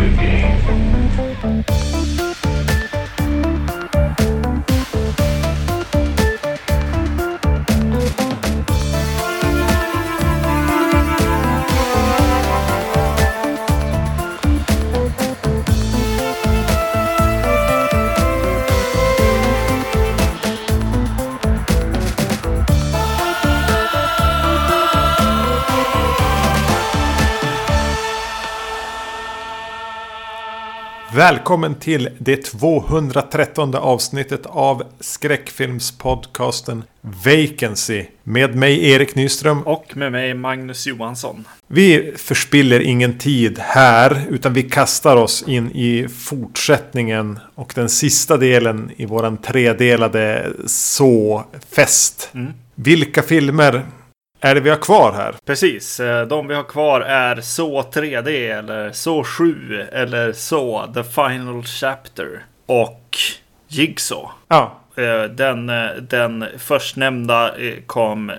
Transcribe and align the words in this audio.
video 0.00 1.42
game. 1.42 1.69
Välkommen 31.30 31.74
till 31.74 32.08
det 32.18 32.36
213 32.36 33.74
avsnittet 33.74 34.46
av 34.46 34.82
skräckfilmspodcasten 35.00 36.84
Vacancy. 37.00 38.04
Med 38.22 38.56
mig 38.56 38.90
Erik 38.90 39.14
Nyström. 39.14 39.62
Och 39.62 39.96
med 39.96 40.12
mig 40.12 40.34
Magnus 40.34 40.86
Johansson. 40.86 41.44
Vi 41.66 42.12
förspiller 42.16 42.80
ingen 42.80 43.18
tid 43.18 43.58
här 43.58 44.26
utan 44.30 44.52
vi 44.52 44.62
kastar 44.62 45.16
oss 45.16 45.44
in 45.46 45.70
i 45.70 46.08
fortsättningen 46.08 47.38
och 47.54 47.72
den 47.74 47.88
sista 47.88 48.36
delen 48.36 48.90
i 48.96 49.06
våran 49.06 49.36
tredelade 49.36 50.52
så-fest. 50.66 52.30
Mm. 52.34 52.52
Vilka 52.74 53.22
filmer 53.22 53.86
är 54.40 54.54
det 54.54 54.60
vi 54.60 54.70
har 54.70 54.76
kvar 54.76 55.12
här? 55.12 55.34
Precis, 55.44 56.00
eh, 56.00 56.26
de 56.26 56.48
vi 56.48 56.54
har 56.54 56.62
kvar 56.62 57.00
är 57.00 57.40
Så 57.40 57.82
3D 57.82 58.50
eller 58.50 58.92
Så 58.92 59.24
7 59.24 59.80
eller 59.92 60.32
Så 60.32 60.92
The 60.94 61.04
Final 61.04 61.62
Chapter 61.64 62.44
och 62.66 63.18
Jigsaw. 63.68 64.28
Ja, 64.48 64.76
Eh, 64.96 65.22
Den, 65.22 65.68
eh, 65.68 65.90
den 65.96 66.44
förstnämnda 66.58 67.54
kom 67.86 68.32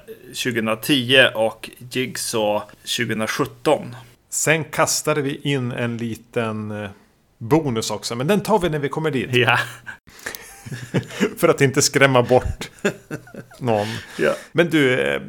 2010 0.43 1.27
och 1.35 1.69
Jigsaw 1.91 2.61
2017. 2.97 3.95
sen 4.29 4.63
kastade 4.63 5.21
vi 5.21 5.35
in 5.43 5.71
en 5.71 5.97
liten 5.97 6.87
bonus 7.37 7.91
också. 7.91 8.15
Men 8.15 8.27
den 8.27 8.39
tar 8.39 8.59
vi 8.59 8.69
när 8.69 8.79
vi 8.79 8.89
kommer 8.89 9.11
dit. 9.11 9.29
Ja, 9.35 9.57
För 11.37 11.47
att 11.47 11.61
inte 11.61 11.81
skrämma 11.81 12.23
bort 12.23 12.69
någon. 13.59 13.87
ja. 14.19 14.33
Men 14.51 14.69
du, 14.69 14.99
eh, 14.99 15.21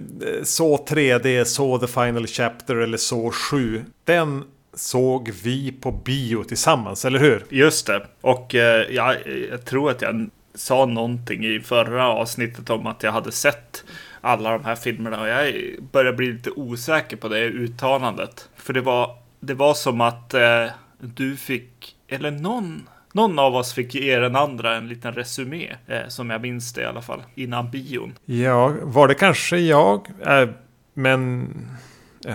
så 0.42 0.76
3D, 0.76 1.44
så 1.44 1.78
The 1.78 1.86
Final 1.86 2.26
Chapter 2.26 2.76
eller 2.76 2.98
så 2.98 3.30
7. 3.30 3.84
Den 4.04 4.44
såg 4.74 5.30
vi 5.42 5.72
på 5.72 5.92
bio 5.92 6.44
tillsammans, 6.44 7.04
eller 7.04 7.18
hur? 7.18 7.44
just 7.48 7.86
det. 7.86 8.06
Och 8.20 8.54
eh, 8.54 8.86
jag, 8.90 9.16
jag 9.50 9.64
tror 9.64 9.90
att 9.90 10.02
jag 10.02 10.30
sa 10.54 10.86
någonting 10.86 11.44
i 11.44 11.60
förra 11.60 12.08
avsnittet 12.08 12.70
om 12.70 12.86
att 12.86 13.02
jag 13.02 13.12
hade 13.12 13.32
sett 13.32 13.84
alla 14.20 14.50
de 14.50 14.64
här 14.64 14.74
filmerna 14.74 15.20
och 15.20 15.28
jag 15.28 15.54
börjar 15.92 16.12
bli 16.12 16.32
lite 16.32 16.50
osäker 16.50 17.16
på 17.16 17.28
det 17.28 17.44
uttalandet. 17.44 18.48
För 18.56 18.72
det 18.72 18.80
var, 18.80 19.16
det 19.40 19.54
var 19.54 19.74
som 19.74 20.00
att 20.00 20.34
eh, 20.34 20.66
du 21.00 21.36
fick, 21.36 21.96
eller 22.08 22.30
någon, 22.30 22.88
någon 23.12 23.38
av 23.38 23.56
oss 23.56 23.72
fick 23.72 23.94
ge 23.94 24.18
den 24.18 24.36
andra 24.36 24.76
en 24.76 24.88
liten 24.88 25.12
resumé, 25.12 25.72
eh, 25.86 26.00
som 26.08 26.30
jag 26.30 26.40
minns 26.42 26.72
det 26.72 26.80
i 26.80 26.84
alla 26.84 27.02
fall, 27.02 27.22
innan 27.34 27.70
bion. 27.70 28.12
Ja, 28.24 28.74
var 28.82 29.08
det 29.08 29.14
kanske 29.14 29.56
jag? 29.58 30.08
Eh, 30.26 30.48
men... 30.94 31.48
Eh, 32.26 32.34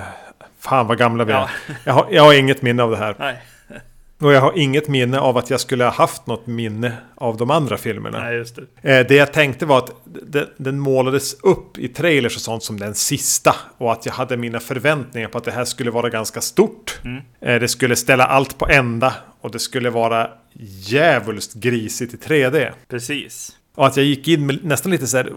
fan 0.59 0.87
vad 0.87 0.97
gamla 0.97 1.23
vi 1.23 1.33
är. 1.33 1.37
Ja. 1.37 1.49
Jag, 1.83 1.93
har, 1.93 2.07
jag 2.11 2.23
har 2.23 2.33
inget 2.33 2.61
minne 2.61 2.83
av 2.83 2.91
det 2.91 2.97
här. 2.97 3.15
Nej, 3.19 3.37
Och 4.19 4.33
jag 4.33 4.41
har 4.41 4.57
inget 4.57 4.87
minne 4.87 5.19
av 5.19 5.37
att 5.37 5.49
jag 5.49 5.59
skulle 5.59 5.83
ha 5.83 5.91
haft 5.91 6.27
något 6.27 6.47
minne 6.47 6.91
av 7.15 7.37
de 7.37 7.51
andra 7.51 7.77
filmerna. 7.77 8.19
nej 8.19 8.35
just 8.35 8.55
det. 8.81 8.99
Eh, 8.99 9.07
Det 9.07 9.15
jag 9.15 9.33
tänkte 9.33 9.65
var 9.65 9.77
att 9.77 9.91
den, 10.57 10.79
målades 10.79 11.33
upp 11.43 11.77
i 11.77 11.87
trailers 11.87 12.35
och 12.35 12.41
sånt 12.41 12.63
som 12.63 12.79
den 12.79 12.95
sista. 12.95 13.55
Och 13.77 13.91
att 13.91 14.05
jag 14.05 14.13
hade 14.13 14.37
mina 14.37 14.59
förväntningar 14.59 15.27
på 15.27 15.37
att 15.37 15.43
det 15.43 15.51
här 15.51 15.65
skulle 15.65 15.91
vara 15.91 16.09
ganska 16.09 16.41
stort. 16.41 16.99
Eh, 17.41 17.59
Det 17.59 17.67
skulle 17.67 17.95
ställa 17.95 18.25
allt 18.25 18.57
på 18.57 18.67
ända. 18.67 19.13
Och 19.47 19.51
det 19.51 19.59
skulle 19.59 19.89
vara 19.89 20.29
djävulskt 20.79 21.53
grisigt 21.53 22.13
i 22.13 22.17
3D. 22.17 22.71
Precis. 22.87 23.57
Och 23.75 23.87
att 23.87 23.97
jag 23.97 24.05
gick 24.05 24.27
in 24.27 24.45
med 24.45 24.65
nästan 24.65 24.91
lite 24.91 25.07
så 25.07 25.17
här 25.17 25.33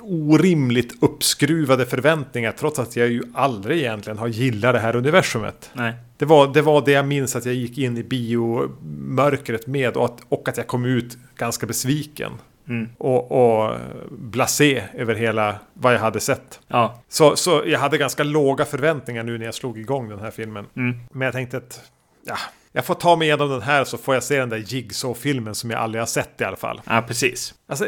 orimligt 0.00 1.02
uppskruvade 1.02 1.86
förväntningar. 1.86 2.52
Trots 2.52 2.78
att 2.78 2.96
jag 2.96 3.08
ju 3.08 3.22
aldrig 3.34 3.78
egentligen 3.78 4.18
har 4.18 4.26
gillat 4.26 4.74
det 4.74 4.78
här 4.78 4.96
universumet. 4.96 5.70
Nej. 5.72 5.94
Det 6.16 6.24
var, 6.24 6.54
det 6.54 6.62
var 6.62 6.84
det 6.84 6.92
jag 6.92 7.06
minns 7.06 7.36
att 7.36 7.44
jag 7.44 7.54
gick 7.54 7.78
in 7.78 7.98
i 7.98 8.02
biomörkret 8.02 9.66
med. 9.66 9.96
Och 9.96 10.04
att, 10.04 10.20
och 10.28 10.48
att 10.48 10.56
jag 10.56 10.66
kom 10.66 10.84
ut 10.84 11.18
ganska 11.36 11.66
besviken. 11.66 12.32
Mm. 12.68 12.88
Och, 12.98 13.32
och 13.32 13.76
blasé 14.10 14.82
över 14.94 15.14
hela 15.14 15.56
vad 15.74 15.94
jag 15.94 16.00
hade 16.00 16.20
sett. 16.20 16.60
Ja. 16.68 17.02
Så, 17.08 17.36
så 17.36 17.62
jag 17.66 17.78
hade 17.78 17.98
ganska 17.98 18.24
låga 18.24 18.64
förväntningar 18.64 19.22
nu 19.22 19.38
när 19.38 19.44
jag 19.44 19.54
slog 19.54 19.78
igång 19.78 20.08
den 20.08 20.20
här 20.20 20.30
filmen. 20.30 20.66
Mm. 20.76 21.00
Men 21.12 21.26
jag 21.26 21.32
tänkte 21.32 21.56
att 21.56 21.80
ja, 22.26 22.36
jag 22.72 22.84
får 22.84 22.94
ta 22.94 23.16
mig 23.16 23.28
igenom 23.28 23.50
den 23.50 23.62
här 23.62 23.84
så 23.84 23.98
får 23.98 24.14
jag 24.14 24.22
se 24.22 24.38
den 24.38 24.48
där 24.48 24.56
Jigsaw-filmen 24.66 25.54
som 25.54 25.70
jag 25.70 25.80
aldrig 25.80 26.02
har 26.02 26.06
sett 26.06 26.40
i 26.40 26.44
alla 26.44 26.56
fall. 26.56 26.80
ja, 26.86 27.04
precis. 27.08 27.54
Alltså, 27.68 27.86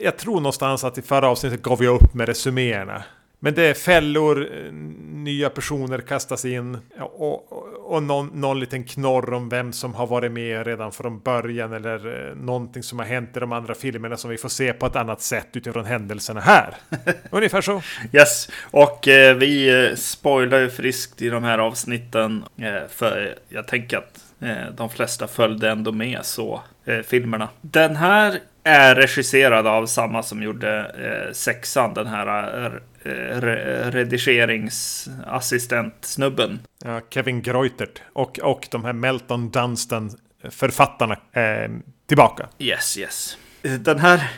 jag 0.00 0.16
tror 0.16 0.36
någonstans 0.36 0.84
att 0.84 0.98
i 0.98 1.02
förra 1.02 1.28
avsnittet 1.28 1.62
gav 1.62 1.84
jag 1.84 2.02
upp 2.02 2.14
med 2.14 2.28
resuméerna. 2.28 3.04
Men 3.44 3.54
det 3.54 3.62
är 3.62 3.74
fällor, 3.74 4.48
eh, 4.52 4.72
nya 5.12 5.50
personer 5.50 5.98
kastas 5.98 6.44
in 6.44 6.78
och, 7.00 7.48
och, 7.50 7.92
och 7.92 8.02
någon, 8.02 8.26
någon 8.26 8.60
liten 8.60 8.84
knorr 8.84 9.32
om 9.32 9.48
vem 9.48 9.72
som 9.72 9.94
har 9.94 10.06
varit 10.06 10.32
med 10.32 10.66
redan 10.66 10.92
från 10.92 11.20
början 11.20 11.72
eller 11.72 12.28
eh, 12.28 12.36
någonting 12.36 12.82
som 12.82 12.98
har 12.98 13.06
hänt 13.06 13.36
i 13.36 13.40
de 13.40 13.52
andra 13.52 13.74
filmerna 13.74 14.16
som 14.16 14.30
vi 14.30 14.36
får 14.36 14.48
se 14.48 14.72
på 14.72 14.86
ett 14.86 14.96
annat 14.96 15.22
sätt 15.22 15.46
utifrån 15.52 15.84
händelserna 15.84 16.40
här. 16.40 16.74
Ungefär 17.30 17.60
så. 17.60 17.82
Yes, 18.12 18.48
och 18.70 19.08
eh, 19.08 19.36
vi 19.36 19.84
eh, 19.88 19.94
spoilar 19.94 20.58
ju 20.58 20.70
friskt 20.70 21.22
i 21.22 21.28
de 21.28 21.44
här 21.44 21.58
avsnitten. 21.58 22.44
Eh, 22.56 22.88
för 22.90 23.38
jag 23.48 23.66
tänker 23.66 23.98
att 23.98 24.24
eh, 24.40 24.74
de 24.76 24.90
flesta 24.90 25.26
följde 25.26 25.70
ändå 25.70 25.92
med 25.92 26.20
så 26.22 26.62
filmerna. 27.04 27.48
Den 27.60 27.96
här 27.96 28.40
är 28.64 28.94
regisserad 28.94 29.66
av 29.66 29.86
samma 29.86 30.22
som 30.22 30.42
gjorde 30.42 30.78
eh, 30.78 31.32
sexan, 31.32 31.94
den 31.94 32.06
här 32.06 32.80
eh, 33.04 33.10
re- 33.40 33.90
redigeringsassistent-snubben. 33.90 36.58
Ja, 36.84 37.00
Kevin 37.10 37.42
Greutert 37.42 38.02
och, 38.12 38.38
och 38.38 38.68
de 38.70 38.84
här 38.84 38.92
Melton 38.92 39.50
Dunstan 39.50 40.10
författarna 40.50 41.16
eh, 41.32 41.70
tillbaka. 42.06 42.48
Yes, 42.58 42.98
yes. 42.98 43.36
Den 43.62 43.98
här 43.98 44.30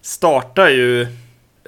startar 0.00 0.68
ju... 0.68 1.06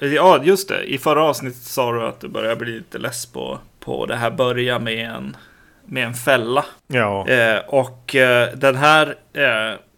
Ja, 0.00 0.41
just 0.44 0.69
det. 0.69 0.82
I 0.84 0.99
förra 0.99 1.22
avsnittet 1.22 1.62
sa 1.62 1.93
du 1.93 2.06
att 2.06 2.21
du 2.21 2.28
börjar 2.28 2.56
bli 2.56 2.72
lite 2.72 2.99
less 2.99 3.26
på, 3.26 3.59
på 3.81 4.06
det 4.06 4.16
här 4.16 4.31
börja 4.31 4.78
med 4.78 5.10
en, 5.10 5.37
med 5.84 6.06
en 6.06 6.15
fälla. 6.15 6.65
Ja, 6.87 7.28
Eh, 7.28 7.59
och 7.59 8.15
eh, 8.15 8.49
den 8.55 8.76
här 8.76 9.15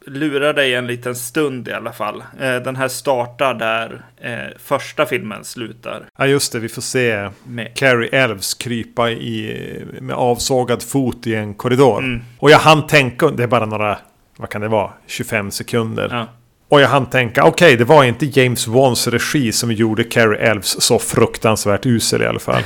lurar 0.08 0.52
dig 0.54 0.74
en 0.74 0.86
liten 0.86 1.14
stund 1.16 1.69
i 1.69 1.72
alla 1.72 1.92
fall. 1.92 2.22
Eh, 2.41 2.56
den 2.56 2.76
här 2.76 2.88
startar 2.88 3.54
där 3.54 4.04
eh, 4.20 4.56
första 4.58 5.06
filmen 5.06 5.44
slutar. 5.44 6.04
ja 6.19 6.26
just 6.26 6.52
det. 6.52 6.58
Vi 6.58 6.69
får 6.69 6.82
se 6.82 7.30
Med, 7.44 7.74
Carrie 7.76 8.08
Elves 8.22 8.54
krypa 8.54 9.10
i, 9.10 9.84
med 10.00 10.16
avsågad 10.16 10.82
fot 10.82 11.26
i 11.26 11.34
en 11.34 11.54
korridor. 11.54 11.98
Mm. 11.98 12.22
Och 12.38 12.50
jag 12.50 12.58
hann 12.58 12.86
tänka, 12.86 13.30
det 13.30 13.42
är 13.42 13.46
bara 13.46 13.66
några, 13.66 13.98
vad 14.36 14.50
kan 14.50 14.60
det 14.60 14.69
vara, 14.69 14.91
25 15.06 15.50
sekunder. 15.50 16.08
ja. 16.12 16.26
Och 16.70 16.80
jag 16.80 16.88
hann 16.88 17.06
tänka, 17.06 17.44
okej 17.44 17.76
det 17.76 17.84
var 17.84 18.04
inte 18.04 18.26
James 18.26 18.66
Wans 18.66 19.08
regi 19.08 19.52
som 19.52 19.72
gjorde 19.72 20.04
Carrie 20.04 20.38
Elves 20.50 20.82
så 20.82 20.98
fruktansvärt 20.98 21.86
usel 21.86 22.22
i 22.22 22.26
alla 22.26 22.38
fall. 22.38 22.62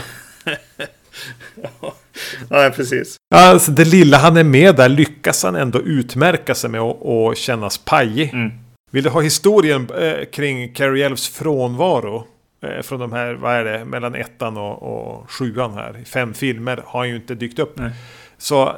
ja, 1.83 1.95
precis. 2.77 3.17
Alltså 3.35 3.71
det 3.71 3.85
lilla 3.85 4.17
han 4.17 4.37
är 4.37 4.45
med 4.45 4.77
där 4.77 4.89
lyckas 4.89 5.43
han 5.43 5.57
ändå 5.57 5.81
utmärka 5.81 6.55
sig 6.55 6.71
med 6.71 6.81
att 6.81 7.07
att 7.07 7.39
kännas 7.39 7.79
pajig. 7.79 8.31
Mm. 8.33 8.51
Vill 8.91 9.05
du 9.05 9.11
ha 9.11 9.21
historien 9.21 9.89
eh, 9.99 10.25
kring 10.33 10.75
Carrie 10.75 11.07
Elves 11.07 11.29
frånvaro? 11.29 12.27
Eh, 12.63 12.83
från 12.83 13.01
de 13.01 13.13
här, 13.13 13.35
vad 13.35 13.55
är 13.55 13.65
det, 13.65 13.85
mellan 13.85 14.15
ettan 14.15 14.57
och, 14.57 14.83
och 14.83 15.31
sjuan 15.31 15.75
här. 15.75 15.99
I 16.03 16.05
fem 16.05 16.35
filmer 16.35 16.83
har 16.87 17.01
han 17.01 17.09
ju 17.09 17.17
inte 17.17 17.35
dykt 17.35 17.59
upp. 17.59 17.79
Nej. 17.79 17.91
Så 18.39 18.63
eh, 18.69 18.75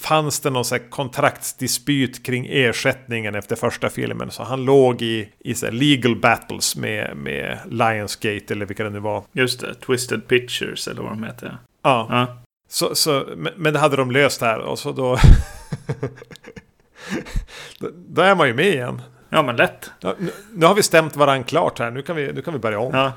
fanns 0.00 0.40
det 0.40 0.50
någon 0.50 0.64
kontraktsdispyt 0.90 2.22
kring 2.22 2.46
ersättningen 2.50 3.34
efter 3.34 3.56
första 3.56 3.90
filmen. 3.90 4.30
Så 4.30 4.42
han 4.42 4.64
låg 4.64 5.02
i, 5.02 5.28
i 5.38 5.54
så 5.54 5.66
här 5.66 5.72
legal 5.72 6.16
battles 6.16 6.76
med, 6.76 7.16
med 7.16 7.58
Lionsgate 7.70 8.54
eller 8.54 8.66
vilka 8.66 8.84
det 8.84 8.90
nu 8.90 9.00
var. 9.00 9.24
Just 9.32 9.60
det. 9.60 9.74
Twisted 9.74 10.28
Pictures 10.28 10.88
eller 10.88 11.02
vad 11.02 11.12
de 11.12 11.24
heter. 11.24 11.58
Ja, 11.82 12.06
Ja. 12.10 12.36
Så, 12.72 12.94
så, 12.94 13.26
men, 13.56 13.72
det 13.72 13.78
hade 13.78 13.96
de 13.96 14.10
löst 14.10 14.40
här 14.40 14.58
och 14.58 14.78
så 14.78 14.92
då... 15.00 15.18
då, 18.08 18.22
är 18.22 18.34
man 18.34 18.46
ju 18.48 18.54
med 18.54 18.66
igen. 18.66 19.02
ja, 19.28 19.42
men 19.42 19.56
lätt. 19.56 19.90
Nu, 20.00 20.14
nu 20.54 20.66
har 20.66 20.74
vi 20.74 20.82
stämt 20.82 21.16
varandra 21.16 21.44
klart 21.44 21.78
här. 21.78 21.90
Nu 21.90 22.02
kan 22.02 22.16
vi, 22.16 22.32
nu 22.32 22.42
kan 22.42 22.52
vi 22.52 22.58
börja 22.58 22.78
om. 22.78 22.94
Ja. 22.94 23.12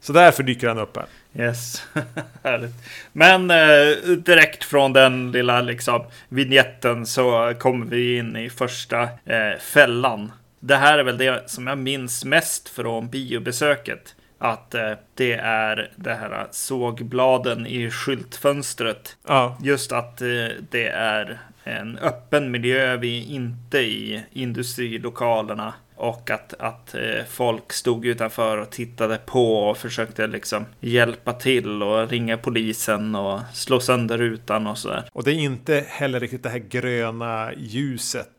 Så 0.00 0.12
därför 0.12 0.42
dyker 0.42 0.68
han 0.68 0.78
upp 0.78 0.96
här. 0.96 1.06
Yes, 1.44 1.82
härligt. 2.42 2.74
Men 3.12 3.50
eh, 3.50 4.16
direkt 4.16 4.64
från 4.64 4.92
den 4.92 5.32
lilla 5.32 5.60
liksom 5.60 6.04
vignetten 6.28 7.06
så 7.06 7.54
kommer 7.58 7.86
vi 7.86 8.16
in 8.16 8.36
i 8.36 8.50
första 8.50 9.02
eh, 9.02 9.58
fällan. 9.60 10.32
Det 10.60 10.76
här 10.76 10.98
är 10.98 11.04
väl 11.04 11.18
det 11.18 11.50
som 11.50 11.66
jag 11.66 11.78
minns 11.78 12.24
mest 12.24 12.68
från 12.68 13.08
biobesöket. 13.08 14.13
Att 14.38 14.74
eh, 14.74 14.92
det 15.14 15.32
är 15.32 15.90
det 15.96 16.14
här 16.14 16.46
sågbladen 16.50 17.66
i 17.66 17.90
skyltfönstret. 17.90 19.16
Ja, 19.28 19.58
Just 19.62 19.92
att 19.92 20.22
eh, 20.22 20.26
det 20.70 20.88
är 20.88 21.38
en 21.64 21.98
öppen 21.98 22.50
miljö, 22.50 22.96
vi 22.96 23.18
är 23.18 23.34
inte 23.34 23.78
i 23.78 24.24
industrilokalerna. 24.32 25.74
Och 25.96 26.30
att, 26.30 26.54
att 26.58 26.94
eh, 26.94 27.24
folk 27.28 27.72
stod 27.72 28.06
utanför 28.06 28.58
och 28.58 28.70
tittade 28.70 29.18
på 29.26 29.56
och 29.56 29.78
försökte 29.78 30.26
liksom 30.26 30.66
hjälpa 30.80 31.32
till 31.32 31.82
och 31.82 32.10
ringa 32.10 32.36
polisen 32.36 33.14
och 33.14 33.40
slå 33.52 33.80
sönder 33.80 34.18
rutan 34.18 34.66
och 34.66 34.78
sådär. 34.78 35.04
och 35.12 35.24
det 35.24 35.30
är 35.30 35.34
inte 35.34 35.84
heller 35.88 36.20
riktigt 36.20 36.42
det 36.42 36.48
här 36.48 36.58
gröna 36.58 37.52
ljuset 37.56 38.28
eh, 38.28 38.33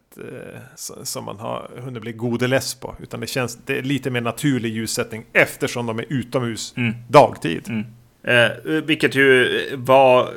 som 1.03 1.25
man 1.25 1.39
har 1.39 1.71
hunnit 1.77 2.01
bli 2.01 2.11
godeless 2.11 2.75
på. 2.75 2.95
Utan 2.99 3.19
det 3.19 3.27
känns 3.27 3.57
det 3.65 3.77
är 3.77 3.81
lite 3.83 4.09
mer 4.09 4.21
naturlig 4.21 4.69
ljussättning 4.69 5.25
eftersom 5.33 5.85
de 5.85 5.99
är 5.99 6.05
utomhus 6.09 6.73
Mm. 6.77 6.93
dagtid. 7.09 7.69
Mm. 7.69 7.85
Eh, 8.23 8.51
vilket 8.83 9.15
ju 9.15 9.61
var, 9.75 10.29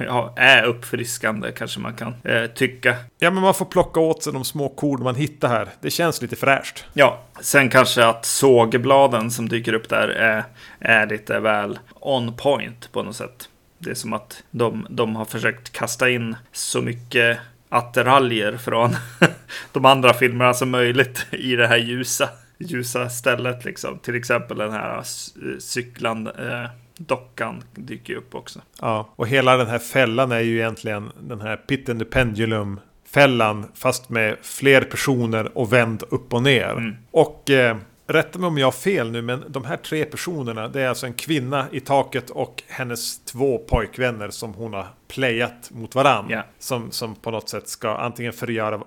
ja, 0.00 0.34
är 0.36 0.62
uppfriskande 0.64 1.52
kanske 1.52 1.80
man 1.80 1.94
kan 1.94 2.14
eh, 2.24 2.46
tycka. 2.46 2.96
Ja, 3.18 3.30
men 3.30 3.42
man 3.42 3.54
får 3.54 3.64
plocka 3.66 4.00
åt 4.00 4.22
sig 4.22 4.32
de 4.32 4.44
små 4.44 4.68
korn 4.68 5.02
man 5.02 5.14
hittar 5.14 5.48
här. 5.48 5.68
Det 5.80 5.90
känns 5.90 6.22
lite 6.22 6.36
fräscht. 6.36 6.84
Ja, 6.94 7.22
sen 7.40 7.68
kanske 7.68 8.06
att 8.06 8.24
sågbladen 8.24 9.30
som 9.30 9.48
dyker 9.48 9.72
upp 9.72 9.88
där 9.88 10.08
är, 10.08 10.44
är 10.80 11.06
lite 11.06 11.40
väl 11.40 11.78
on 11.92 12.36
point 12.36 12.92
på 12.92 13.02
något 13.02 13.16
sätt. 13.16 13.48
Det 13.78 13.90
är 13.90 13.94
som 13.94 14.12
att 14.12 14.42
de, 14.50 14.86
de 14.90 15.16
har 15.16 15.24
försökt 15.24 15.72
kasta 15.72 16.10
in 16.10 16.36
så 16.52 16.82
mycket 16.82 17.38
attiraljer 17.72 18.56
från 18.56 18.90
de 19.72 19.84
andra 19.84 20.14
filmerna 20.14 20.54
som 20.54 20.70
möjligt 20.70 21.26
i 21.30 21.56
det 21.56 21.66
här 21.66 21.76
ljusa, 21.78 22.28
ljusa 22.58 23.08
stället. 23.08 23.64
Liksom. 23.64 23.98
Till 23.98 24.14
exempel 24.14 24.58
den 24.58 24.72
här 24.72 25.00
s- 25.00 25.34
cyklan, 25.58 26.26
eh, 26.26 26.70
dockan 26.98 27.62
dyker 27.74 28.14
upp 28.14 28.34
också. 28.34 28.60
Ja, 28.80 29.08
och 29.16 29.28
hela 29.28 29.56
den 29.56 29.66
här 29.66 29.78
fällan 29.78 30.32
är 30.32 30.40
ju 30.40 30.56
egentligen 30.58 31.10
den 31.20 31.40
här 31.40 31.56
Pit 31.56 31.88
and 31.88 31.98
the 31.98 32.04
Pendulum 32.04 32.80
fällan 33.10 33.66
fast 33.74 34.08
med 34.08 34.36
fler 34.42 34.80
personer 34.82 35.58
och 35.58 35.72
vänd 35.72 36.02
upp 36.10 36.34
och 36.34 36.42
ner. 36.42 36.70
Mm. 36.72 36.96
Och 37.10 37.50
eh, 37.50 37.76
rätta 38.12 38.38
mig 38.38 38.48
om 38.48 38.58
jag 38.58 38.66
har 38.66 38.72
fel 38.72 39.10
nu, 39.10 39.22
men 39.22 39.44
de 39.48 39.64
här 39.64 39.76
tre 39.76 40.04
personerna, 40.04 40.68
det 40.68 40.80
är 40.80 40.88
alltså 40.88 41.06
en 41.06 41.12
kvinna 41.12 41.66
i 41.72 41.80
taket 41.80 42.30
och 42.30 42.62
hennes 42.68 43.24
två 43.24 43.58
pojkvänner 43.58 44.30
som 44.30 44.54
hon 44.54 44.72
har 44.72 44.86
playat 45.08 45.70
mot 45.70 45.94
varann. 45.94 46.26
Ja. 46.28 46.42
Som, 46.58 46.90
som 46.90 47.14
på 47.14 47.30
något 47.30 47.48
sätt 47.48 47.68
ska 47.68 47.96
antingen 47.96 48.32
förgöra 48.32 48.74
eh, 48.74 48.80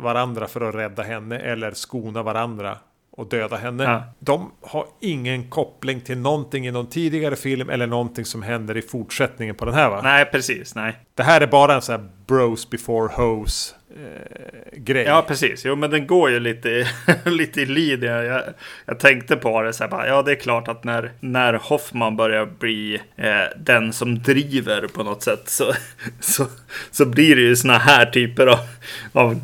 varandra 0.00 0.46
för 0.46 0.60
att 0.60 0.74
rädda 0.74 1.02
henne 1.02 1.38
eller 1.38 1.72
skona 1.72 2.22
varandra 2.22 2.78
och 3.16 3.28
döda 3.28 3.56
henne. 3.56 3.84
Ja. 3.84 4.02
De 4.18 4.50
har 4.60 4.86
ingen 5.00 5.50
koppling 5.50 6.00
till 6.00 6.18
någonting 6.18 6.66
i 6.66 6.70
någon 6.70 6.86
tidigare 6.86 7.36
film 7.36 7.70
eller 7.70 7.86
någonting 7.86 8.24
som 8.24 8.42
händer 8.42 8.76
i 8.76 8.82
fortsättningen 8.82 9.54
på 9.54 9.64
den 9.64 9.74
här 9.74 9.90
va? 9.90 10.00
Nej, 10.02 10.24
precis. 10.24 10.74
Nej. 10.74 10.96
Det 11.14 11.22
här 11.22 11.40
är 11.40 11.46
bara 11.46 11.74
en 11.74 11.82
sån 11.82 12.00
här 12.00 12.08
bros 12.26 12.70
before 12.70 13.14
hose 13.14 13.74
eh, 13.96 14.78
grej. 14.78 15.04
Ja, 15.04 15.24
precis. 15.28 15.64
Jo, 15.64 15.76
men 15.76 15.90
den 15.90 16.06
går 16.06 16.30
ju 16.30 16.40
lite, 16.40 16.88
lite 17.24 17.60
i 17.60 17.66
linje. 17.66 18.22
Jag, 18.22 18.42
jag 18.86 18.98
tänkte 18.98 19.36
på 19.36 19.62
det 19.62 19.72
så 19.72 19.84
här, 19.84 19.90
bara, 19.90 20.08
ja, 20.08 20.22
det 20.22 20.32
är 20.32 20.36
klart 20.36 20.68
att 20.68 20.84
när, 20.84 21.12
när 21.20 21.54
Hoffman 21.54 22.16
börjar 22.16 22.46
bli 22.46 23.00
eh, 23.16 23.58
den 23.58 23.92
som 23.92 24.22
driver 24.22 24.86
på 24.86 25.02
något 25.02 25.22
sätt 25.22 25.42
så, 25.46 25.72
så, 26.20 26.46
så 26.90 27.06
blir 27.06 27.36
det 27.36 27.42
ju 27.42 27.56
såna 27.56 27.78
här 27.78 28.06
typer 28.06 28.46
av, 28.46 28.58
av 29.12 29.34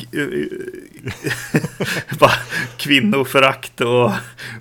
bara 2.18 2.32
kvinnoförakt 2.76 3.80
och, 3.80 4.10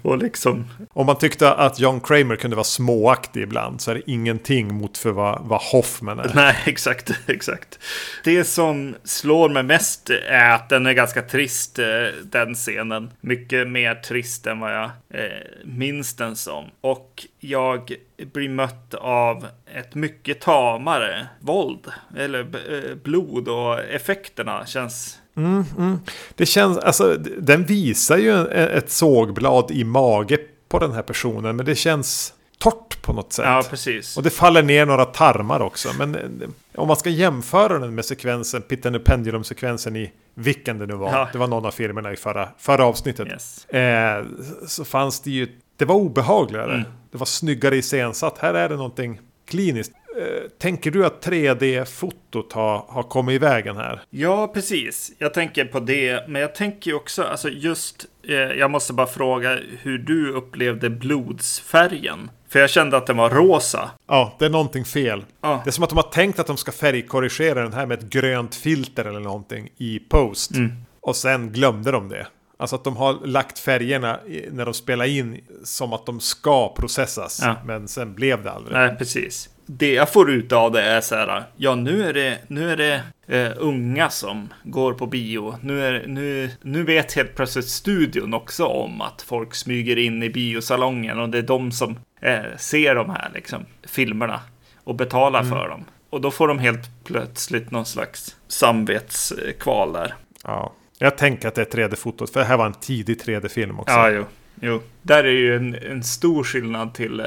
och 0.01 0.18
liksom 0.18 0.68
Om 0.94 1.06
man 1.06 1.18
tyckte 1.18 1.53
att 1.53 1.80
John 1.80 2.01
Kramer 2.01 2.35
kunde 2.35 2.56
vara 2.56 2.63
småaktig 2.63 3.42
ibland 3.42 3.81
så 3.81 3.92
är 3.92 3.95
det 3.95 4.12
ingenting 4.12 4.74
mot 4.74 4.97
för 4.97 5.12
vad, 5.12 5.42
vad 5.42 5.62
Hoffman 5.62 6.19
är. 6.19 6.31
Nej, 6.35 6.56
exakt, 6.65 7.12
exakt. 7.27 7.80
Det 8.24 8.44
som 8.44 8.95
slår 9.03 9.50
mig 9.50 9.63
mest 9.63 9.79
Mest 9.80 10.10
är 10.10 10.52
att 10.52 10.70
den 10.70 10.86
är 10.86 10.94
ganska 10.94 11.22
trist, 11.22 11.80
eh, 11.80 11.86
den 12.24 12.56
scenen. 12.56 13.12
Mycket 13.22 13.68
mer 13.68 13.96
trist 13.96 14.48
än 14.48 14.60
vad 14.60 14.76
jag 14.76 14.92
eh, 15.14 15.22
minns 15.64 16.16
den 16.16 16.36
som. 16.36 16.66
Och 16.81 17.26
jag 17.40 17.96
blir 18.34 18.50
mött 18.50 18.94
av 18.94 19.48
ett 19.76 19.96
mycket 19.96 20.42
tamare 20.42 21.28
våld, 21.40 21.88
eller 22.18 22.40
eh, 22.40 22.96
blod 23.04 23.48
och 23.48 23.80
effekterna 23.80 24.66
känns... 24.66 25.18
Mm, 25.38 25.64
mm. 25.78 26.00
Det 26.36 26.46
känns, 26.46 26.78
alltså, 26.78 27.18
den 27.38 27.66
visar 27.66 28.18
ju 28.18 28.48
ett 28.48 28.90
sågblad 28.90 29.72
i 29.72 29.84
mage 29.84 30.38
på 30.70 30.80
den 30.80 30.92
här 30.92 31.02
personen, 31.02 31.56
men 31.56 31.66
det 31.66 31.76
känns 31.76 32.34
torrt 32.59 33.01
på 33.01 33.13
något 33.13 33.33
sätt. 33.33 33.45
Ja, 33.45 33.63
precis. 33.69 34.17
Och 34.17 34.23
det 34.23 34.29
faller 34.29 34.63
ner 34.63 34.85
några 34.85 35.06
tarmar 35.06 35.59
också. 35.59 35.89
Men 35.97 36.15
eh, 36.15 36.50
om 36.75 36.88
man 36.88 36.97
ska 36.97 37.09
jämföra 37.09 37.79
den 37.79 37.95
med 37.95 38.06
sekvensen, 38.06 38.61
Pit 38.61 38.85
and 38.85 38.95
the 38.95 39.11
Pendulum-sekvensen 39.11 39.95
i 39.95 40.11
vilken 40.33 40.79
det 40.79 40.85
nu 40.85 40.94
var. 40.94 41.11
Ja. 41.11 41.29
Det 41.31 41.38
var 41.38 41.47
någon 41.47 41.65
av 41.65 41.71
filmerna 41.71 42.13
i 42.13 42.15
förra, 42.15 42.50
förra 42.57 42.85
avsnittet. 42.85 43.27
Yes. 43.27 43.65
Eh, 43.65 44.25
så 44.67 44.85
fanns 44.85 45.19
det 45.19 45.31
ju, 45.31 45.47
det 45.77 45.85
var 45.85 45.95
obehagligare. 45.95 46.73
Mm. 46.73 46.85
Det 47.11 47.17
var 47.17 47.25
snyggare 47.25 47.77
iscensatt. 47.77 48.38
Här 48.38 48.53
är 48.53 48.69
det 48.69 48.75
någonting 48.75 49.19
kliniskt. 49.47 49.91
Eh, 50.17 50.50
tänker 50.59 50.91
du 50.91 51.06
att 51.06 51.25
3D-fotot 51.25 52.53
har, 52.53 52.85
har 52.88 53.03
kommit 53.03 53.35
i 53.35 53.38
vägen 53.38 53.77
här? 53.77 54.01
Ja, 54.09 54.47
precis. 54.47 55.11
Jag 55.17 55.33
tänker 55.33 55.65
på 55.65 55.79
det. 55.79 56.27
Men 56.27 56.41
jag 56.41 56.56
tänker 56.56 56.94
också, 56.94 57.23
alltså 57.23 57.50
just, 57.50 58.06
eh, 58.27 58.35
jag 58.35 58.71
måste 58.71 58.94
bara 58.94 59.07
fråga 59.07 59.59
hur 59.81 59.97
du 59.97 60.31
upplevde 60.31 60.89
blodsfärgen. 60.89 62.29
För 62.50 62.60
jag 62.60 62.69
kände 62.69 62.98
att 62.98 63.07
den 63.07 63.18
var 63.18 63.30
rosa. 63.30 63.92
Ja, 64.07 64.36
det 64.40 64.46
är 64.46 64.50
någonting 64.50 64.86
fel. 64.86 65.25
Ja. 65.42 65.62
Det 65.63 65.69
är 65.69 65.72
som 65.72 65.84
att 65.84 65.90
de 65.90 65.96
har 65.96 66.12
tänkt 66.12 66.40
att 66.40 66.48
de 66.48 66.57
ska 66.57 66.72
färgkorrigera 66.72 67.63
den 67.63 67.74
här 67.74 67.86
med 67.86 68.00
ett 68.00 68.10
grönt 68.10 68.56
filter 68.56 69.06
eller 69.06 69.19
någonting 69.19 69.69
i 69.78 70.00
post. 70.00 70.51
Mm. 70.51 70.72
Och 71.01 71.16
sen 71.16 71.51
glömde 71.51 71.92
de 71.92 72.10
det. 72.10 72.28
Alltså 72.57 72.75
att 72.75 72.84
de 72.84 72.98
har 72.98 73.13
lagt 73.25 73.60
färgerna 73.60 74.19
när 74.51 74.66
de 74.66 74.74
spelar 74.74 75.06
in 75.06 75.42
som 75.63 75.94
att 75.94 76.06
de 76.06 76.19
ska 76.19 76.74
processas. 76.75 77.40
Ja. 77.44 77.56
Men 77.66 77.88
sen 77.88 78.13
blev 78.13 78.44
det 78.44 78.52
aldrig. 78.52 78.78
Nej, 78.78 78.95
precis. 78.98 79.50
Det 79.71 79.94
jag 79.94 80.13
får 80.13 80.31
ut 80.31 80.51
av 80.51 80.71
det 80.71 80.81
är 80.81 81.01
så 81.01 81.16
här, 81.16 81.44
ja 81.57 81.75
nu 81.75 82.04
är 82.04 82.13
det, 82.13 82.38
nu 82.48 82.71
är 82.71 82.77
det 82.77 83.04
eh, 83.28 83.52
unga 83.57 84.09
som 84.09 84.54
går 84.64 84.94
på 84.94 85.07
bio. 85.07 85.56
Nu, 85.61 85.85
är, 85.85 86.07
nu, 86.07 86.49
nu 86.61 86.83
vet 86.83 87.14
helt 87.14 87.35
plötsligt 87.35 87.68
studion 87.68 88.33
också 88.33 88.66
om 88.66 89.02
att 89.02 89.21
folk 89.21 89.56
smyger 89.56 89.97
in 89.97 90.23
i 90.23 90.30
biosalongen 90.30 91.19
och 91.19 91.30
det 91.30 91.38
är 91.38 91.42
de 91.42 91.71
som 91.71 91.99
eh, 92.21 92.57
ser 92.57 92.95
de 92.95 93.09
här 93.09 93.31
liksom, 93.33 93.66
filmerna 93.83 94.40
och 94.83 94.95
betalar 94.95 95.44
för 95.44 95.69
dem. 95.69 95.85
Och 96.09 96.21
då 96.21 96.31
får 96.31 96.47
de 96.47 96.59
helt 96.59 97.04
plötsligt 97.04 97.71
någon 97.71 97.85
slags 97.85 98.35
samvetskval 98.47 99.94
där. 99.94 100.14
Ja. 100.44 100.73
Jag 100.97 101.18
tänker 101.18 101.47
att 101.47 101.56
det 101.56 101.73
är 101.73 101.88
3D-fotot, 101.88 102.33
för 102.33 102.40
det 102.40 102.45
här 102.45 102.57
var 102.57 102.66
en 102.66 102.73
tidig 102.73 103.21
3D-film 103.21 103.80
också. 103.80 103.95
Ja, 103.95 104.09
jo. 104.09 104.26
jo. 104.61 104.81
Där 105.02 105.23
är 105.23 105.31
ju 105.31 105.56
en, 105.56 105.76
en 105.76 106.04
stor 106.04 106.44
skillnad 106.44 106.94
till, 106.94 107.19
eh, 107.19 107.26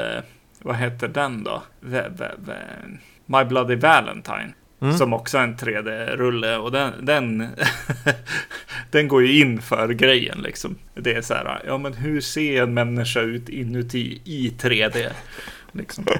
vad 0.63 0.77
heter 0.77 1.09
den 1.09 1.45
då? 1.45 1.63
My 3.27 3.45
Bloody 3.45 3.77
Valentine. 3.77 4.53
Mm. 4.81 4.99
Som 4.99 5.13
också 5.13 5.39
är 5.39 5.43
en 5.43 5.57
3D-rulle 5.57 6.57
och 6.57 6.73
den, 6.73 6.93
den, 7.07 7.47
den 8.91 9.09
går 9.09 9.27
ju 9.27 9.41
in 9.41 9.63
för 9.63 9.89
grejen 9.89 10.39
liksom. 10.39 10.77
Det 10.95 11.15
är 11.15 11.23
så 11.23 11.35
här, 11.35 11.63
ja 11.67 11.79
men 11.79 11.95
hur 11.95 12.21
ser 12.21 12.63
en 12.63 12.75
människa 12.75 13.21
ut 13.21 13.49
inuti 13.49 14.21
i 14.25 14.55
3D? 14.59 15.11
Liksom. 15.73 16.05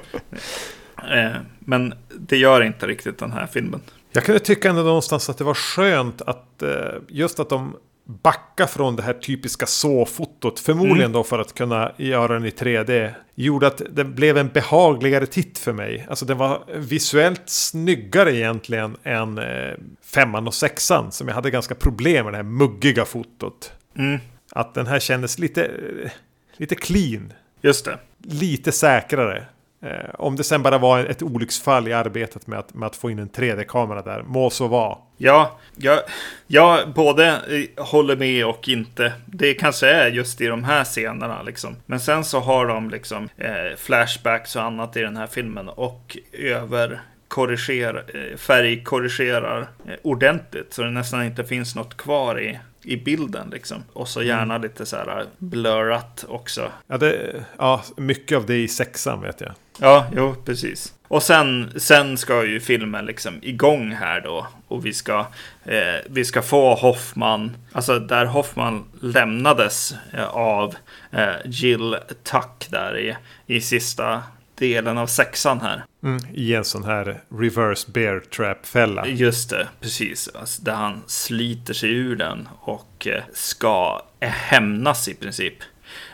Eh, 1.11 1.35
Men 1.59 1.93
det 2.19 2.37
gör 2.37 2.61
inte 2.61 2.87
riktigt 2.87 3.17
den 3.17 3.31
här 3.31 3.47
filmen. 3.47 3.81
Jag 4.11 4.23
kunde 4.23 4.39
tycka 4.39 4.69
ändå 4.69 4.81
någonstans 4.81 5.29
att 5.29 5.37
det 5.37 5.43
var 5.43 5.53
skönt 5.53 6.21
att 6.21 6.61
eh, 6.61 6.69
just 7.07 7.39
att 7.39 7.49
de 7.49 7.75
backar 8.05 8.65
från 8.67 8.95
det 8.95 9.03
här 9.03 9.13
typiska 9.13 9.65
så-fotot. 9.65 10.59
Förmodligen 10.59 10.99
Mm. 11.01 11.11
då 11.11 11.23
för 11.23 11.39
att 11.39 11.53
kunna 11.53 11.91
göra 11.97 12.33
den 12.33 12.45
i 12.45 12.49
3D. 12.49 13.11
Gjorde 13.35 13.67
att 13.67 13.81
det 13.91 14.05
blev 14.05 14.37
en 14.37 14.47
behagligare 14.47 15.25
titt 15.25 15.59
för 15.59 15.73
mig. 15.73 16.05
Alltså 16.09 16.25
den 16.25 16.37
var 16.37 16.63
visuellt 16.75 17.41
snyggare 17.45 18.35
egentligen 18.35 18.97
än 19.03 19.37
eh, 19.37 19.73
femman 20.05 20.47
och 20.47 20.53
sexan. 20.53 21.11
Som 21.11 21.27
jag 21.27 21.35
hade 21.35 21.51
ganska 21.51 21.75
problem 21.75 22.25
med 22.25 22.33
det 22.33 22.37
här 22.37 22.43
muggiga 22.43 23.05
fotot. 23.05 23.71
Mm, 23.97 24.19
Att 24.51 24.73
den 24.73 24.87
här 24.87 24.99
kändes 24.99 25.39
lite, 25.39 25.63
eh, 25.65 26.11
lite 26.57 26.75
clean. 26.75 27.33
just 27.61 27.85
det. 27.85 27.97
Lite 28.23 28.71
säkrare. 28.71 29.45
Eh, 29.83 30.09
om 30.17 30.35
det 30.35 30.43
sen 30.43 30.63
bara 30.63 30.77
var 30.77 30.99
ett 30.99 31.21
olycksfall 31.21 31.87
i 31.87 31.93
arbetet 31.93 32.47
med 32.47 32.59
att, 32.59 32.73
med 32.73 32.87
att 32.87 32.95
få 32.95 33.11
in 33.11 33.19
en 33.19 33.29
3D-kamera 33.29 34.01
där, 34.01 34.23
må 34.27 34.49
så 34.49 34.67
vara. 34.67 34.97
Ja, 35.23 35.59
jag, 35.75 35.99
jag 36.47 36.89
både 36.89 37.27
eh, 37.27 37.85
håller 37.85 38.15
med 38.15 38.45
och 38.45 38.67
inte. 38.69 39.13
Det 39.25 39.53
kanske 39.53 39.87
är 39.87 40.11
just 40.11 40.41
i 40.41 40.47
de 40.47 40.63
här 40.63 40.83
scenerna 40.83 41.41
liksom. 41.41 41.75
Men 41.85 41.99
sen 41.99 42.23
så 42.23 42.39
har 42.39 42.67
de 42.67 42.89
liksom 42.89 43.29
eh, 43.37 43.77
flashbacks 43.77 44.55
och 44.55 44.63
annat 44.63 44.97
i 44.97 45.01
den 45.01 45.17
här 45.17 45.27
filmen 45.27 45.69
och 45.69 46.17
över 46.33 47.01
korrigerar, 47.27 48.03
eh, 48.13 48.37
färgkorrigerar 48.37 49.67
eh, 49.87 49.93
ordentligt 50.01 50.73
så 50.73 50.83
det 50.83 50.91
nästan 50.91 51.23
inte 51.23 51.43
finns 51.43 51.75
något 51.75 51.97
kvar 51.97 52.41
i, 52.41 52.59
i 52.83 52.97
bilden 52.97 53.49
liksom. 53.49 53.83
Och 53.93 54.07
så 54.07 54.23
gärna 54.23 54.57
lite 54.57 54.85
så 54.85 54.95
här 54.95 55.25
blurrat 55.37 56.25
också. 56.27 56.71
Ja, 56.87 56.97
det, 56.97 57.43
ja, 57.57 57.83
mycket 57.97 58.37
av 58.37 58.45
det 58.45 58.57
i 58.57 58.67
sexan 58.67 59.21
vet 59.21 59.41
jag. 59.41 59.51
Ja, 59.79 60.07
jo, 60.15 60.35
precis. 60.45 60.93
Och 61.07 61.23
sen, 61.23 61.73
sen 61.75 62.17
ska 62.17 62.45
ju 62.45 62.59
filmen 62.59 63.05
liksom 63.05 63.39
igång 63.41 63.91
här 63.91 64.21
då. 64.21 64.47
Och 64.67 64.85
vi 64.85 64.93
ska, 64.93 65.19
eh, 65.65 66.01
vi 66.09 66.25
ska 66.25 66.41
få 66.41 66.75
Hoffman, 66.75 67.57
alltså 67.71 67.99
där 67.99 68.25
Hoffman 68.25 68.83
lämnades 69.01 69.95
eh, 70.13 70.27
av 70.27 70.75
eh, 71.11 71.35
Jill 71.45 71.97
Tuck 72.23 72.67
där 72.69 72.97
i, 72.97 73.15
i 73.45 73.61
sista 73.61 74.23
delen 74.63 74.97
av 74.97 75.07
sexan 75.07 75.61
här. 75.61 75.85
Mm, 76.03 76.19
I 76.33 76.53
en 76.53 76.65
sån 76.65 76.83
här 76.83 77.21
reverse 77.29 77.91
bear 77.91 78.19
trap-fälla. 78.19 79.07
Just 79.07 79.49
det, 79.49 79.67
precis. 79.81 80.29
Alltså, 80.35 80.61
där 80.61 80.73
han 80.73 81.01
sliter 81.07 81.73
sig 81.73 81.89
ur 81.89 82.15
den 82.15 82.49
och 82.59 83.07
eh, 83.07 83.23
ska 83.33 84.01
hämnas 84.19 85.07
i 85.07 85.13
princip. 85.13 85.53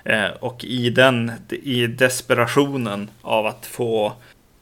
Eh, 0.04 0.30
och 0.40 0.64
i 0.64 0.90
den, 0.90 1.32
i 1.50 1.88
desperationen 1.88 3.10
av 3.22 3.46
att 3.46 3.66
få 3.66 4.14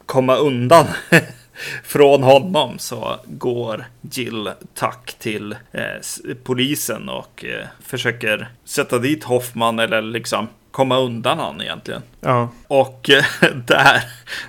komma 0.06 0.36
undan 0.36 0.86
från 1.84 2.24
honom 2.24 2.80
så 2.80 3.20
går 3.26 3.86
Jill 4.02 4.52
Tuck 4.74 5.16
till 5.20 5.56
eh, 5.72 6.36
polisen 6.44 7.10
och 7.10 7.46
eh, 7.46 7.66
försöker 7.82 8.50
sätta 8.66 9.00
dit 9.00 9.24
Hoffman 9.24 9.80
eller 9.80 10.02
liksom 10.02 10.48
komma 10.78 10.98
undan 10.98 11.40
han 11.40 11.62
egentligen. 11.62 12.02
Ja. 12.22 12.50
Och 12.68 13.10
eh, 13.10 13.26
där, 13.66 14.04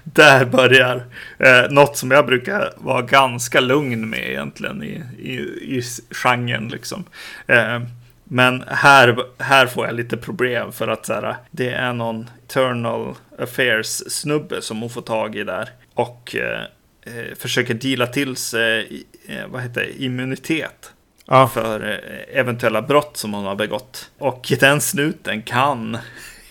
där 0.05 0.45
börjar 0.45 1.05
eh, 1.39 1.71
något 1.71 1.97
som 1.97 2.11
jag 2.11 2.27
brukar 2.27 2.73
vara 2.77 3.03
ganska 3.03 3.61
lugn 3.61 4.11
med 4.11 4.31
egentligen 4.31 4.83
i, 4.83 5.03
i, 5.19 5.33
i 5.79 5.83
genren 6.11 6.69
liksom. 6.69 7.05
Eh, 7.47 7.83
men 8.25 8.65
här, 8.69 9.19
här 9.39 9.67
får 9.67 9.87
jag 9.87 9.95
lite 9.95 10.17
problem 10.17 10.73
för 10.73 10.89
att 10.89 11.07
så 11.07 11.13
här, 11.13 11.37
det 11.51 11.71
är 11.71 11.93
någon 11.93 12.31
Eternal 12.47 13.15
Affairs 13.39 14.03
snubbe 14.09 14.63
som 14.63 14.81
hon 14.81 14.91
får 14.91 15.03
tag 15.03 15.37
i 15.37 15.45
där. 15.45 15.69
Och 15.95 16.37
eh, 16.37 16.63
eh 17.03 17.35
försöker 17.39 17.75
deala 17.75 18.07
till 18.07 18.37
sig 18.37 19.03
eh, 19.27 19.47
vad 19.49 19.63
heter 19.63 19.81
det, 19.81 20.03
immunitet. 20.03 20.93
Ja. 21.29 21.49
För 21.49 21.91
eh, 21.91 22.39
eventuella 22.41 22.83
brott 22.83 23.17
som 23.17 23.35
hon 23.35 23.45
har 23.45 23.55
begått. 23.55 24.11
Och 24.19 24.53
den 24.61 24.81
snuten 24.81 25.43
kan, 25.43 25.99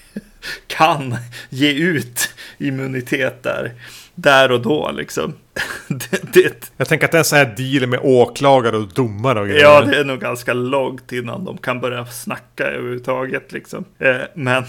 kan 0.68 1.18
ge 1.50 1.72
ut 1.72 2.30
immunitet 2.58 3.44
där 3.44 3.74
där 4.18 4.52
och 4.52 4.62
då 4.62 4.92
liksom. 4.92 5.34
det, 5.88 6.34
det... 6.34 6.72
Jag 6.78 6.88
tänker 6.88 7.06
att 7.06 7.12
det 7.12 7.18
är 7.18 7.20
en 7.20 7.26
sån 7.26 7.38
här 7.38 7.56
deal 7.58 7.90
med 7.90 8.00
åklagare 8.04 8.78
och 8.78 8.88
domare 8.88 9.40
och 9.40 9.48
grejer. 9.48 9.62
Ja, 9.62 9.82
det 9.82 9.98
är 9.98 10.04
nog 10.04 10.20
ganska 10.20 10.54
långt 10.54 11.12
innan 11.12 11.46
de 11.46 11.58
kan 11.58 11.80
börja 11.80 12.06
snacka 12.06 12.64
överhuvudtaget 12.64 13.52
liksom. 13.52 13.86
Eh, 14.00 14.16
men, 14.34 14.64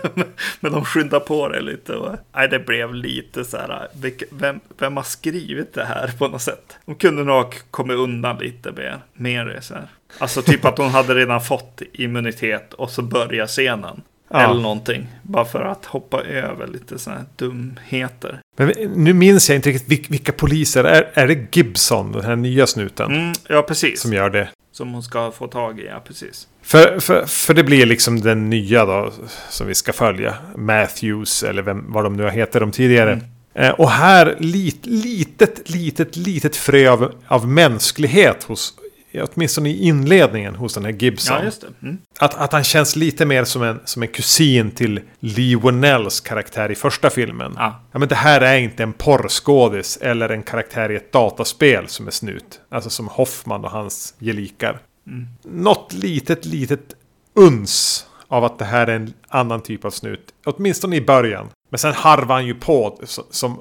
men 0.60 0.72
de 0.72 0.84
skyndar 0.84 1.20
på 1.20 1.48
det 1.48 1.60
lite 1.60 1.94
och 1.94 2.16
nej, 2.34 2.48
det 2.48 2.58
blev 2.58 2.94
lite 2.94 3.44
så 3.44 3.56
här. 3.56 3.88
Vem, 4.30 4.60
vem 4.78 4.96
har 4.96 5.04
skrivit 5.04 5.74
det 5.74 5.84
här 5.84 6.10
på 6.18 6.28
något 6.28 6.42
sätt? 6.42 6.76
De 6.84 6.94
kunde 6.94 7.24
nog 7.24 7.54
kommit 7.70 7.96
undan 7.96 8.38
lite 8.38 8.72
med 9.14 9.46
det 9.46 9.62
så 9.62 9.74
här. 9.74 9.86
Alltså 10.18 10.42
typ 10.42 10.64
att 10.64 10.78
hon 10.78 10.88
hade 10.88 11.14
redan 11.14 11.40
fått 11.40 11.82
immunitet 11.92 12.74
och 12.74 12.90
så 12.90 13.02
börjar 13.02 13.46
scenen. 13.46 14.02
Ja. 14.32 14.50
Eller 14.50 14.60
någonting. 14.60 15.06
Bara 15.22 15.44
för 15.44 15.64
att 15.64 15.84
hoppa 15.84 16.22
över 16.22 16.66
lite 16.66 16.98
sådana 16.98 17.20
här 17.20 17.28
dumheter. 17.36 18.40
Men 18.56 18.68
nu 18.94 19.12
minns 19.12 19.48
jag 19.48 19.56
inte 19.56 19.70
riktigt 19.70 20.10
vilka 20.10 20.32
poliser. 20.32 20.84
Är, 20.84 21.10
är 21.14 21.26
det 21.26 21.56
Gibson, 21.56 22.12
den 22.12 22.24
här 22.24 22.36
nya 22.36 22.66
snuten? 22.66 23.10
Mm, 23.10 23.32
ja, 23.48 23.62
precis. 23.62 24.00
Som 24.00 24.12
gör 24.12 24.30
det. 24.30 24.48
Som 24.72 24.92
hon 24.92 25.02
ska 25.02 25.30
få 25.30 25.46
tag 25.46 25.80
i, 25.80 25.86
ja 25.86 26.02
precis. 26.06 26.48
För, 26.62 27.00
för, 27.00 27.26
för 27.26 27.54
det 27.54 27.64
blir 27.64 27.86
liksom 27.86 28.20
den 28.20 28.50
nya 28.50 28.84
då 28.84 29.12
som 29.48 29.66
vi 29.66 29.74
ska 29.74 29.92
följa. 29.92 30.34
Matthews 30.56 31.42
eller 31.42 31.62
vem, 31.62 31.92
vad 31.92 32.04
de 32.04 32.16
nu 32.16 32.30
heter 32.30 32.60
de 32.60 32.72
tidigare. 32.72 33.12
Mm. 33.12 33.24
Eh, 33.54 33.70
och 33.70 33.90
här 33.90 34.36
lit, 34.38 34.86
litet, 34.86 35.70
litet, 35.70 36.16
litet 36.16 36.56
frö 36.56 36.90
av, 36.90 37.14
av 37.26 37.48
mänsklighet 37.48 38.44
hos, 38.44 38.74
åtminstone 39.20 39.70
i 39.70 39.82
inledningen 39.82 40.54
hos 40.54 40.74
den 40.74 40.84
här 40.84 40.92
Gibson. 40.92 41.36
Ja. 41.44 41.68
Mm. 41.82 41.98
Att, 42.18 42.34
att 42.34 42.52
han 42.52 42.64
känns 42.64 42.96
lite 42.96 43.26
mer 43.26 43.44
som 43.44 43.62
en, 43.62 43.80
som 43.84 44.02
en 44.02 44.08
kusin 44.08 44.70
till 44.70 45.00
Lee 45.20 45.56
Whannells 45.56 46.20
karaktär 46.20 46.70
i 46.70 46.74
första 46.74 47.10
filmen. 47.10 47.54
Ja. 47.56 47.80
ja 47.92 47.98
men 47.98 48.08
det 48.08 48.14
här 48.14 48.40
är 48.40 48.58
inte 48.58 48.82
en 48.82 48.92
porrskådis 48.92 49.96
eller 49.96 50.28
en 50.28 50.42
karaktär 50.42 50.90
i 50.90 50.96
ett 50.96 51.12
dataspel 51.12 51.88
som 51.88 52.06
är 52.06 52.10
snut. 52.10 52.60
Alltså 52.68 52.90
som 52.90 53.08
Hoffman 53.08 53.64
och 53.64 53.70
hans 53.70 54.14
gelikar. 54.18 54.78
Mm. 55.06 55.28
Något 55.42 55.92
litet, 55.92 56.44
litet 56.44 56.94
uns 57.34 58.06
av 58.28 58.44
att 58.44 58.58
det 58.58 58.64
här 58.64 58.86
är 58.86 58.96
en 58.96 59.12
annan 59.28 59.62
typ 59.62 59.84
av 59.84 59.90
snut. 59.90 60.34
Åtminstone 60.44 60.96
i 60.96 61.00
början. 61.00 61.48
Men 61.70 61.78
sen 61.78 61.92
harvar 61.92 62.34
han 62.34 62.46
ju 62.46 62.54
på 62.54 62.98
som 63.30 63.58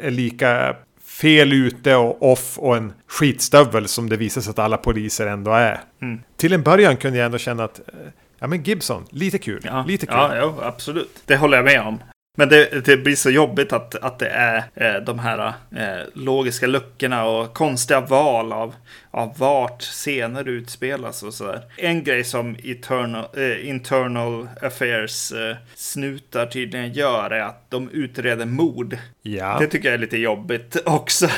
är 0.00 0.10
lika 0.10 0.76
fel 1.20 1.52
ute 1.52 1.96
och 1.96 2.32
off 2.32 2.58
och 2.58 2.76
en 2.76 2.92
skitstövel 3.06 3.88
som 3.88 4.08
det 4.08 4.16
visar 4.16 4.40
sig 4.40 4.50
att 4.50 4.58
alla 4.58 4.76
poliser 4.76 5.26
ändå 5.26 5.50
är. 5.50 5.80
Mm. 6.02 6.20
Till 6.36 6.52
en 6.52 6.62
början 6.62 6.96
kunde 6.96 7.18
jag 7.18 7.26
ändå 7.26 7.38
känna 7.38 7.64
att 7.64 7.78
eh, 7.78 7.94
Ja 8.40 8.46
men 8.46 8.62
Gibson, 8.62 9.04
lite 9.10 9.38
kul. 9.38 9.60
Ja, 9.64 9.84
lite 9.88 10.06
kul. 10.06 10.16
Ja, 10.16 10.36
ja, 10.36 10.54
absolut. 10.62 11.22
Det 11.26 11.36
håller 11.36 11.56
jag 11.56 11.64
med 11.64 11.80
om. 11.80 11.98
Men 12.40 12.48
det, 12.48 12.84
det, 12.84 12.96
blir 12.96 13.16
så 13.16 13.30
jobbigt 13.30 13.72
att, 13.72 13.94
att 13.94 14.18
det 14.18 14.28
är 14.28 14.64
eh, 14.74 15.02
de 15.02 15.18
här 15.18 15.52
eh, 15.76 16.06
logiska 16.14 16.66
luckorna 16.66 17.24
och 17.24 17.54
konstiga 17.54 18.00
val 18.00 18.52
av, 18.52 18.74
av 19.10 19.38
vart 19.38 19.82
scener 19.82 20.48
utspelas 20.48 21.22
och 21.22 21.34
sådär. 21.34 21.62
En 21.76 22.04
grej 22.04 22.24
som 22.24 22.56
Eternal, 22.64 23.24
eh, 23.36 23.68
Internal 23.68 24.48
Affairs 24.62 25.32
eh, 25.32 25.56
snutar 25.74 26.46
tydligen 26.46 26.92
gör 26.92 27.30
är 27.30 27.40
att 27.40 27.70
de 27.70 27.90
utreder 27.90 28.46
mord. 28.46 28.98
Ja. 29.22 29.56
Det 29.60 29.66
tycker 29.66 29.88
jag 29.88 29.94
är 29.94 29.98
lite 29.98 30.18
jobbigt 30.18 30.76
också. 30.84 31.28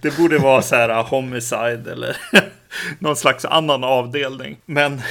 det 0.00 0.16
borde 0.16 0.38
vara 0.38 0.62
så 0.62 0.76
här 0.76 1.02
homicide 1.02 1.92
eller 1.92 2.16
någon 2.98 3.16
slags 3.16 3.44
annan 3.44 3.84
avdelning. 3.84 4.56
Men 4.64 5.02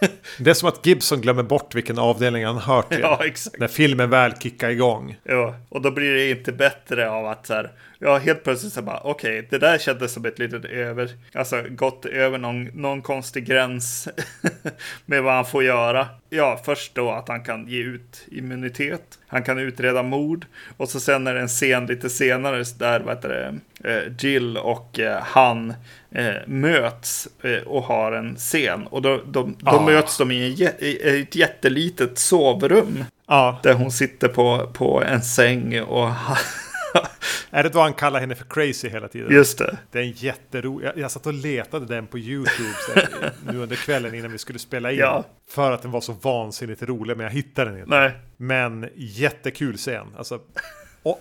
det 0.38 0.50
är 0.50 0.54
som 0.54 0.68
att 0.68 0.86
Gibson 0.86 1.20
glömmer 1.20 1.42
bort 1.42 1.74
vilken 1.74 1.98
avdelning 1.98 2.44
han 2.44 2.58
hör 2.58 2.82
till. 2.82 3.00
Ja, 3.02 3.20
exakt. 3.24 3.58
När 3.58 3.68
filmen 3.68 4.10
väl 4.10 4.32
kickar 4.32 4.70
igång. 4.70 5.16
Ja, 5.24 5.54
och 5.68 5.82
då 5.82 5.90
blir 5.90 6.14
det 6.14 6.30
inte 6.30 6.52
bättre 6.52 7.10
av 7.10 7.26
att 7.26 7.46
så 7.46 7.54
här, 7.54 7.70
ja, 7.98 8.18
helt 8.18 8.44
plötsligt 8.44 8.72
så 8.72 8.82
bara, 8.82 9.00
okej, 9.04 9.38
okay, 9.38 9.48
det 9.50 9.58
där 9.58 9.78
kändes 9.78 10.12
som 10.12 10.24
ett 10.24 10.38
litet 10.38 10.64
över, 10.64 11.10
alltså 11.34 11.62
gått 11.70 12.04
över 12.04 12.38
någon, 12.38 12.64
någon 12.64 13.02
konstig 13.02 13.46
gräns 13.46 14.08
med 15.06 15.22
vad 15.22 15.34
han 15.34 15.44
får 15.44 15.64
göra. 15.64 16.06
Ja, 16.30 16.60
först 16.64 16.94
då 16.94 17.10
att 17.10 17.28
han 17.28 17.44
kan 17.44 17.68
ge 17.68 17.82
ut 17.82 18.26
immunitet, 18.30 19.18
han 19.26 19.42
kan 19.42 19.58
utreda 19.58 20.02
mord 20.02 20.46
och 20.76 20.88
så 20.88 21.00
sen 21.00 21.26
är 21.26 21.34
det 21.34 21.40
en 21.40 21.48
scen 21.48 21.86
lite 21.86 22.10
senare 22.10 22.64
där, 22.78 23.00
vad 23.00 23.16
heter 23.16 23.28
det, 23.28 23.54
eh, 23.90 24.12
Jill 24.18 24.56
och 24.56 24.98
eh, 24.98 25.22
han 25.22 25.74
eh, 26.10 26.34
möts 26.46 27.28
och 27.66 27.82
har 27.82 28.12
en 28.12 28.36
scen 28.36 28.86
och 28.86 29.02
då, 29.02 29.20
de, 29.26 29.56
då 29.58 29.70
ah. 29.70 29.86
möts 29.86 30.18
de 30.18 30.30
i, 30.30 30.64
en, 30.64 30.84
i 30.84 31.20
ett 31.22 31.34
jättelitet 31.34 32.18
sovrum. 32.18 33.04
Ja. 33.26 33.60
Där 33.62 33.74
hon 33.74 33.92
sitter 33.92 34.28
på, 34.28 34.70
på 34.72 35.02
en 35.02 35.22
säng 35.22 35.80
och 35.80 36.10
är 37.50 37.62
det 37.62 37.68
då 37.68 37.80
han 37.80 37.94
kallar 37.94 38.20
henne 38.20 38.34
för 38.34 38.44
crazy 38.44 38.88
hela 38.88 39.08
tiden? 39.08 39.32
Just 39.32 39.58
det. 39.58 39.78
Det 39.90 39.98
är 39.98 40.02
en 40.02 40.12
jätterolig. 40.12 40.86
Jag, 40.86 40.98
jag 40.98 41.10
satt 41.10 41.26
och 41.26 41.34
letade 41.34 41.86
den 41.86 42.06
på 42.06 42.18
YouTube 42.18 42.74
så, 42.86 43.00
nu 43.52 43.58
under 43.58 43.76
kvällen 43.76 44.14
innan 44.14 44.32
vi 44.32 44.38
skulle 44.38 44.58
spela 44.58 44.92
in. 44.92 44.98
Ja. 44.98 45.24
För 45.50 45.72
att 45.72 45.82
den 45.82 45.90
var 45.90 46.00
så 46.00 46.12
vansinnigt 46.12 46.82
rolig, 46.82 47.16
men 47.16 47.24
jag 47.24 47.32
hittade 47.32 47.70
den 47.70 47.78
inte. 47.78 47.90
Nej. 47.90 48.12
Men 48.36 48.88
jättekul 48.94 49.76
scen. 49.76 50.06
Alltså, 50.16 50.40
och, 51.02 51.20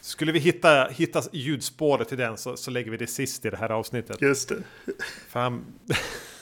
skulle 0.00 0.32
vi 0.32 0.38
hitta, 0.38 0.88
hitta 0.88 1.22
ljudspåret 1.32 2.08
till 2.08 2.18
den 2.18 2.36
så, 2.36 2.56
så 2.56 2.70
lägger 2.70 2.90
vi 2.90 2.96
det 2.96 3.06
sist 3.06 3.44
i 3.44 3.50
det 3.50 3.56
här 3.56 3.70
avsnittet. 3.70 4.22
Just 4.22 4.48
det. 4.48 4.56
Fan. 5.28 5.64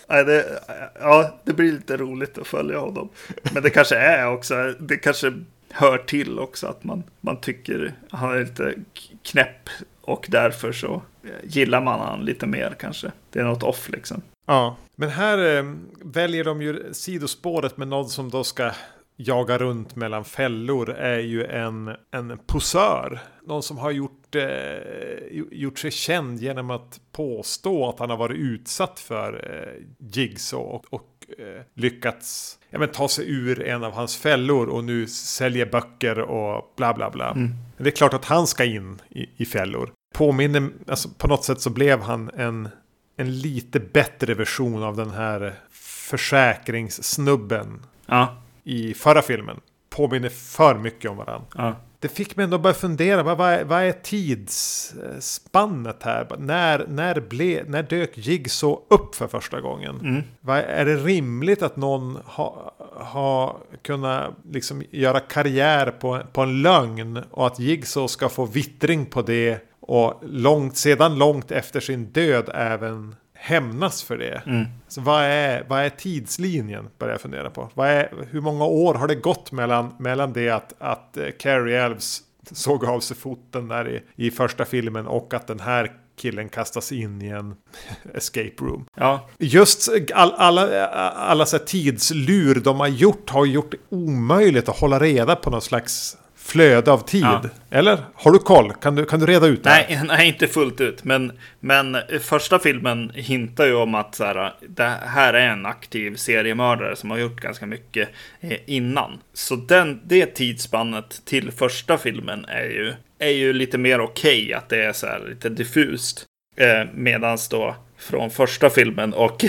Nej, 0.09 0.25
det, 0.25 0.63
ja, 1.01 1.41
det 1.45 1.53
blir 1.53 1.73
lite 1.73 1.97
roligt 1.97 2.39
att 2.39 2.47
följa 2.47 2.79
honom. 2.79 3.09
Men 3.55 3.63
det 3.63 3.71
kanske 3.71 3.97
är 3.97 4.27
också, 4.27 4.75
det 4.81 4.97
kanske 4.97 5.33
hör 5.73 5.99
till 5.99 6.39
också 6.39 6.67
att 6.67 6.85
man, 6.85 7.03
man 7.21 7.41
tycker 7.41 7.93
han 8.11 8.35
är 8.35 8.41
lite 8.41 8.75
knäpp 9.23 9.69
och 10.01 10.27
därför 10.29 10.73
så 10.73 11.03
eh, 11.25 11.31
gillar 11.43 11.81
man 11.81 12.01
han 12.01 12.25
lite 12.25 12.47
mer 12.47 12.77
kanske. 12.79 13.13
Det 13.31 13.39
är 13.39 13.45
något 13.45 13.63
off 13.63 13.89
liksom. 13.89 14.23
Ja, 14.47 14.77
men 14.97 15.09
här 15.09 15.57
eh, 15.57 15.75
väljer 16.03 16.45
de 16.45 16.63
ju 16.63 16.93
sidospåret 16.93 17.77
med 17.77 17.89
någon 17.89 18.09
som 18.09 18.31
då 18.31 18.45
ska 18.45 18.71
Jaga 19.17 19.59
runt 19.59 19.97
mellan 19.97 20.25
fällor 20.25 20.91
är 20.91 21.19
ju 21.19 21.45
en, 21.45 21.97
en 22.11 22.39
posör. 22.47 23.21
Någon 23.43 23.63
som 23.63 23.79
har 23.79 23.91
gjort, 23.91 24.35
eh, 24.35 25.43
gjort 25.51 25.79
sig 25.79 25.91
känd 25.91 26.41
genom 26.41 26.71
att 26.71 27.01
påstå 27.13 27.89
att 27.89 27.99
han 27.99 28.11
har 28.11 28.17
varit 28.17 28.39
utsatt 28.39 29.01
för 29.01 29.51
eh, 29.53 29.85
Jigsaw 29.99 30.65
och, 30.65 30.85
och 30.91 31.27
eh, 31.39 31.63
lyckats 31.75 32.59
ja, 32.73 32.79
men, 32.79 32.89
ta 32.89 33.09
sig 33.09 33.31
ur 33.31 33.63
en 33.67 33.85
av 33.85 33.93
hans 33.93 34.17
fällor 34.17 34.69
och 34.69 34.85
nu 34.85 35.07
säljer 35.07 35.67
böcker 35.67 36.19
och 36.19 36.73
bla 36.77 36.95
bla 36.95 37.11
bla. 37.11 37.31
Mm. 37.31 37.51
Det 37.77 37.89
är 37.89 37.91
klart 37.91 38.15
att 38.15 38.25
han 38.25 38.47
ska 38.47 38.65
in 38.65 39.01
i, 39.11 39.27
i 39.37 39.45
fällor. 39.45 39.91
Påminner, 40.15 40.69
alltså 40.89 41.09
på 41.19 41.29
något 41.29 41.45
sätt 41.45 41.61
så 41.61 41.71
blev 41.71 42.01
han 42.01 42.31
en, 42.37 42.69
en 43.17 43.39
lite 43.39 43.81
bättre 43.81 44.35
version 44.35 44.83
av 44.83 44.97
den 44.97 45.11
här 45.11 45.55
försäkringssnubben 45.71 47.83
Ja, 48.07 48.43
i 48.65 48.95
förra 48.95 49.23
filmen. 49.23 49.61
Påminner 49.91 50.29
för 50.29 50.79
mycket 50.79 51.11
om 51.11 51.17
varandra. 51.17 51.47
ja. 51.57 51.77
Det 52.03 52.09
fick 52.09 52.37
mig 52.37 52.45
ändå 52.45 52.59
börja 52.59 52.75
fundera, 52.75 53.23
vad, 53.23 53.53
är, 53.53 53.65
vad 53.65 53.83
är 53.83 53.93
tidsspannet 53.93 56.03
här? 56.03 56.27
När, 56.39 56.87
när, 56.89 57.21
ble, 57.21 57.65
när 57.67 57.83
dök 57.83 58.19
Jigsaw 58.19 58.83
upp 58.91 59.15
för 59.15 59.29
första 59.29 59.61
gången? 59.61 60.01
Mm. 60.01 60.23
Är 60.67 60.85
det 60.85 60.97
rimligt 60.97 61.63
att 61.63 61.77
någon 61.77 62.19
har 62.25 62.73
ha 62.95 63.59
kunnat 63.83 64.35
liksom 64.51 64.83
göra 64.91 65.21
karriär 65.21 65.91
på, 65.91 66.21
på 66.33 66.43
en 66.43 66.63
lögn 66.63 67.23
och 67.31 67.47
att 67.47 67.59
Jigsaw 67.59 68.09
ska 68.09 68.29
få 68.29 68.45
vittring 68.45 69.07
på 69.07 69.23
det 69.23 69.59
och 69.81 70.23
långt, 70.23 70.77
sedan 70.77 71.19
långt 71.19 71.51
efter 71.51 71.81
sin 71.81 72.05
död 72.05 72.51
även 72.55 73.15
hämnas 73.43 74.03
för 74.03 74.19
det? 74.19 74.43
Mm. 74.47 74.65
Så 74.89 75.01
vad 75.01 75.23
är, 75.23 75.65
vad 75.69 75.81
är 75.81 75.89
tidslinjen? 75.91 76.89
Börjar 76.99 77.15
jag 77.15 77.21
fundera 77.21 77.51
på. 77.51 77.71
Vad 77.75 77.89
är, 77.89 78.27
hur 78.31 78.41
många 78.41 78.65
år 78.65 78.95
har 78.95 79.09
det 79.09 79.15
gått 79.15 79.53
mellan, 79.53 79.95
mellan 79.99 80.33
det 80.33 80.51
att, 80.51 80.75
att 80.79 81.17
eh, 81.17 81.27
Carrie 81.39 81.85
Elves 81.85 82.21
såg 82.51 82.85
av 82.85 83.01
sig 83.01 83.17
foten 83.17 83.69
där 83.69 83.89
i, 83.89 84.27
i 84.27 84.31
första 84.31 84.65
filmen 84.65 85.07
och 85.07 85.35
att 85.35 85.47
den 85.47 85.61
här 85.61 85.93
killen 86.17 86.49
kastas 86.49 86.93
in 86.93 87.23
i 87.23 87.29
en 87.29 87.55
escape 88.15 88.55
room. 88.61 88.87
ja. 88.95 89.29
Just 89.39 89.89
all, 90.15 90.33
alla, 90.33 90.87
alla 91.11 91.47
så 91.47 91.57
här 91.57 91.65
tidslur 91.65 92.55
de 92.55 92.81
har 92.81 92.89
gjort 92.89 93.31
har 93.31 93.47
gjort 93.47 93.71
det 93.71 93.97
omöjligt 93.97 94.69
att 94.69 94.79
hålla 94.79 94.99
reda 94.99 95.37
på 95.37 95.51
någon 95.51 95.63
slags 95.63 96.17
flöde 96.45 96.93
av 96.93 96.99
tid. 96.99 97.23
Ja. 97.23 97.43
Eller? 97.71 97.99
Har 98.15 98.33
du 98.33 98.39
koll? 98.39 98.73
Kan 98.73 98.95
du, 98.95 99.05
kan 99.05 99.21
du 99.21 99.27
reda 99.27 99.47
ut 99.47 99.65
det? 99.65 99.71
Nej, 99.71 100.01
nej, 100.07 100.29
inte 100.29 100.47
fullt 100.47 100.81
ut. 100.81 101.05
Men, 101.05 101.33
men 101.61 101.97
första 102.21 102.59
filmen 102.59 103.11
hintar 103.15 103.67
ju 103.67 103.75
om 103.75 103.95
att 103.95 104.15
så 104.15 104.25
här, 104.25 104.55
det 104.69 104.93
här 105.07 105.35
är 105.35 105.49
en 105.49 105.67
aktiv 105.67 106.17
seriemördare 106.17 106.97
som 106.97 107.11
har 107.11 107.19
gjort 107.19 107.41
ganska 107.41 107.67
mycket 107.67 108.09
eh, 108.41 108.59
innan. 108.67 109.21
Så 109.33 109.57
den, 109.57 110.01
det 110.05 110.27
tidsspannet 110.27 111.23
till 111.25 111.51
första 111.51 111.99
filmen 111.99 112.45
är 112.45 112.65
ju, 112.65 112.95
är 113.19 113.33
ju 113.33 113.53
lite 113.53 113.79
mer 113.79 114.01
okej 114.01 114.55
att 114.55 114.69
det 114.69 114.85
är 114.85 114.93
så 114.93 115.07
här 115.07 115.21
lite 115.29 115.49
diffust. 115.49 116.25
Eh, 116.57 116.85
Medan 116.95 117.39
då 117.51 117.77
från 118.03 118.31
första 118.31 118.71
filmen 118.71 119.15
och, 119.15 119.45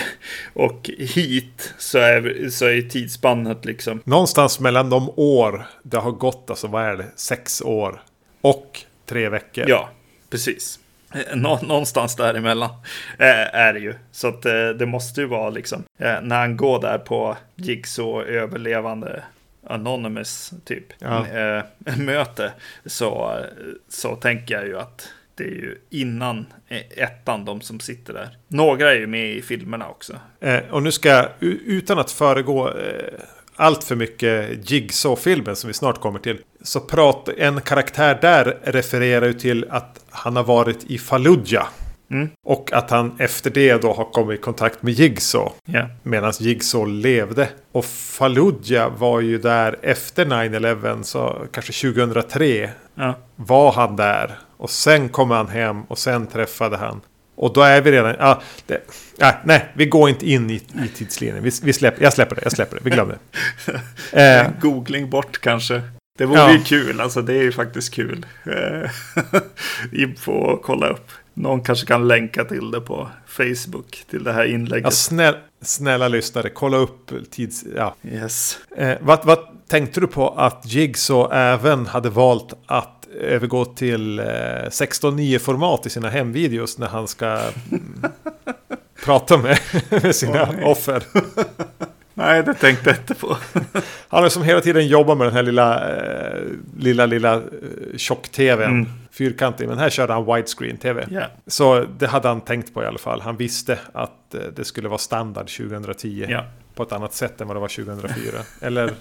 och 0.54 0.90
hit 0.98 1.74
så 1.78 1.98
är, 1.98 2.50
så 2.50 2.66
är 2.66 2.82
tidsspannet 2.82 3.66
liksom 3.66 4.02
Någonstans 4.06 4.60
mellan 4.60 4.90
de 4.90 5.10
år 5.16 5.66
det 5.84 5.98
har 5.98 6.12
gått, 6.12 6.50
alltså 6.50 6.68
vad 6.68 6.84
är 6.84 6.96
det? 6.98 7.06
Sex 7.16 7.62
år. 7.62 8.02
Och 8.42 8.80
tre 9.06 9.30
veckor. 9.30 9.66
Ja, 9.68 9.90
precis. 10.30 10.80
Eh, 11.16 11.36
Nå 11.36 11.60
någonstans 11.62 12.16
däremellan 12.16 12.70
eh, 13.20 13.56
är 13.56 13.74
det 13.74 13.80
ju. 13.80 13.94
Så 14.12 14.28
att 14.28 14.46
eh, 14.46 14.70
det 14.70 14.86
måste 14.86 15.22
ju 15.22 15.28
vara 15.28 15.50
liksom 15.50 15.84
eh, 16.00 16.22
när 16.22 16.40
han 16.40 16.58
går 16.58 16.82
där 16.82 16.98
på 16.98 17.38
Jigsaw 17.56 18.38
överlevande 18.40 19.24
Anonymous 19.68 20.54
typ 20.66 20.86
Ja. 21.00 21.28
eh, 21.28 21.64
möte 21.98 22.52
så, 22.86 23.40
så 23.90 24.16
tänker 24.16 24.56
jag 24.56 24.68
ju 24.68 24.80
att 24.80 25.10
det 25.36 25.44
är 25.44 25.48
ju 25.48 25.78
innan 25.90 26.46
eh, 26.68 27.04
ettan 27.04 27.46
de 27.46 27.62
som 27.62 27.80
sitter 27.80 28.14
där. 28.14 28.38
Några 28.48 28.92
är 28.92 28.96
ju 28.96 29.08
med 29.08 29.32
i 29.32 29.42
filmerna 29.42 29.90
också. 29.90 30.14
Eh, 30.40 30.60
och 30.70 30.84
nu 30.84 30.92
ska 30.92 31.10
jag, 31.10 31.28
utan 31.40 32.00
att 32.00 32.12
föregå 32.12 32.70
eh, 32.70 33.20
allt 33.56 33.84
för 33.84 33.96
mycket 33.96 34.72
Jigsaw-filmen 34.72 35.56
som 35.56 35.68
vi 35.68 35.74
snart 35.74 36.02
kommer 36.02 36.20
till. 36.20 36.40
Så 36.62 36.80
prat, 36.80 37.30
en 37.38 37.62
karaktär 37.62 38.18
där 38.22 38.58
refererar 38.64 39.26
ju 39.26 39.34
till 39.34 39.66
att 39.70 40.06
han 40.10 40.36
har 40.36 40.44
varit 40.44 40.84
i 40.84 40.98
Fallujah. 40.98 41.68
Mm. 42.12 42.30
Och 42.46 42.74
att 42.74 42.90
han 42.90 43.16
efter 43.20 43.50
det 43.50 43.82
då 43.82 43.94
har 43.94 44.06
kommit 44.06 44.40
i 44.40 44.42
kontakt 44.42 44.82
med 44.82 44.94
Jigsaw. 44.94 45.52
Ja, 45.66 45.88
Medan 46.04 46.34
Jigsaw 46.40 46.94
levde. 47.02 47.50
Och 47.72 47.86
Fallujah 47.86 48.98
var 48.98 49.20
ju 49.20 49.38
där 49.38 49.80
efter 49.82 50.26
9-11, 50.26 51.04
så 51.04 51.46
kanske 51.52 51.94
2003 51.94 52.70
ja, 52.96 53.14
var 53.36 53.72
han 53.72 53.96
där. 53.96 54.40
Och 54.64 54.70
sen 54.70 55.10
kom 55.10 55.32
han 55.32 55.48
hem 55.48 55.84
och 55.84 55.98
sen 55.98 56.28
träffade 56.28 56.78
han. 56.78 57.02
Och 57.36 57.54
då 57.54 57.62
är 57.62 57.82
vi 57.82 57.92
redan... 57.92 58.16
Ja, 58.20 58.42
det, 58.68 58.82
ja, 59.18 59.34
nej, 59.44 59.72
vi 59.74 59.86
går 59.86 60.10
inte 60.10 60.30
in 60.30 60.50
i, 60.50 60.54
i 60.56 60.88
tidslinjen. 60.96 61.44
Vi, 61.44 61.52
vi 61.64 61.74
släpper, 61.74 62.04
jag 62.04 62.14
släpper 62.14 62.36
det, 62.36 62.42
jag 62.44 62.52
släpper 62.52 62.76
det. 62.76 62.82
Vi 62.84 62.90
glömmer 62.90 63.18
det. 63.66 63.80
Eh, 64.42 64.48
googling 64.62 65.10
bort 65.10 65.42
kanske. 65.42 65.82
Det 66.18 66.26
vore 66.26 66.40
Ja. 66.40 66.52
ju 66.52 66.60
kul, 66.64 67.02
alltså 67.02 67.22
det 67.22 67.34
är 67.34 67.42
ju 67.42 67.52
faktiskt 67.52 67.94
kul. 67.94 68.26
Eh, 68.46 68.90
Info 70.04 70.54
att 70.54 70.62
kolla 70.64 70.88
upp. 70.88 71.12
Någon 71.34 71.62
kanske 71.64 71.86
kan 71.86 72.08
länka 72.08 72.44
till 72.46 72.72
det 72.72 72.82
på 72.82 73.10
Facebook, 73.28 74.04
till 74.10 74.24
det 74.24 74.34
här 74.34 74.46
ja, 74.46 74.54
inlägget. 74.54 74.94
snäll, 74.94 75.36
snälla 75.62 76.08
lyssnare, 76.08 76.50
kolla 76.50 76.78
upp 76.78 77.12
tids... 77.32 77.64
Ja. 77.76 77.96
Yes. 78.04 78.58
Eh, 78.78 78.98
vad, 79.02 79.26
vad 79.26 79.40
tänkte 79.68 80.00
du 80.00 80.08
på 80.08 80.30
att 80.30 80.62
Jigsaw 80.66 81.36
även 81.38 81.86
hade 81.88 82.10
valt 82.10 82.54
att 82.66 83.03
övergå 83.20 83.66
till 83.66 84.20
eh, 84.20 84.24
16.9-format 84.26 85.86
i 85.86 85.90
sina 85.90 86.10
hemvideos 86.10 86.78
när 86.78 86.88
han 86.88 87.08
ska 87.08 87.40
prata 89.06 89.38
med, 89.38 89.60
med 89.90 90.16
sina 90.16 90.52
nej. 90.52 90.66
offer? 90.66 91.04
Nej, 92.14 92.44
det 92.44 92.54
tänkte 92.54 92.90
jag 92.90 93.00
inte 93.00 93.16
på. 93.16 93.38
Han 94.08 94.24
har 94.24 94.30
som 94.30 94.44
hela 94.44 94.62
tiden 94.62 94.88
jobbat 94.88 95.18
med 95.18 95.28
den 95.28 95.34
här 95.34 95.44
lilla, 95.44 95.96
eh, 95.96 96.42
lilla, 96.78 97.06
lilla 97.06 97.34
eh, 97.36 97.42
tjock-tvn. 97.98 98.72
Mm. 98.72 98.90
Fyrkantig, 99.12 99.68
men 99.68 99.78
här 99.78 99.90
körde 99.90 100.14
han 100.14 100.26
widescreen-tv. 100.26 101.08
Ja, 101.12 101.24
Så 101.48 101.86
det 101.98 102.08
hade 102.08 102.28
han 102.28 102.42
tänkt 102.42 102.74
på 102.74 102.84
i 102.84 102.86
alla 102.86 102.98
fall. 102.98 103.22
Han 103.22 103.38
visste 103.38 103.80
att 103.94 104.36
eh, 104.36 104.42
det 104.56 104.66
skulle 104.66 104.88
vara 104.88 104.98
standard 104.98 105.48
2010. 105.58 106.26
ja. 106.30 106.44
På 106.76 106.84
ett 106.84 106.92
annat 106.92 107.14
sätt 107.14 107.42
än 107.42 107.48
vad 107.48 107.56
det 107.56 107.62
var 107.62 107.68
2004. 107.68 108.40
Eller 108.62 108.94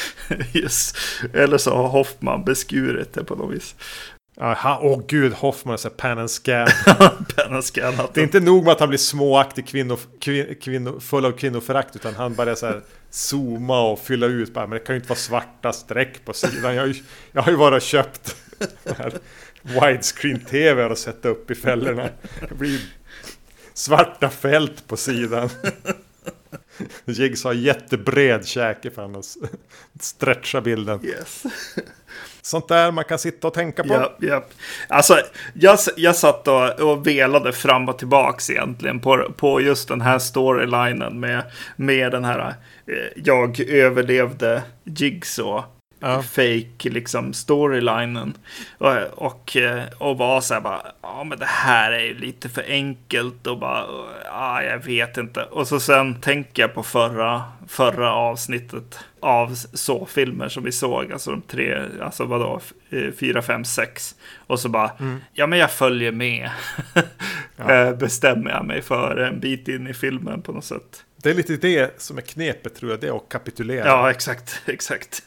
Yes. 0.52 0.94
Eller 1.34 1.58
så 1.58 1.76
har 1.76 1.88
Hoffman 1.88 2.44
beskurit 2.44 3.12
det 3.12 3.24
på 3.24 3.34
något 3.34 3.54
vis. 3.54 3.74
Aha, 4.40 4.78
åh 4.82 5.02
gud, 5.08 5.32
Hoffman 5.32 5.74
är 5.74 5.88
pan 5.88 6.18
and 6.18 6.30
scan. 6.30 6.68
Pennan 7.36 7.62
skannat. 7.62 8.14
Det 8.14 8.20
är 8.20 8.24
inte 8.24 8.40
nog 8.40 8.64
med 8.64 8.72
att 8.72 8.80
han 8.80 8.88
blir 8.88 8.98
småaktig 8.98 9.66
kvinno, 9.68 9.98
kvin, 10.20 10.56
kvinno, 10.62 11.00
full 11.00 11.24
av 11.24 11.32
kvinnoförakt 11.32 11.96
utan 11.96 12.14
han 12.14 12.34
börjar 12.34 12.54
så 12.54 12.66
här 12.66 12.80
zooma 13.10 13.90
och 13.90 13.98
fylla 13.98 14.26
ut. 14.26 14.54
Bara, 14.54 14.66
men 14.66 14.78
det 14.78 14.84
kan 14.84 14.94
ju 14.94 14.98
inte 14.98 15.08
vara 15.08 15.18
svarta 15.18 15.72
streck 15.72 16.24
på 16.24 16.32
sidan. 16.32 16.74
Jag 16.74 16.82
har 16.82 16.86
ju, 16.86 16.94
jag 17.32 17.42
har 17.42 17.52
ju 17.52 17.58
bara 17.58 17.80
köpt 17.80 18.36
widescreen-tv 19.62 20.84
och 20.84 20.98
sätta 20.98 21.28
upp 21.28 21.50
i 21.50 21.54
fällorna. 21.54 22.08
Det 22.48 22.54
blir 22.54 22.80
svarta 23.74 24.30
fält 24.30 24.86
på 24.88 24.96
sidan. 24.96 25.50
Jiggs 27.04 27.44
har 27.44 27.52
jättebred 27.52 28.46
käke 28.46 28.90
för 28.90 29.18
att 29.18 29.36
stretcha 30.00 30.60
bilden. 30.60 31.06
Yes. 31.06 31.42
Sånt 32.42 32.68
där 32.68 32.90
man 32.90 33.04
kan 33.04 33.18
sitta 33.18 33.48
och 33.48 33.54
tänka 33.54 33.82
på. 33.82 33.94
Ja, 33.94 34.16
ja. 34.20 34.44
Alltså, 34.88 35.18
jag, 35.54 35.78
jag 35.96 36.16
satt 36.16 36.48
och, 36.48 36.80
och 36.80 37.06
velade 37.06 37.52
fram 37.52 37.88
och 37.88 37.98
tillbaks 37.98 38.50
egentligen 38.50 39.00
på, 39.00 39.32
på 39.36 39.60
just 39.60 39.88
den 39.88 40.00
här 40.00 40.18
storylinen 40.18 41.20
med, 41.20 41.42
med 41.76 42.12
den 42.12 42.24
här 42.24 42.54
eh, 42.86 42.94
jag 43.16 43.60
överlevde 43.60 44.62
Jigsaw. 44.84 45.62
Ja. 46.02 46.22
Fake 46.22 46.90
liksom 46.90 47.32
storylinen. 47.32 48.34
Och, 48.78 48.96
och, 49.14 49.56
eh, 49.56 49.82
och 49.98 50.18
var 50.18 50.40
så 50.40 50.54
här 50.54 50.60
bara, 50.60 50.82
ja 51.02 51.24
men 51.24 51.38
det 51.38 51.46
här 51.46 51.92
är 51.92 52.00
ju 52.00 52.14
lite 52.18 52.48
för 52.48 52.64
enkelt 52.68 53.46
och 53.46 53.58
bara, 53.58 53.84
ja 54.24 54.62
jag 54.62 54.78
vet 54.78 55.16
inte. 55.16 55.42
Och 55.42 55.68
så 55.68 55.80
sen 55.80 56.20
tänker 56.20 56.62
jag 56.62 56.74
på 56.74 56.82
förra, 56.82 57.42
förra 57.68 58.12
avsnittet 58.14 58.98
av 59.20 59.54
så-filmer 59.54 60.48
som 60.48 60.64
vi 60.64 60.72
såg, 60.72 61.12
alltså 61.12 61.30
de 61.30 61.42
tre, 61.42 61.82
alltså 62.00 62.24
vadå, 62.24 62.60
eh, 62.90 63.10
fyra, 63.20 63.42
fem, 63.42 63.64
sex. 63.64 64.14
Och 64.46 64.60
så 64.60 64.68
bara, 64.68 64.90
ja 65.32 65.46
men 65.46 65.58
jag 65.58 65.70
följer 65.70 66.12
med. 66.12 66.50
Eh, 67.68 67.92
Bestämmer 67.92 68.50
jag 68.50 68.64
mig 68.64 68.82
för 68.82 69.16
en 69.16 69.40
bit 69.40 69.68
in 69.68 69.86
i 69.86 69.94
filmen 69.94 70.42
på 70.42 70.52
något 70.52 70.64
sätt. 70.64 71.04
Det 71.16 71.30
är 71.30 71.34
lite 71.34 71.56
det 71.56 72.00
som 72.02 72.18
är 72.18 72.22
knepet 72.22 72.74
tror 72.74 72.90
jag, 72.90 73.00
det 73.00 73.06
är 73.08 73.16
att 73.16 73.28
kapitulera. 73.28 73.86
Ja, 73.86 74.10
exakt, 74.10 74.62
exakt. 74.66 75.22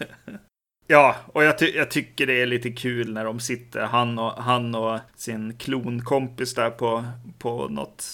Ja, 0.87 1.15
och 1.27 1.43
jag, 1.43 1.57
ty 1.57 1.65
jag 1.65 1.91
tycker 1.91 2.27
det 2.27 2.41
är 2.41 2.45
lite 2.45 2.71
kul 2.71 3.13
när 3.13 3.25
de 3.25 3.39
sitter, 3.39 3.81
han 3.85 4.19
och, 4.19 4.31
han 4.31 4.75
och 4.75 4.99
sin 5.15 5.57
klonkompis 5.57 6.53
där 6.53 6.69
på, 6.69 7.05
på 7.39 7.67
något 7.67 8.05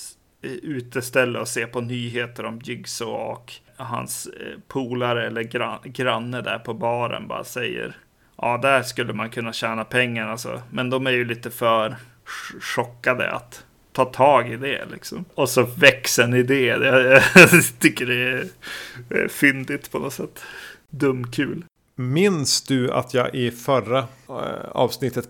uteställe 0.41 1.39
och 1.39 1.47
ser 1.47 1.65
på 1.65 1.81
nyheter 1.81 2.45
om 2.45 2.61
Jigsaw 2.63 3.31
och 3.31 3.53
hans 3.75 4.27
eh, 4.27 4.59
polare 4.67 5.27
eller 5.27 5.41
gran, 5.41 5.79
granne 5.83 6.41
där 6.41 6.59
på 6.59 6.73
baren 6.73 7.27
bara 7.27 7.43
säger 7.43 7.95
Ja, 8.37 8.57
där 8.57 8.83
skulle 8.83 9.13
man 9.13 9.29
kunna 9.29 9.53
tjäna 9.53 9.83
pengar 9.83 10.27
alltså. 10.27 10.61
Men 10.69 10.89
de 10.89 11.07
är 11.07 11.11
ju 11.11 11.25
lite 11.25 11.51
för 11.51 11.95
chockade 12.61 13.31
att 13.31 13.65
ta 13.91 14.05
tag 14.05 14.51
i 14.51 14.55
det 14.55 14.85
liksom. 14.91 15.25
Och 15.35 15.49
så 15.49 15.63
växer 15.63 16.23
en 16.23 16.33
idé. 16.33 16.65
Jag, 16.65 16.81
jag 17.35 17.79
tycker 17.79 18.05
det 18.05 18.15
är, 18.15 18.47
är 19.09 19.27
fyndigt 19.27 19.91
på 19.91 19.99
något 19.99 20.13
sätt. 20.13 20.43
Dumkul. 20.89 21.63
Minns 22.01 22.61
du 22.61 22.91
att 22.91 23.13
jag 23.13 23.35
i 23.35 23.51
förra 23.51 23.99
eh, 24.29 24.35
avsnittet 24.71 25.29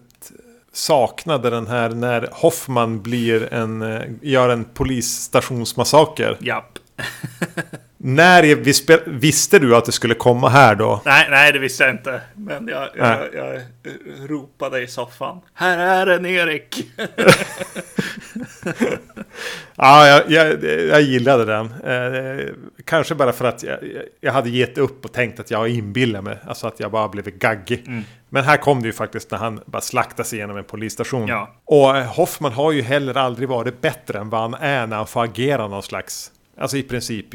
saknade 0.73 1.49
den 1.49 1.67
här 1.67 1.89
när 1.89 2.29
Hoffman 2.31 3.01
blir 3.01 3.53
en, 3.53 3.81
eh, 3.81 4.01
gör 4.21 4.49
en 4.49 4.63
polisstationsmassaker? 4.63 6.37
Japp. 6.39 6.79
När 8.03 8.43
vi 8.43 8.73
visste 9.05 9.59
du 9.59 9.75
att 9.75 9.85
det 9.85 9.91
skulle 9.91 10.13
komma 10.13 10.49
här 10.49 10.75
då? 10.75 11.01
Nej, 11.05 11.27
nej 11.29 11.51
det 11.51 11.59
visste 11.59 11.83
jag 11.83 11.93
inte. 11.93 12.21
Men 12.35 12.67
jag, 12.67 12.89
jag, 12.95 13.33
jag 13.33 13.61
ropade 14.29 14.81
i 14.81 14.87
soffan. 14.87 15.41
Här 15.53 15.77
är 15.77 16.05
den 16.05 16.25
Erik! 16.25 16.91
ja, 19.75 20.07
jag, 20.07 20.31
jag, 20.31 20.63
jag, 20.63 21.01
gillade 21.01 21.45
den. 21.45 21.65
Eh, 21.65 22.45
kanske 22.85 23.15
bara 23.15 23.31
för 23.33 23.45
att 23.45 23.63
jag, 23.63 23.77
jag 24.21 24.33
hade 24.33 24.49
gett 24.49 24.77
upp 24.77 25.05
och 25.05 25.13
tänkt 25.13 25.39
att 25.39 25.51
jag 25.51 25.69
inbillar 25.69 26.21
mig. 26.21 26.37
Alltså 26.47 26.67
att 26.67 26.79
jag 26.79 26.91
bara 26.91 27.07
blev 27.07 27.25
gaggig. 27.25 27.83
Mm. 27.87 28.03
Men 28.29 28.43
här 28.43 28.57
kom 28.57 28.81
det 28.81 28.87
ju 28.87 28.93
faktiskt 28.93 29.31
när 29.31 29.37
han 29.37 29.59
bara 29.65 29.81
slaktas 29.81 30.33
igenom 30.33 30.57
en 30.57 30.63
polisstation. 30.63 31.27
Ja. 31.27 31.55
Och 31.65 31.95
Hoffman 31.95 32.53
har 32.53 32.71
ju 32.71 32.81
heller 32.81 33.17
aldrig 33.17 33.49
varit 33.49 33.81
bättre 33.81 34.19
än 34.19 34.29
vad 34.29 34.41
han 34.41 34.53
är 34.53 34.87
när 34.87 34.97
han 34.97 35.07
får 35.07 35.23
agera 35.23 35.67
någon 35.67 35.83
slags 35.83 36.31
Alltså 36.57 36.77
i 36.77 36.83
princip 36.83 37.25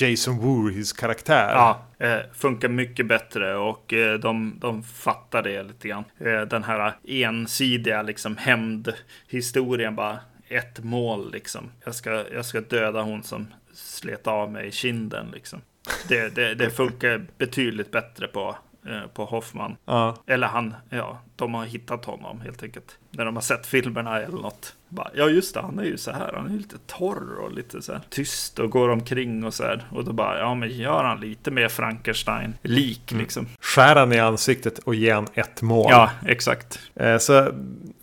Jason 0.00 0.38
Voorhees 0.38 0.92
karaktär. 0.92 1.52
Ja, 1.52 1.86
eh, 1.98 2.18
funkar 2.32 2.68
mycket 2.68 3.06
bättre 3.06 3.56
och 3.56 3.92
eh, 3.92 4.18
de, 4.18 4.58
de 4.60 4.82
fattar 4.82 5.42
det 5.42 5.62
lite 5.62 5.88
grann. 5.88 6.04
Eh, 6.18 6.40
den 6.40 6.64
här 6.64 6.94
ensidiga 7.08 8.02
liksom 8.02 8.36
hämndhistorien 8.36 9.96
bara. 9.96 10.18
Ett 10.50 10.84
mål 10.84 11.32
liksom. 11.32 11.70
Jag 11.84 11.94
ska, 11.94 12.24
jag 12.32 12.44
ska 12.44 12.60
döda 12.60 13.02
hon 13.02 13.22
som 13.22 13.46
slet 13.72 14.26
av 14.26 14.52
mig 14.52 14.72
kinden 14.72 15.30
liksom. 15.32 15.60
Det, 16.08 16.34
det, 16.34 16.54
det 16.54 16.70
funkar 16.70 17.26
betydligt 17.38 17.90
bättre 17.90 18.26
på 18.26 18.56
Eh, 18.86 19.06
på 19.06 19.24
Hoffman. 19.24 19.76
Ja. 19.84 20.16
Eller 20.26 20.46
han, 20.46 20.74
ja, 20.88 21.18
de 21.36 21.54
har 21.54 21.64
hittat 21.64 22.04
honom 22.04 22.40
helt 22.40 22.62
enkelt. 22.62 22.98
När 23.10 23.24
de 23.24 23.34
har 23.34 23.42
sett 23.42 23.66
filmerna 23.66 24.20
eller 24.20 24.38
något. 24.38 24.74
Bara, 24.88 25.10
ja 25.14 25.28
just 25.28 25.54
det, 25.54 25.60
han 25.60 25.78
är 25.78 25.84
ju 25.84 25.98
så 25.98 26.10
här, 26.10 26.32
han 26.36 26.46
är 26.46 26.56
lite 26.56 26.76
torr 26.86 27.38
och 27.40 27.52
lite 27.52 27.82
så 27.82 27.92
här 27.92 28.00
tyst 28.10 28.58
och 28.58 28.70
går 28.70 28.88
omkring 28.88 29.44
och 29.44 29.54
så 29.54 29.62
här. 29.62 29.84
Och 29.90 30.04
då 30.04 30.12
bara, 30.12 30.38
ja 30.38 30.54
men 30.54 30.68
gör 30.68 31.04
han 31.04 31.20
lite 31.20 31.50
mer 31.50 31.68
Frankenstein-lik 31.68 33.12
mm. 33.12 33.22
liksom. 33.22 33.46
Skär 33.60 33.96
han 33.96 34.12
i 34.12 34.18
ansiktet 34.18 34.78
och 34.78 34.94
ger 34.94 35.14
han 35.14 35.26
ett 35.34 35.62
mål. 35.62 35.86
Ja, 35.90 36.10
exakt. 36.26 36.80
Eh, 36.94 37.18
så 37.18 37.52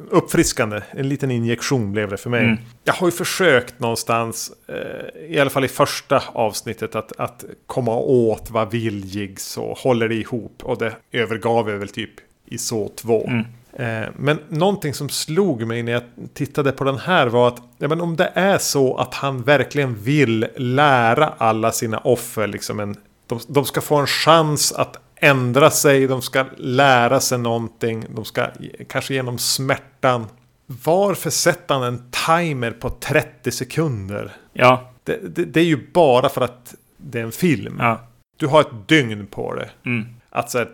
uppfriskande, 0.10 0.82
en 0.91 1.10
liten 1.10 1.32
injektion 1.32 1.91
blev 1.91 2.10
det 2.10 2.17
för 2.17 2.30
mig. 2.30 2.43
Mm. 2.43 2.58
Jag 2.84 2.93
har 2.93 3.08
ju 3.08 3.12
försökt 3.12 3.80
någonstans, 3.80 4.52
eh, 4.67 5.22
i 5.30 5.39
alla 5.39 5.50
fall 5.50 5.65
i 5.65 5.67
första 5.67 6.24
avsnittet, 6.34 6.96
att, 6.96 7.20
att 7.20 7.46
komma 7.65 7.96
åt 7.96 8.52
vad 8.52 8.72
Viljigs 8.72 9.58
och 9.58 9.78
håller 9.78 10.10
det 10.10 10.15
ihop. 10.15 10.62
Och 10.63 10.78
det 10.78 10.96
övergav 11.12 11.70
jag 11.70 11.78
väl 11.78 11.89
typ 11.89 12.12
i 12.46 12.58
så 12.58 12.91
två. 12.96 13.28
Mm. 13.28 13.46
Eh, 13.79 14.09
men 14.15 14.39
någonting 14.49 14.93
som 14.93 15.09
slog 15.09 15.67
mig 15.67 15.83
när 15.83 15.91
jag 15.91 16.01
tittade 16.33 16.71
på 16.71 16.83
den 16.83 16.97
här 16.97 17.27
var 17.27 17.47
att 17.47 17.61
ja, 17.77 17.87
men 17.87 18.01
om 18.01 18.15
det 18.15 18.31
är 18.33 18.57
så 18.57 18.97
att 18.97 19.13
han 19.13 19.43
verkligen 19.43 19.95
vill 19.95 20.47
lära 20.55 21.33
alla 21.37 21.71
sina 21.71 21.97
offer, 21.97 22.47
liksom 22.47 22.79
en, 22.79 22.95
de, 23.27 23.39
de 23.47 23.65
ska 23.65 23.81
få 23.81 23.95
en 23.95 24.07
chans 24.07 24.71
att 24.71 24.97
ändra 25.15 25.69
sig, 25.69 26.07
de 26.07 26.21
ska 26.21 26.45
lära 26.57 27.19
sig 27.19 27.37
någonting, 27.37 28.05
de 28.15 28.25
ska 28.25 28.47
kanske 28.89 29.13
genom 29.13 29.37
smärtan. 29.37 30.25
Varför 30.65 31.29
sätter 31.29 31.75
han 31.75 31.83
en 31.83 32.11
timer 32.27 32.71
på 32.71 32.89
30 32.89 33.51
sekunder? 33.51 34.31
Ja. 34.53 34.91
Det, 35.03 35.35
det, 35.35 35.45
det 35.45 35.59
är 35.59 35.65
ju 35.65 35.91
bara 35.91 36.29
för 36.29 36.41
att 36.41 36.75
det 36.97 37.19
är 37.19 37.23
en 37.23 37.31
film. 37.31 37.77
Ja. 37.79 38.07
Du 38.37 38.47
har 38.47 38.61
ett 38.61 38.87
dygn 38.87 39.27
på 39.27 39.53
det. 39.53 39.69
Mm. 39.85 40.05
Att 40.29 40.51
så 40.51 40.57
här, 40.57 40.69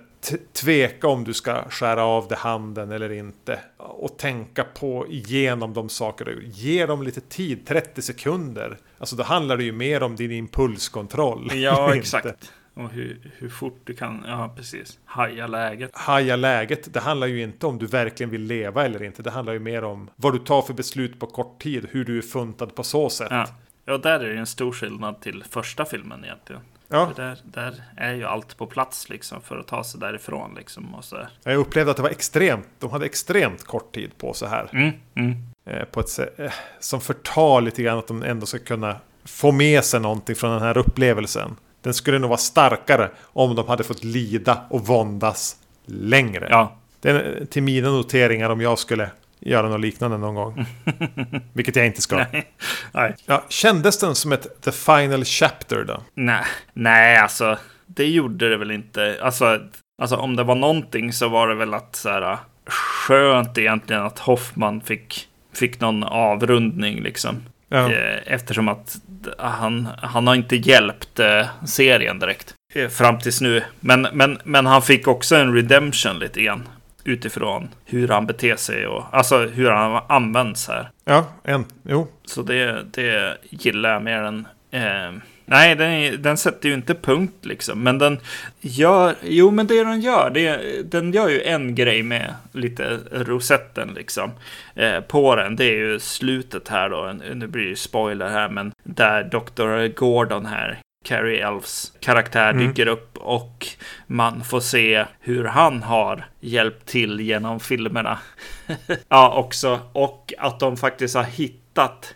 tveka 0.53 1.07
om 1.07 1.23
du 1.23 1.33
ska 1.33 1.69
skära 1.69 2.03
av 2.03 2.27
det 2.27 2.35
handen 2.35 2.91
eller 2.91 3.11
inte. 3.11 3.59
Och 3.77 4.17
tänka 4.17 4.63
på 4.63 5.07
igenom 5.09 5.73
de 5.73 5.89
saker 5.89 6.25
du 6.25 6.43
Ge 6.45 6.85
dem 6.85 7.03
lite 7.03 7.21
tid, 7.21 7.65
30 7.67 8.01
sekunder. 8.01 8.77
Alltså 8.97 9.15
då 9.15 9.23
handlar 9.23 9.57
det 9.57 9.63
ju 9.63 9.71
mer 9.71 10.03
om 10.03 10.15
din 10.15 10.31
impulskontroll. 10.31 11.51
Ja, 11.53 11.95
exakt. 11.95 12.51
Och 12.73 12.89
hur, 12.89 13.31
hur 13.37 13.49
fort 13.49 13.81
du 13.83 13.93
kan, 13.93 14.23
ja 14.27 14.53
precis, 14.57 14.99
haja 15.05 15.47
läget. 15.47 15.91
Haja 15.93 16.35
läget, 16.35 16.93
det 16.93 16.99
handlar 16.99 17.27
ju 17.27 17.41
inte 17.41 17.67
om 17.67 17.77
du 17.77 17.85
verkligen 17.85 18.29
vill 18.29 18.41
leva 18.41 18.85
eller 18.85 19.03
inte. 19.03 19.23
Det 19.23 19.31
handlar 19.31 19.53
ju 19.53 19.59
mer 19.59 19.83
om 19.83 20.09
vad 20.15 20.33
du 20.33 20.39
tar 20.39 20.61
för 20.61 20.73
beslut 20.73 21.19
på 21.19 21.25
kort 21.25 21.61
tid, 21.61 21.87
hur 21.91 22.05
du 22.05 22.17
är 22.17 22.21
funtad 22.21 22.75
på 22.75 22.83
så 22.83 23.09
sätt. 23.09 23.27
Ja, 23.31 23.47
ja 23.85 23.97
där 23.97 24.19
är 24.19 24.33
det 24.33 24.39
en 24.39 24.45
stor 24.45 24.71
skillnad 24.71 25.21
till 25.21 25.43
första 25.49 25.85
filmen 25.85 26.23
egentligen. 26.25 26.61
Ja. 26.93 27.11
Där, 27.15 27.37
där 27.43 27.83
är 27.97 28.13
ju 28.13 28.25
allt 28.25 28.57
på 28.57 28.65
plats 28.65 29.09
liksom 29.09 29.41
för 29.41 29.57
att 29.57 29.67
ta 29.67 29.83
sig 29.83 29.99
därifrån 29.99 30.55
liksom. 30.57 30.95
Och 30.95 31.03
så 31.03 31.17
Jag 31.43 31.55
upplevde 31.55 31.91
att 31.91 31.97
det 31.97 32.03
var 32.03 32.09
extremt, 32.09 32.67
de 32.79 32.89
hade 32.91 33.05
extremt 33.05 33.63
kort 33.63 33.95
tid 33.95 34.17
på 34.17 34.33
sig 34.33 34.47
här. 34.49 34.69
Mm, 34.73 34.91
mm. 35.15 35.35
Eh, 35.65 35.85
på 35.85 35.99
ett 35.99 36.09
sätt 36.09 36.39
eh, 36.39 36.51
som 36.79 37.01
förtar 37.01 37.61
lite 37.61 37.83
grann 37.83 37.97
att 37.97 38.07
de 38.07 38.23
ändå 38.23 38.45
ska 38.45 38.59
kunna 38.59 38.95
få 39.25 39.51
med 39.51 39.83
sig 39.83 39.99
någonting 39.99 40.35
från 40.35 40.51
den 40.51 40.61
här 40.61 40.77
upplevelsen. 40.77 41.55
Den 41.81 41.93
skulle 41.93 42.19
nog 42.19 42.29
vara 42.29 42.37
starkare 42.37 43.09
om 43.21 43.55
de 43.55 43.67
hade 43.67 43.83
fått 43.83 44.03
lida 44.03 44.61
och 44.69 44.87
våndas 44.87 45.57
längre. 45.85 46.47
Ja. 46.49 46.75
Det 46.99 47.09
är 47.09 47.45
till 47.45 47.63
mina 47.63 47.89
noteringar 47.89 48.49
om 48.49 48.61
jag 48.61 48.79
skulle 48.79 49.09
göra 49.45 49.69
något 49.69 49.81
liknande 49.81 50.17
någon 50.17 50.35
gång. 50.35 50.65
Vilket 51.53 51.75
jag 51.75 51.85
inte 51.85 52.01
ska. 52.01 52.15
Nej. 52.15 52.47
Nej. 52.91 53.15
Ja, 53.25 53.43
kändes 53.49 53.99
den 53.99 54.15
som 54.15 54.31
ett 54.31 54.61
The 54.61 54.71
Final 54.71 55.25
Chapter 55.25 55.83
då? 55.83 56.01
Nej, 56.13 56.43
Nej 56.73 57.17
alltså 57.17 57.57
det 57.85 58.05
gjorde 58.05 58.49
det 58.49 58.57
väl 58.57 58.71
inte. 58.71 59.17
Alltså, 59.21 59.59
alltså 60.01 60.15
om 60.15 60.35
det 60.35 60.43
var 60.43 60.55
någonting 60.55 61.13
så 61.13 61.29
var 61.29 61.47
det 61.47 61.55
väl 61.55 61.73
att 61.73 61.95
så 61.95 62.09
här, 62.09 62.37
skönt 62.67 63.57
egentligen 63.57 64.03
att 64.03 64.19
Hoffman 64.19 64.81
fick, 64.81 65.27
fick 65.53 65.79
någon 65.79 66.03
avrundning 66.03 67.03
liksom. 67.03 67.43
Ja. 67.69 67.91
Eh, 67.91 68.19
eftersom 68.25 68.67
att 68.67 68.95
han, 69.37 69.87
han 70.01 70.27
har 70.27 70.35
inte 70.35 70.55
hjälpt 70.55 71.19
eh, 71.19 71.45
serien 71.65 72.19
direkt. 72.19 72.53
Eh, 72.73 72.89
fram 72.89 73.19
tills 73.19 73.41
nu. 73.41 73.63
Men, 73.79 74.07
men, 74.13 74.39
men 74.43 74.65
han 74.65 74.81
fick 74.81 75.07
också 75.07 75.35
en 75.35 75.55
redemption 75.55 76.19
lite 76.19 76.41
grann. 76.41 76.63
Utifrån 77.03 77.69
hur 77.85 78.07
han 78.07 78.25
beter 78.25 78.55
sig 78.55 78.87
och 78.87 79.03
alltså 79.11 79.37
hur 79.37 79.69
han 79.69 80.03
används 80.09 80.67
här. 80.67 80.89
Ja, 81.05 81.25
en, 81.43 81.65
jo. 81.83 82.07
Så 82.25 82.41
det, 82.41 82.83
det 82.91 83.37
gillar 83.49 83.93
jag 83.93 84.03
mer 84.03 84.21
än 84.21 84.47
eh, 84.71 85.23
Nej, 85.45 85.75
den, 85.75 86.21
den 86.21 86.37
sätter 86.37 86.69
ju 86.69 86.75
inte 86.75 86.95
punkt 86.95 87.45
liksom. 87.45 87.83
Men 87.83 87.97
den 87.97 88.19
gör, 88.61 89.15
jo 89.21 89.51
men 89.51 89.67
det 89.67 89.83
den 89.83 90.01
gör, 90.01 90.29
det, 90.29 90.81
den 90.91 91.11
gör 91.11 91.29
ju 91.29 91.41
en 91.41 91.75
grej 91.75 92.03
med 92.03 92.33
lite 92.51 92.99
rosetten 93.11 93.93
liksom. 93.95 94.31
Eh, 94.75 94.99
på 94.99 95.35
den, 95.35 95.55
det 95.55 95.65
är 95.65 95.75
ju 95.75 95.99
slutet 95.99 96.67
här 96.67 96.89
då, 96.89 97.15
nu 97.33 97.47
blir 97.47 97.69
det 97.69 97.75
spoiler 97.75 98.29
här, 98.29 98.49
men 98.49 98.71
där 98.83 99.23
Dr. 99.23 99.87
Gordon 99.95 100.45
här, 100.45 100.79
Carrie 101.03 101.47
Elfs 101.47 101.93
karaktär 101.99 102.49
mm. 102.49 102.67
dyker 102.67 102.87
upp 102.87 103.17
och 103.17 103.67
man 104.07 104.43
får 104.43 104.59
se 104.59 105.05
hur 105.19 105.43
han 105.43 105.83
har 105.83 106.25
hjälpt 106.39 106.85
till 106.85 107.19
genom 107.19 107.59
filmerna. 107.59 108.19
ja, 109.07 109.33
också. 109.33 109.79
Och 109.93 110.33
att 110.37 110.59
de 110.59 110.77
faktiskt 110.77 111.15
har 111.15 111.23
hittat 111.23 112.15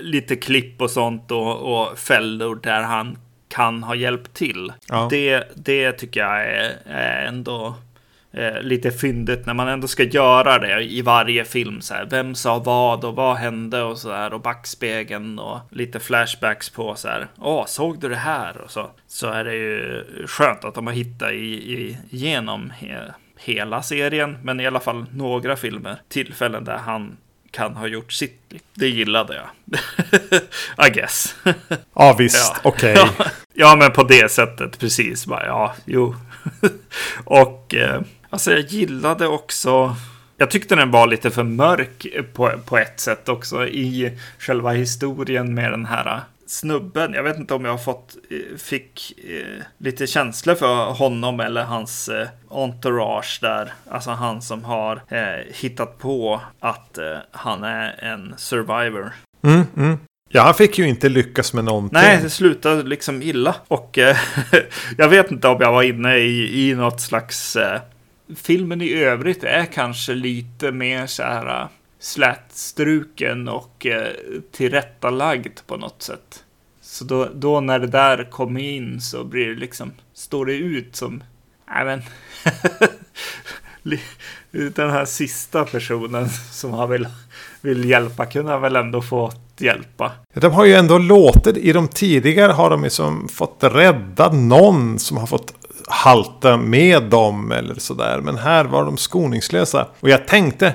lite 0.00 0.36
klipp 0.36 0.80
och 0.80 0.90
sånt 0.90 1.30
och, 1.30 1.56
och 1.56 1.98
fällor 1.98 2.60
där 2.62 2.82
han 2.82 3.18
kan 3.48 3.82
ha 3.82 3.94
hjälpt 3.94 4.34
till. 4.34 4.72
Ja. 4.88 5.08
Det, 5.10 5.44
det 5.54 5.92
tycker 5.92 6.20
jag 6.20 6.44
är, 6.44 6.76
är 6.84 7.26
ändå 7.26 7.74
eh, 8.36 8.62
lite 8.62 8.90
fyndigt 8.90 9.46
när 9.46 9.54
man 9.54 9.68
ändå 9.68 9.88
ska 9.88 10.02
göra 10.02 10.58
det 10.58 10.82
i 10.82 11.02
varje 11.02 11.44
film. 11.44 11.80
Så 11.80 11.94
här, 11.94 12.06
vem 12.10 12.34
sa 12.34 12.58
vad 12.58 13.04
och 13.04 13.14
vad 13.14 13.36
hände 13.36 13.82
och 13.82 13.98
så 13.98 14.08
där 14.08 14.32
och 14.32 14.40
backspegeln 14.40 15.38
och 15.38 15.60
lite 15.70 16.00
flashbacks 16.00 16.70
på 16.70 16.94
så 16.94 17.08
här. 17.08 17.26
Åh, 17.38 17.66
såg 17.66 18.00
du 18.00 18.08
det 18.08 18.16
här? 18.16 18.60
Och 18.60 18.70
så, 18.70 18.90
så 19.06 19.26
är 19.26 19.44
det 19.44 19.54
ju 19.54 20.04
skönt 20.26 20.64
att 20.64 20.74
de 20.74 20.86
har 20.86 20.94
hittat 20.94 21.32
i, 21.32 21.72
i, 21.74 21.98
genom 22.10 22.70
he, 22.70 22.98
hela 23.38 23.82
serien, 23.82 24.38
men 24.42 24.60
i 24.60 24.66
alla 24.66 24.80
fall 24.80 25.06
några 25.12 25.56
filmer, 25.56 25.96
tillfällen 26.08 26.64
där 26.64 26.76
han 26.76 27.16
kan 27.50 27.76
ha 27.76 27.86
gjort 27.86 28.12
sitt. 28.12 28.54
Det 28.74 28.88
gillade 28.88 29.34
jag. 29.36 29.46
I 30.88 30.90
guess. 30.90 31.36
ja, 31.94 32.16
visst. 32.18 32.52
Ja. 32.54 32.70
Okej. 32.70 32.92
Okay. 32.92 33.08
Ja, 33.58 33.68
ja, 33.68 33.76
men 33.76 33.92
på 33.92 34.02
det 34.02 34.30
sättet. 34.30 34.78
Precis. 34.78 35.26
Bara, 35.26 35.46
ja, 35.46 35.74
jo. 35.84 36.14
och 37.24 37.74
eh, 37.74 38.00
alltså 38.30 38.50
jag 38.50 38.60
gillade 38.60 39.26
också. 39.26 39.96
Jag 40.36 40.50
tyckte 40.50 40.76
den 40.76 40.90
var 40.90 41.06
lite 41.06 41.30
för 41.30 41.42
mörk 41.42 42.06
på, 42.32 42.50
på 42.64 42.78
ett 42.78 43.00
sätt 43.00 43.28
också 43.28 43.66
i 43.66 44.18
själva 44.38 44.70
historien 44.70 45.54
med 45.54 45.70
den 45.70 45.86
här 45.86 46.20
snubben, 46.46 47.12
jag 47.12 47.22
vet 47.22 47.36
inte 47.36 47.54
om 47.54 47.64
jag 47.64 47.84
fått, 47.84 48.16
eh, 48.30 48.58
fick 48.58 49.12
eh, 49.18 49.62
lite 49.78 50.06
känslor 50.06 50.54
för 50.54 50.84
honom 50.84 51.40
eller 51.40 51.62
hans 51.62 52.08
eh, 52.08 52.28
entourage 52.50 53.38
där. 53.42 53.72
Alltså 53.90 54.10
han 54.10 54.42
som 54.42 54.64
har 54.64 55.02
eh, 55.08 55.44
hittat 55.54 55.98
på 55.98 56.40
att 56.60 56.98
eh, 56.98 57.16
han 57.30 57.64
är 57.64 58.04
en 58.04 58.34
survivor. 58.36 59.12
Mm, 59.44 59.64
mm. 59.76 59.98
Ja, 60.28 60.42
han 60.42 60.54
fick 60.54 60.78
ju 60.78 60.88
inte 60.88 61.08
lyckas 61.08 61.52
med 61.52 61.64
någonting. 61.64 61.98
Nej, 62.02 62.18
det 62.22 62.30
slutade 62.30 62.82
liksom 62.82 63.22
illa. 63.22 63.54
Och 63.68 63.98
eh, 63.98 64.16
jag 64.98 65.08
vet 65.08 65.30
inte 65.30 65.48
om 65.48 65.56
jag 65.60 65.72
var 65.72 65.82
inne 65.82 66.16
i, 66.16 66.68
i 66.68 66.74
något 66.74 67.00
slags... 67.00 67.56
Filmen 68.34 68.82
i 68.82 68.92
övrigt 68.92 69.44
är 69.44 69.64
kanske 69.64 70.14
lite 70.14 70.72
mer 70.72 71.06
så 71.06 71.22
här 71.22 71.62
äh, 71.62 71.68
slätstruken 71.98 73.48
och 73.48 73.86
eh, 73.86 74.12
tillrättalagd 74.52 75.58
på 75.66 75.76
något 75.76 76.02
sätt. 76.02 76.44
Så 76.80 77.04
då, 77.04 77.28
då 77.34 77.60
när 77.60 77.78
det 77.78 77.86
där 77.86 78.30
kommer 78.30 78.60
in 78.60 79.00
så 79.00 79.24
blir 79.24 79.48
det 79.48 79.54
liksom, 79.54 79.92
står 80.14 80.46
det 80.46 80.54
ut 80.54 80.96
som, 80.96 81.22
nej 81.68 81.84
men, 81.84 82.02
den 84.74 84.90
här 84.90 85.04
sista 85.04 85.64
personen 85.64 86.28
som 86.52 86.72
han 86.72 86.90
vill, 86.90 87.08
vill 87.60 87.84
hjälpa 87.84 88.26
kunde 88.26 88.52
han 88.52 88.62
väl 88.62 88.76
ändå 88.76 89.02
få 89.02 89.32
hjälpa. 89.58 90.12
De 90.34 90.52
har 90.52 90.64
ju 90.64 90.74
ändå 90.74 90.98
låtit, 90.98 91.56
i 91.56 91.72
de 91.72 91.88
tidigare 91.88 92.52
har 92.52 92.70
de 92.70 92.82
liksom 92.82 93.28
fått 93.28 93.58
rädda 93.60 94.32
någon 94.32 94.98
som 94.98 95.16
har 95.16 95.26
fått 95.26 95.54
halta 95.88 96.56
med 96.56 97.02
dem 97.02 97.52
eller 97.52 97.74
sådär. 97.74 98.20
Men 98.20 98.38
här 98.38 98.64
var 98.64 98.84
de 98.84 98.96
skoningslösa. 98.96 99.88
Och 100.00 100.08
jag 100.08 100.26
tänkte, 100.28 100.74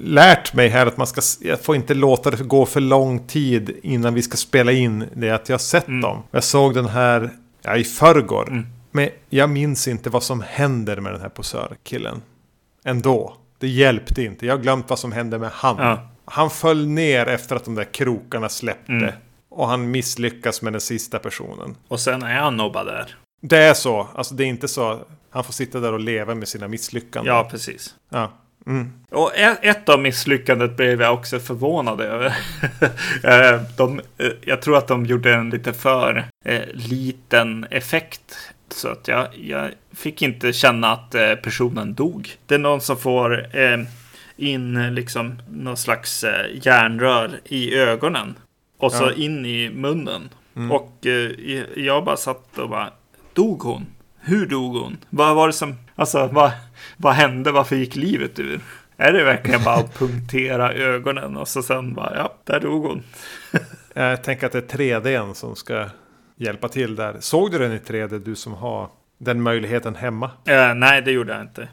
lärt 0.00 0.54
mig 0.54 0.68
här 0.68 0.86
att 0.86 0.96
man 0.96 1.06
ska, 1.06 1.20
jag 1.40 1.60
får 1.60 1.76
inte 1.76 1.94
låta 1.94 2.30
det 2.30 2.44
gå 2.44 2.66
för 2.66 2.80
lång 2.80 3.18
tid 3.26 3.76
innan 3.82 4.14
vi 4.14 4.22
ska 4.22 4.36
spela 4.36 4.72
in 4.72 5.04
det 5.14 5.30
att 5.30 5.48
jag 5.48 5.60
sett 5.60 5.88
Mm. 5.88 6.00
dem. 6.00 6.22
Jag 6.30 6.44
såg 6.44 6.74
den 6.74 6.86
här, 6.86 7.30
ja 7.62 7.76
i 7.76 7.84
förrgår. 7.84 8.48
Mm. 8.48 8.66
Men 8.90 9.08
jag 9.30 9.50
minns 9.50 9.88
inte 9.88 10.10
vad 10.10 10.22
som 10.22 10.42
händer 10.48 11.00
med 11.00 11.12
den 11.12 11.20
här 11.20 11.28
posörkillen. 11.28 12.22
Ändå. 12.84 13.36
Det 13.58 13.68
hjälpte 13.68 14.22
inte. 14.22 14.46
Jag 14.46 14.56
har 14.56 14.62
glömt 14.62 14.90
vad 14.90 14.98
som 14.98 15.12
hände 15.12 15.38
med 15.38 15.50
han. 15.52 15.76
Ja. 15.78 16.08
Han 16.24 16.50
föll 16.50 16.86
ner 16.86 17.26
efter 17.26 17.56
att 17.56 17.64
de 17.64 17.74
där 17.74 17.84
krokarna 17.92 18.48
släppte. 18.48 18.92
Mm. 18.92 19.10
Och 19.50 19.68
han 19.68 19.90
misslyckas 19.90 20.62
med 20.62 20.72
den 20.72 20.80
sista 20.80 21.18
personen. 21.18 21.76
Och 21.88 22.00
sen 22.00 22.22
är 22.22 22.34
han 22.40 22.56
nog 22.56 22.72
bara 22.72 22.84
där. 22.84 23.14
Det 23.44 23.58
är 23.58 23.74
så. 23.74 24.08
Alltså 24.14 24.34
det 24.34 24.44
är 24.44 24.46
inte 24.48 24.68
så. 24.68 24.98
Han 25.30 25.44
får 25.44 25.52
sitta 25.52 25.80
där 25.80 25.92
och 25.92 26.00
leva 26.00 26.34
med 26.34 26.48
sina 26.48 26.68
misslyckanden. 26.68 27.34
Ja, 27.34 27.48
precis. 27.50 27.94
ja. 28.08 28.32
Mm. 28.66 28.92
Och 29.10 29.36
ett, 29.36 29.58
ett 29.62 29.88
av 29.88 30.00
misslyckandet 30.00 30.76
blev 30.76 31.02
jag 31.02 31.14
också 31.14 31.38
förvånad 31.40 32.00
över. 32.00 32.36
Eh, 33.24 33.60
de, 33.76 34.00
eh, 34.18 34.26
jag 34.40 34.62
tror 34.62 34.78
att 34.78 34.88
de 34.88 35.06
gjorde 35.06 35.34
en 35.34 35.50
lite 35.50 35.72
för 35.72 36.24
eh, 36.44 36.62
liten 36.72 37.66
effekt. 37.70 38.36
Så 38.68 38.88
att 38.88 39.08
jag, 39.08 39.26
jag 39.38 39.70
fick 39.92 40.22
inte 40.22 40.52
känna 40.52 40.92
att 40.92 41.10
personen 41.42 41.94
dog. 41.94 42.30
Det 42.46 42.54
är 42.54 42.58
någon 42.58 42.80
som 42.80 42.96
får 42.96 43.46
in 44.36 44.94
liksom 44.94 45.42
någon 45.50 45.76
slags 45.76 46.24
järnrör 46.62 47.30
i 47.44 47.74
ögonen. 47.74 48.34
Och 48.78 48.92
så 48.92 49.04
Ja. 49.04 49.12
in 49.12 49.46
i 49.46 49.70
munnen. 49.70 50.28
Mm. 50.56 50.72
Och 50.72 51.06
jag 51.76 52.04
bara 52.04 52.16
satt 52.16 52.58
och 52.58 52.68
bara, 52.68 52.90
dog 53.34 53.62
hon? 53.62 53.86
Hur 54.20 54.46
dog 54.46 54.76
hon? 54.76 54.96
Vad 55.10 55.36
var 55.36 55.46
det 55.46 55.52
som, 55.52 55.74
alltså 55.94 56.26
vad, 56.26 56.50
vad 56.96 57.14
hände? 57.14 57.52
Varför 57.52 57.76
gick 57.76 57.96
livet 57.96 58.38
ur? 58.38 58.60
Är 58.96 59.12
det 59.12 59.24
verkligen 59.24 59.64
bara 59.64 59.74
att 59.74 59.98
punktera 59.98 60.72
ögonen 60.72 61.36
och 61.36 61.48
så 61.48 61.62
sen 61.62 61.94
bara, 61.94 62.16
ja, 62.16 62.34
där 62.44 62.60
dog 62.60 62.84
hon. 62.84 63.02
Jag 63.94 64.24
tänker 64.24 64.46
att 64.46 64.52
det 64.52 64.74
är 64.74 64.78
3D 64.78 65.32
som 65.32 65.56
ska 65.56 65.86
hjälpa 66.36 66.68
till 66.68 66.96
där. 66.96 67.16
Såg 67.20 67.50
du 67.50 67.58
den 67.58 67.72
i 67.72 67.78
3D, 67.78 68.18
du 68.18 68.34
som 68.34 68.52
har 68.52 68.88
den 69.18 69.42
möjligheten 69.42 69.94
hemma? 69.94 70.30
Eh, 70.44 70.74
nej, 70.74 71.02
det 71.02 71.12
gjorde 71.12 71.32
jag 71.32 71.42
inte. 71.42 71.68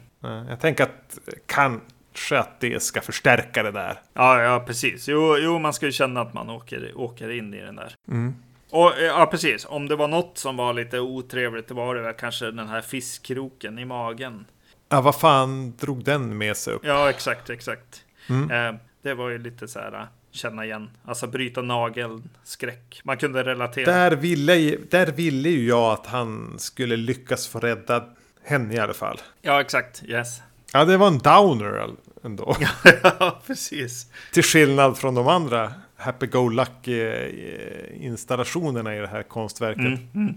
Jag 0.48 0.60
tänker 0.60 0.84
att 0.84 1.18
kanske 1.46 2.38
att 2.38 2.60
det 2.60 2.82
ska 2.82 3.00
förstärka 3.00 3.62
det 3.62 3.70
där. 3.70 4.00
Ja, 4.14 4.42
ja, 4.42 4.64
precis. 4.66 5.08
Jo, 5.08 5.36
jo 5.38 5.58
man 5.58 5.72
ska 5.72 5.86
ju 5.86 5.92
känna 5.92 6.20
att 6.20 6.34
man 6.34 6.50
åker, 6.50 6.92
åker 6.96 7.30
in 7.30 7.54
i 7.54 7.60
den 7.60 7.76
där. 7.76 7.94
Mm. 8.08 8.34
Och 8.70 8.98
eh, 8.98 9.04
ja, 9.04 9.26
precis. 9.26 9.66
Om 9.68 9.88
det 9.88 9.96
var 9.96 10.08
något 10.08 10.38
som 10.38 10.56
var 10.56 10.72
lite 10.72 11.00
otrevligt, 11.00 11.68
det 11.68 11.74
var 11.74 11.94
det 11.94 12.02
väl 12.02 12.14
kanske 12.14 12.50
den 12.50 12.68
här 12.68 12.80
fiskkroken 12.80 13.78
i 13.78 13.84
magen. 13.84 14.44
Ja, 14.88 15.00
vad 15.00 15.14
fan 15.20 15.76
drog 15.76 16.04
den 16.04 16.38
med 16.38 16.56
sig 16.56 16.74
upp? 16.74 16.84
Ja, 16.84 17.10
exakt, 17.10 17.50
exakt. 17.50 18.02
Mm. 18.28 18.50
Eh, 18.74 18.80
det 19.02 19.14
var 19.14 19.28
ju 19.28 19.38
lite 19.38 19.68
så 19.68 19.78
här, 19.78 19.92
äh, 19.92 20.02
känna 20.32 20.64
igen. 20.64 20.90
Alltså 21.04 21.26
bryta 21.26 21.62
nageln, 21.62 22.30
skräck. 22.44 23.00
Man 23.04 23.16
kunde 23.16 23.44
relatera. 23.44 23.92
Där 23.92 24.10
ville, 24.16 24.54
ju- 24.54 24.80
där 24.90 25.06
ville 25.06 25.48
ju 25.48 25.68
jag 25.68 25.92
att 25.92 26.06
han 26.06 26.58
skulle 26.58 26.96
lyckas 26.96 27.48
få 27.48 27.60
rädda 27.60 28.04
henne 28.44 28.74
i 28.74 28.78
alla 28.78 28.94
fall. 28.94 29.18
Ja, 29.42 29.60
exakt. 29.60 30.02
Yes. 30.06 30.40
Ja, 30.72 30.84
det 30.84 30.96
var 30.96 31.06
en 31.06 31.18
downer 31.18 31.90
ändå. 32.24 32.56
ja, 33.02 33.40
precis. 33.46 34.06
Till 34.32 34.42
skillnad 34.44 34.98
från 34.98 35.14
de 35.14 35.28
andra 35.28 35.72
happy-go-lucky 36.00 37.00
eh, 37.02 38.04
installationerna 38.06 38.96
i 38.96 38.98
det 38.98 39.06
här 39.06 39.22
konstverket. 39.22 39.84
Mm, 39.84 40.08
mm. 40.14 40.34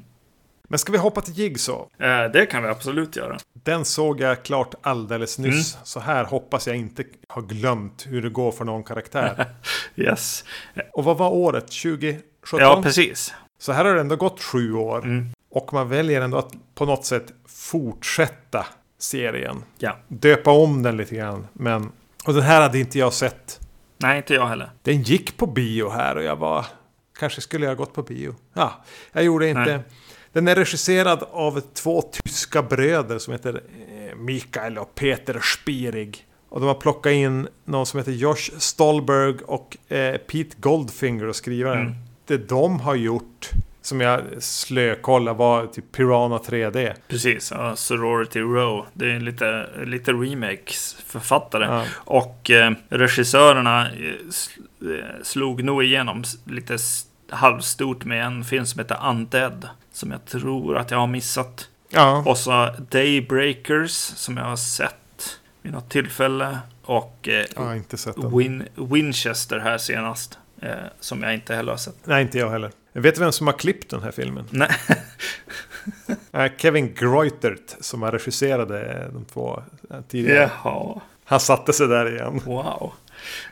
Men 0.68 0.80
ska 0.80 0.92
vi 0.92 0.98
hoppa 0.98 1.22
till 1.22 1.34
Jigsaw? 1.34 2.08
Eh, 2.08 2.32
det 2.32 2.46
kan 2.46 2.64
vi 2.64 2.70
absolut 2.70 3.16
göra. 3.16 3.38
Den 3.54 3.86
såg 3.86 4.20
jag 4.20 4.44
klart 4.44 4.76
alldeles 4.82 5.40
nyss. 5.40 5.76
Mm. 5.76 5.86
Så 5.86 6.00
här 6.00 6.24
hoppas 6.24 6.68
jag 6.68 6.76
inte 6.76 7.04
har 7.28 7.42
glömt 7.42 8.06
hur 8.10 8.22
det 8.22 8.30
går 8.30 8.52
för 8.52 8.66
någon 8.66 8.84
karaktär. 8.84 9.46
Yes. 9.96 10.46
Och 10.94 11.04
vad 11.04 11.18
var 11.18 11.30
året? 11.30 11.64
2017? 11.64 12.24
Ja, 12.60 12.82
precis. 12.84 13.34
Så 13.60 13.72
här 13.72 13.86
har 13.86 13.96
det 13.96 14.02
ändå 14.02 14.16
gått 14.16 14.44
sju 14.44 14.74
år. 14.74 15.06
Mm. 15.06 15.30
Och 15.50 15.74
man 15.74 15.90
väljer 15.90 16.22
ändå 16.22 16.38
att 16.38 16.54
på 16.76 16.86
något 16.86 17.06
sätt 17.06 17.34
fortsätta 17.48 18.66
serien. 19.00 19.64
Ja. 19.78 19.98
Döpa 20.08 20.52
om 20.52 20.84
den 20.84 20.98
lite 20.98 21.16
grann. 21.16 21.48
Men... 21.54 21.92
Och 22.26 22.34
den 22.34 22.44
här 22.44 22.62
hade 22.62 22.80
inte 22.80 23.00
jag 23.00 23.14
sett. 23.14 23.60
Nej, 24.04 24.18
inte 24.18 24.34
jag 24.34 24.48
heller. 24.48 24.70
Den 24.82 25.02
gick 25.02 25.38
på 25.38 25.48
bio 25.48 25.90
här 25.90 26.16
och 26.16 26.24
jag 26.24 26.36
var... 26.36 26.66
Kanske 27.20 27.42
skulle 27.42 27.66
jag 27.66 27.72
ha 27.72 27.76
gått 27.76 27.94
på 27.94 28.04
bio. 28.04 28.36
Ja, 28.54 28.84
jag 29.12 29.24
gjorde 29.24 29.50
inte. 29.50 29.78
Nej. 29.78 29.80
Den 30.34 30.48
är 30.48 30.56
regisserad 30.56 31.24
av 31.32 31.62
två 31.74 32.02
tyska 32.02 32.62
bröder 32.62 33.20
som 33.20 33.34
heter 33.34 33.64
eh, 33.90 34.16
Mikael 34.16 34.78
och 34.78 34.96
Peter 34.96 35.40
Spirig. 35.40 36.26
Och 36.50 36.60
de 36.60 36.66
har 36.66 36.76
plockat 36.76 37.12
in 37.12 37.48
någon 37.66 37.86
som 37.86 37.98
heter 37.98 38.12
Josh 38.12 38.52
Stolberg 38.58 39.36
och 39.46 39.78
eh, 39.94 40.18
Pete 40.18 40.56
Goldfinger 40.60 41.28
och 41.28 41.36
skrivaren. 41.36 41.82
Mm. 41.82 41.94
Det 42.26 42.38
de 42.38 42.80
har 42.80 42.96
gjort, 42.96 43.50
som 43.84 44.02
jag 44.02 44.22
slökollade, 44.40 45.38
var 45.38 45.68
typ 45.68 45.92
Piranha 45.92 46.38
3D. 46.38 46.94
Precis. 47.08 47.52
Ja, 47.52 47.76
Sorority 47.76 48.40
Row. 48.40 48.86
Det 48.94 49.12
är 49.12 49.20
lite, 49.20 49.70
lite 49.86 50.12
remakes 50.14 50.98
författare. 51.08 51.66
Ja. 51.66 51.86
Och 51.96 52.50
eh, 52.50 52.72
regissörerna 52.90 53.92
eh, 53.92 54.08
eh, 54.92 55.24
slog 55.24 55.64
nog 55.64 55.84
igenom 55.84 56.24
lite 56.46 56.78
halvstort 57.30 58.06
med 58.06 58.26
en 58.26 58.44
film 58.44 58.66
som 58.66 58.80
heter 58.80 58.98
Undead. 59.10 59.70
Som 59.92 60.12
jag 60.12 60.26
tror 60.26 60.78
att 60.78 60.92
jag 60.92 60.98
har 60.98 61.08
missat. 61.08 61.70
Ja, 61.90 62.24
Och 62.26 62.38
så 62.38 62.70
Daybreakers 62.90 63.92
som 63.92 64.38
jag 64.38 64.46
har 64.46 64.56
sett 64.56 65.40
vid 65.62 65.74
något 65.74 65.90
tillfälle. 65.90 66.58
Och 66.84 67.28
eh, 67.28 67.46
den. 68.22 68.38
Win 68.38 68.64
Winchester 68.76 69.60
här 69.60 69.78
senast. 69.78 70.40
Eh, 70.64 70.76
som 71.00 71.24
jag 71.24 71.34
inte 71.34 71.56
heller 71.56 71.72
har 71.72 71.78
sett. 71.78 71.96
Nej, 72.04 72.22
inte 72.22 72.38
jag 72.38 72.50
heller. 72.50 72.72
Vet 72.94 73.16
du 73.16 73.22
vem 73.22 73.32
som 73.32 73.48
har 73.48 73.54
klippt 73.54 73.90
den 73.90 74.04
här 74.04 74.12
filmen? 74.12 74.46
Nej. 74.50 74.70
Eh, 76.32 76.52
Kevin 76.58 76.94
Greutert 76.94 77.76
som 77.80 78.02
har 78.02 78.12
regisserade 78.12 79.10
de 79.14 79.26
två 79.26 79.64
eh, 79.90 80.02
tidigare. 80.10 80.50
Jaha. 80.64 81.02
Han 81.26 81.40
satte 81.40 81.74
sig 81.74 81.88
där 81.88 82.12
igen. 82.16 82.42
Wow. 82.46 82.92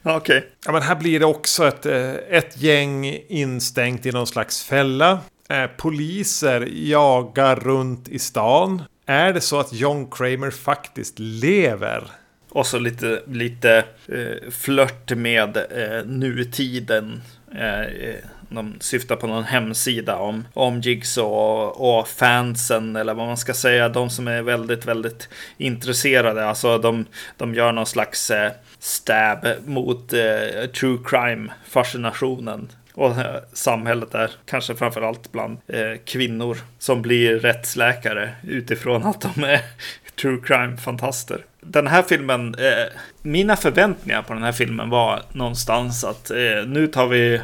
Okej. 0.04 0.50
Ja, 0.66 0.72
men 0.72 0.82
här 0.82 0.96
blir 0.96 1.20
det 1.20 1.26
också 1.26 1.68
ett, 1.68 1.86
eh, 1.86 2.12
ett 2.12 2.58
gäng 2.62 3.06
instängt 3.28 4.06
i 4.06 4.12
någon 4.12 4.28
slags 4.28 4.64
fälla. 4.64 5.20
Eh, 5.50 5.68
Poliser 5.68 6.68
jagar 6.72 7.56
runt 7.56 8.08
i 8.08 8.20
stan. 8.20 8.84
Är 9.06 9.34
det 9.34 9.42
så 9.42 9.60
att 9.60 9.74
John 9.74 10.12
Kramer 10.12 10.52
faktiskt 10.52 11.20
lever? 11.20 12.12
Och 12.52 12.68
så 12.68 12.80
lite, 12.80 13.22
lite 13.28 13.86
eh, 14.08 14.52
flört 14.52 15.12
med 15.12 15.58
eh, 15.58 16.06
nutiden. 16.06 17.22
Eh, 17.56 17.82
eh, 17.82 18.16
de 18.50 18.76
syftar 18.80 19.16
på 19.16 19.28
någon 19.28 19.44
hemsida 19.44 20.16
om, 20.16 20.48
om 20.54 20.82
Jigsaw 20.82 21.36
och, 21.36 22.00
och 22.00 22.08
fansen 22.08 22.96
eller 22.96 23.14
vad 23.14 23.28
man 23.28 23.38
ska 23.38 23.54
säga. 23.54 23.90
De 23.90 24.10
som 24.10 24.28
är 24.28 24.42
väldigt, 24.42 24.86
väldigt 24.86 25.30
intresserade. 25.58 26.46
Alltså 26.46 26.78
de, 26.78 27.06
de 27.38 27.56
gör 27.56 27.72
någon 27.72 27.86
slags 27.86 28.32
eh, 28.32 28.52
stab 28.80 29.48
mot 29.66 30.14
eh, 30.14 30.66
true 30.80 30.98
crime-fascinationen. 31.06 32.70
Och 32.94 33.18
eh, 33.18 33.42
samhället 33.54 34.12
där, 34.12 34.32
kanske 34.46 34.76
framförallt 34.76 35.32
bland 35.32 35.58
eh, 35.68 35.98
kvinnor 36.06 36.58
som 36.80 37.02
blir 37.02 37.40
rättsläkare 37.40 38.30
utifrån 38.44 39.04
att 39.04 39.22
de 39.22 39.44
är 39.44 39.62
true 40.22 40.40
crime-fantaster. 40.44 41.42
Den 41.62 41.88
här 41.88 42.04
filmen, 42.04 42.56
eh, 42.56 42.86
mina 43.22 43.56
förväntningar 43.56 44.22
på 44.22 44.34
den 44.34 44.44
här 44.44 44.52
filmen 44.52 44.90
var 44.90 45.22
någonstans 45.32 46.04
att 46.04 46.32
eh, 46.32 46.66
nu 46.68 46.88
tar 46.88 47.08
vi 47.08 47.42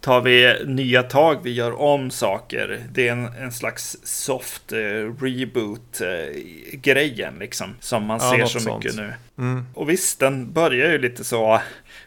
tar 0.00 0.20
vi 0.20 0.56
nya 0.66 1.02
tag, 1.02 1.38
vi 1.42 1.52
gör 1.52 1.80
om 1.80 2.10
saker. 2.10 2.80
Det 2.92 3.08
är 3.08 3.12
en, 3.12 3.26
en 3.26 3.52
slags 3.52 3.96
soft 4.02 4.72
eh, 4.72 4.78
reboot-grejen 5.20 7.34
eh, 7.34 7.40
liksom. 7.40 7.76
Som 7.80 8.04
man 8.04 8.18
Ja, 8.22 8.30
ser 8.30 8.46
så 8.46 8.60
sånt. 8.60 8.84
mycket 8.84 8.96
nu. 8.96 9.12
Mm. 9.38 9.66
Och 9.74 9.90
visst, 9.90 10.20
den 10.20 10.52
börjar 10.52 10.90
ju 10.90 10.98
lite 10.98 11.24
så. 11.24 11.60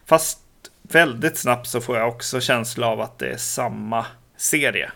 Fast 0.05 0.39
väldigt 0.81 1.37
snabbt 1.37 1.67
så 1.67 1.81
får 1.81 1.97
jag 1.97 2.07
också 2.07 2.41
känsla 2.41 2.87
av 2.87 3.01
att 3.01 3.19
det 3.19 3.27
är 3.27 3.37
samma 3.37 4.05
serie. 4.37 4.91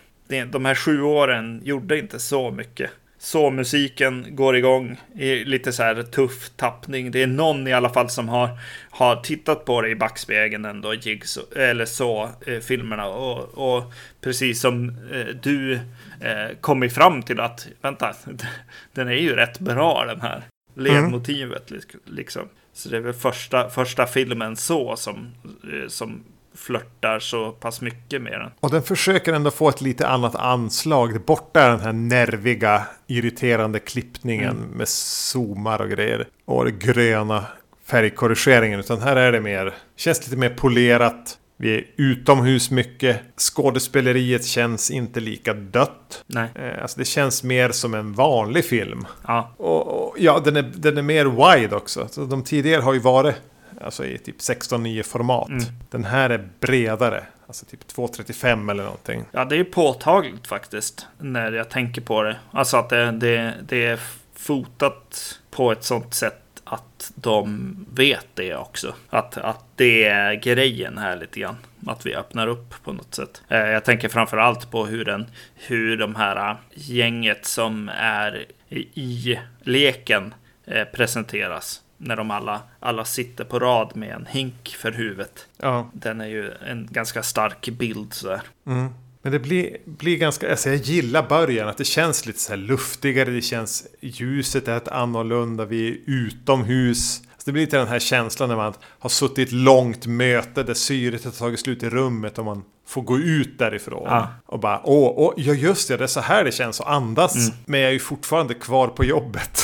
De 0.50 0.64
här 0.64 0.74
sju 0.74 1.02
åren 1.02 1.60
gjorde 1.64 1.98
inte 1.98 2.18
så 2.18 2.50
mycket. 2.50 2.90
Så 3.26 3.50
musiken 3.50 4.26
går 4.30 4.56
igång 4.56 4.96
i 5.14 5.44
lite 5.44 5.72
så 5.72 5.82
här 5.82 6.02
tuff 6.02 6.50
tappning. 6.56 7.10
Det 7.10 7.22
är 7.22 7.26
någon 7.26 7.68
i 7.68 7.72
alla 7.72 7.90
fall 7.90 8.10
som 8.10 8.28
har, 8.28 8.58
har 8.90 9.16
tittat 9.16 9.64
på 9.64 9.82
det 9.82 9.88
i 9.88 9.94
backspegeln 9.94 10.64
ändå, 10.64 10.94
Jigs, 10.94 11.38
eller 11.56 11.84
så, 11.84 12.30
eh, 12.46 12.60
filmerna. 12.60 13.06
Och, 13.06 13.76
och 13.76 13.92
precis 14.20 14.60
som 14.60 14.88
eh, 14.88 15.34
du 15.42 15.74
eh, 16.20 16.56
kommit 16.60 16.94
fram 16.94 17.22
till 17.22 17.40
att, 17.40 17.68
vänta, 17.80 18.14
den 18.92 19.08
är 19.08 19.12
ju 19.12 19.36
rätt 19.36 19.58
bra 19.58 20.04
den 20.04 20.20
här 20.20 20.42
ledmotivet. 20.74 21.70
mm. 21.70 21.82
Liksom. 22.04 22.48
Så 22.72 22.88
det 22.88 22.96
är 22.96 23.00
väl 23.00 23.14
första, 23.14 23.70
första 23.70 24.06
filmen 24.06 24.56
så 24.56 24.96
som, 24.96 25.34
eh, 25.72 25.88
som 25.88 26.22
flörtar 26.56 27.18
så 27.18 27.50
pass 27.52 27.80
mycket 27.80 28.22
med 28.22 28.32
den. 28.32 28.50
Och 28.60 28.70
den 28.70 28.82
försöker 28.82 29.32
ändå 29.32 29.50
få 29.50 29.68
ett 29.68 29.80
lite 29.80 30.08
annat 30.08 30.34
anslag. 30.34 31.20
Borta 31.24 31.60
är 31.62 31.70
den 31.70 31.80
här 31.80 31.92
nerviga, 31.92 32.82
irriterande 33.06 33.78
klippningen 33.78 34.56
Mm. 34.56 34.68
med 34.70 34.88
zoomar 34.88 35.80
och 35.80 35.90
grejer. 35.90 36.26
Och 36.44 36.64
det 36.64 36.70
gröna 36.70 37.44
färgkorrigeringen. 37.86 38.80
Utan 38.80 39.00
här 39.02 39.16
är 39.16 39.32
det 39.32 39.40
mer, 39.40 39.74
känns 39.96 40.24
lite 40.26 40.36
mer 40.36 40.50
polerat. 40.50 41.38
Vi 41.58 41.74
är 41.74 41.84
utomhus 41.96 42.70
mycket. 42.70 43.20
Skådespeleriet 43.38 44.44
känns 44.44 44.90
inte 44.90 45.20
lika 45.20 45.54
dött. 45.54 46.24
Nej, 46.26 46.48
Eh, 46.54 46.82
Alltså 46.82 46.98
det 46.98 47.04
känns 47.04 47.42
mer 47.42 47.70
som 47.70 47.94
en 47.94 48.12
vanlig 48.12 48.64
film. 48.64 49.06
ja, 49.26 49.54
Och, 49.56 50.08
och 50.08 50.14
ja, 50.18 50.40
den 50.44 50.56
är, 50.56 50.62
den 50.76 50.98
är 50.98 51.02
mer 51.02 51.24
wide 51.56 51.76
också. 51.76 52.08
Så 52.10 52.24
de 52.24 52.42
tidigare 52.44 52.82
har 52.82 52.92
ju 52.94 53.00
varit 53.00 53.34
alltså, 53.80 54.04
i 54.06 54.18
typ 54.18 54.38
16.9 54.38 55.02
format. 55.02 55.48
Mm. 55.48 55.64
Den 55.90 56.04
här 56.04 56.30
är 56.30 56.48
bredare. 56.60 57.24
Alltså 57.46 57.66
typ 57.66 57.80
2.35 57.92 58.70
eller 58.70 58.84
någonting. 58.84 59.24
ja, 59.32 59.44
det 59.44 59.56
är 59.56 59.64
påtagligt 59.64 60.46
faktiskt 60.46 61.06
när 61.18 61.52
jag 61.52 61.68
tänker 61.70 62.00
på 62.00 62.22
det. 62.22 62.36
Alltså 62.50 62.76
att 62.76 62.88
det, 62.88 63.10
det, 63.12 63.54
det 63.68 63.86
är 63.86 64.00
fotat 64.34 65.38
på 65.50 65.72
ett 65.72 65.84
sånt 65.84 66.14
sätt 66.14 66.42
att 66.64 67.12
de 67.14 67.76
vet 67.94 68.26
det 68.34 68.54
också. 68.56 68.94
Att, 69.10 69.36
att 69.38 69.64
det 69.76 70.04
är 70.04 70.34
grejen 70.34 70.98
här 70.98 71.16
lite 71.16 71.40
grann. 71.40 71.56
Att 71.86 72.06
vi 72.06 72.14
öppnar 72.14 72.46
upp 72.46 72.74
på 72.84 72.92
något 72.92 73.14
sätt. 73.14 73.42
Eh, 73.48 73.58
Jag 73.58 73.84
tänker 73.84 74.08
framför 74.08 74.36
allt 74.36 74.70
på 74.70 74.86
hur, 74.86 75.04
den, 75.04 75.26
hur 75.54 75.96
de 75.96 76.14
här 76.14 76.56
gänget 76.74 77.46
som 77.46 77.90
är 77.98 78.46
i- 78.68 79.00
i 79.00 79.38
leken 79.60 80.34
eh, 80.66 80.84
presenteras. 80.84 81.80
När 81.98 82.16
de 82.16 82.30
alla, 82.30 82.60
alla 82.80 83.04
sitter 83.04 83.44
på 83.44 83.58
rad 83.58 83.96
med 83.96 84.14
en 84.14 84.26
hink 84.26 84.76
för 84.78 84.92
huvudet. 84.92 85.46
Ja. 85.56 85.90
Den 85.92 86.20
är 86.20 86.26
ju 86.26 86.52
en 86.52 86.88
ganska 86.90 87.22
stark 87.22 87.68
bild 87.68 88.14
sådär. 88.14 88.40
Mm. 88.66 88.88
Men 89.22 89.32
det 89.32 89.38
blir, 89.38 89.76
blir 89.84 90.16
ganska, 90.16 90.50
alltså 90.50 90.68
jag 90.68 90.78
gillar 90.78 91.28
början, 91.28 91.68
att 91.68 91.78
det 91.78 91.84
känns 91.84 92.26
lite 92.26 92.38
så 92.38 92.52
här 92.52 92.56
luftigare, 92.56 93.30
det 93.30 93.42
känns, 93.42 93.86
ljuset 94.00 94.68
är 94.68 94.76
ett 94.76 94.88
annorlunda, 94.88 95.64
vi 95.64 95.88
är 95.88 95.98
utomhus. 96.06 97.22
Det 97.44 97.52
blir 97.52 97.62
lite 97.62 97.78
den 97.78 97.88
här 97.88 97.98
känslan 97.98 98.48
när 98.48 98.56
man 98.56 98.74
har 98.98 99.10
suttit 99.10 99.38
i 99.38 99.42
ett 99.42 99.52
långt 99.52 100.06
möte 100.06 100.62
där 100.62 100.74
syret 100.74 101.24
har 101.24 101.30
tagit 101.30 101.60
slut 101.60 101.82
i 101.82 101.90
rummet 101.90 102.38
och 102.38 102.44
man 102.44 102.64
får 102.86 103.02
gå 103.02 103.18
ut 103.18 103.58
därifrån. 103.58 104.06
Ja. 104.06 104.28
Och 104.46 104.60
bara, 104.60 104.80
åh, 104.84 105.12
åh, 105.16 105.34
ja 105.36 105.52
just 105.52 105.88
det, 105.88 105.96
det 105.96 106.04
är 106.04 106.08
så 106.08 106.20
här 106.20 106.44
det 106.44 106.52
känns 106.52 106.80
att 106.80 106.86
andas. 106.86 107.52
Men 107.66 107.80
jag 107.80 107.88
är 107.88 107.92
ju 107.92 107.98
fortfarande 107.98 108.54
kvar 108.54 108.88
på 108.88 109.04
jobbet. 109.04 109.60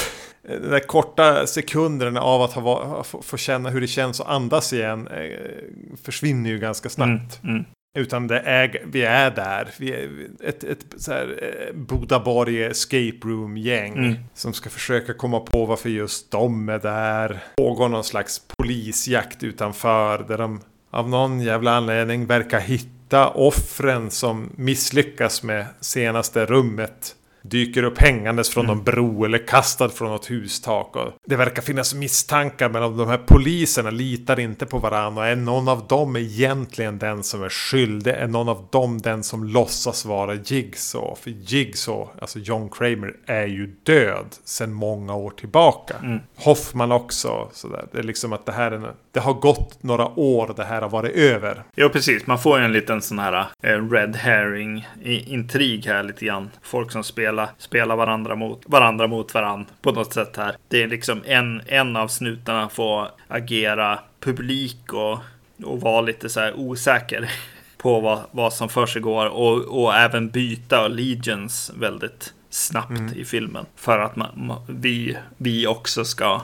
De 0.48 0.59
där 0.59 0.81
korta 0.81 1.46
sekunderna 1.46 2.20
av 2.20 2.42
att 2.42 2.52
ha, 2.52 3.05
få, 3.05 3.37
känna 3.37 3.70
hur 3.70 3.81
det 3.81 3.87
känns 3.87 4.20
att 4.20 4.26
andas 4.26 4.72
igen 4.72 5.09
eh, 5.09 5.96
försvinner 6.02 6.50
ju 6.50 6.59
ganska 6.59 6.88
snabbt. 6.88 7.40
Mm. 7.44 7.64
Utan 7.98 8.26
det 8.26 8.40
är, 8.40 8.83
vi 8.87 9.02
är 9.02 9.31
där. 9.31 9.68
Vi 9.78 9.92
är 9.92 10.11
ett, 10.44 10.64
ett 10.64 10.85
så 10.96 11.12
här, 11.12 11.38
eh, 11.42 11.74
Bodaborg 11.74 12.64
escape 12.64 13.18
room-gäng. 13.22 13.92
Mm. 13.92 14.14
Som 14.35 14.52
ska 14.52 14.70
försöka 14.70 15.14
komma 15.14 15.40
på 15.40 15.64
varför 15.66 15.88
just 15.88 16.31
de 16.31 16.68
är 16.68 16.78
där. 16.78 17.38
Pågår 17.57 17.88
någon 17.88 18.05
slags 18.05 18.42
polisjakt 18.57 19.42
utanför. 19.42 20.24
Där 20.28 20.38
de 20.38 20.61
av 20.90 21.09
någon 21.09 21.40
jävla 21.40 21.76
anledning 21.76 22.26
verkar 22.26 22.61
hitta 22.61 23.28
offren 23.28 24.11
som 24.11 24.50
misslyckas 24.57 25.42
med 25.42 25.66
senaste 25.81 26.46
rummet. 26.46 27.16
Dyker 27.42 27.83
upp 27.83 27.98
hängandes 27.98 28.50
från 28.50 28.66
någon 28.66 28.83
bro 28.85 29.24
eller 29.24 29.46
kastad 29.46 29.88
från 29.88 30.09
något 30.11 30.31
hustak. 30.31 30.96
Och 30.96 31.12
det 31.26 31.37
verkar 31.37 31.62
finnas 31.62 31.94
misstankar 31.94 32.68
men 32.68 32.96
de 32.96 33.09
här 33.09 33.18
poliserna 33.18 33.90
litar 33.90 34.40
inte 34.40 34.66
på 34.66 34.78
varandra. 34.78 35.28
Är 35.28 35.37
någon 35.37 35.68
av 35.68 35.87
dem 35.87 36.16
egentligen 36.16 36.98
den 36.98 37.22
som 37.22 37.42
är 37.42 37.48
skyldig? 37.48 38.11
Är 38.11 38.28
någon 38.28 38.48
av 38.48 38.66
dem 38.70 38.98
den 38.98 39.22
som 39.22 39.44
låtsas 39.44 40.05
vara 40.05 40.35
Jigsaw? 40.35 41.14
För 41.20 41.31
Jigsaw, 41.31 42.11
alltså 42.20 42.38
John 42.38 42.68
Kramer, 42.70 43.16
är 43.26 43.46
ju 43.46 43.66
död 43.83 44.26
sedan 44.44 44.72
många 44.72 45.14
år 45.14 45.31
tillbaka. 45.31 45.94
Mm. 46.02 46.18
Hoffman 46.37 46.92
också. 46.92 47.48
Sådär. 47.52 47.85
Det 47.92 47.98
är 47.98 48.02
liksom 48.02 48.33
att 48.33 48.46
det 48.46 48.52
här 48.52 48.70
är, 48.72 48.76
en- 48.76 48.87
det 49.12 49.20
har 49.20 49.35
gått 49.35 49.83
några 49.83 50.18
år 50.18 50.55
det 50.57 50.64
här 50.64 50.83
har 50.83 50.88
varit 50.88 51.16
över. 51.16 51.62
Jo, 51.77 51.88
precis. 51.88 52.27
Man 52.27 52.38
får 52.38 52.59
ju 52.59 52.64
en 52.64 52.72
liten 52.72 53.03
sån 53.03 53.18
här 53.18 53.46
eh, 53.62 53.90
red 53.90 54.16
herring 54.16 54.88
intrig 55.05 55.87
här 55.87 56.03
lite 56.03 56.25
grann. 56.25 56.51
Folk 56.62 56.92
som 56.92 57.05
spelar, 57.05 57.48
spelar 57.59 57.96
varandra 57.96 58.35
mot 58.35 58.62
varandra 58.66 59.07
mot 59.07 59.35
varandra 59.35 59.66
på 59.83 59.92
något 59.92 60.12
sätt 60.12 60.37
här. 60.37 60.57
Det 60.68 60.83
är 60.83 60.88
liksom 60.88 61.22
en, 61.27 61.62
en 61.66 61.96
av 61.96 62.09
snutarna 62.09 62.68
får 62.68 63.09
agera 63.29 63.98
publik 64.20 64.92
och, 64.92 65.18
och 65.64 65.81
vara 65.81 66.01
lite 66.01 66.29
så 66.29 66.40
här 66.40 66.55
osäker 66.57 67.31
på 67.77 68.01
vad, 68.01 68.20
vad 68.31 68.53
som 68.53 68.68
försiggår 68.68 69.27
och, 69.27 69.83
och 69.85 69.94
även 69.94 70.29
byta 70.29 70.79
allegiance 70.79 71.72
väldigt 71.77 72.35
snabbt 72.51 73.16
i 73.16 73.25
filmen. 73.25 73.66
För 73.77 73.98
att 73.98 74.16
man, 74.16 74.29
ma- 74.35 74.64
vi, 74.68 75.16
vi 75.37 75.66
också 75.66 76.05
ska 76.05 76.40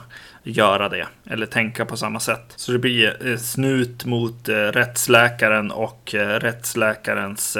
göra 0.48 0.88
det. 0.88 1.06
Eller 1.26 1.46
tänka 1.46 1.84
på 1.84 1.96
samma 1.96 2.20
sätt. 2.20 2.52
Så 2.56 2.72
det 2.72 2.78
blir 2.78 3.26
eh, 3.26 3.36
snut 3.36 4.04
mot 4.04 4.48
eh, 4.48 4.54
rättsläkaren 4.54 5.70
och 5.70 6.14
eh, 6.14 6.40
rättsläkarens 6.40 7.56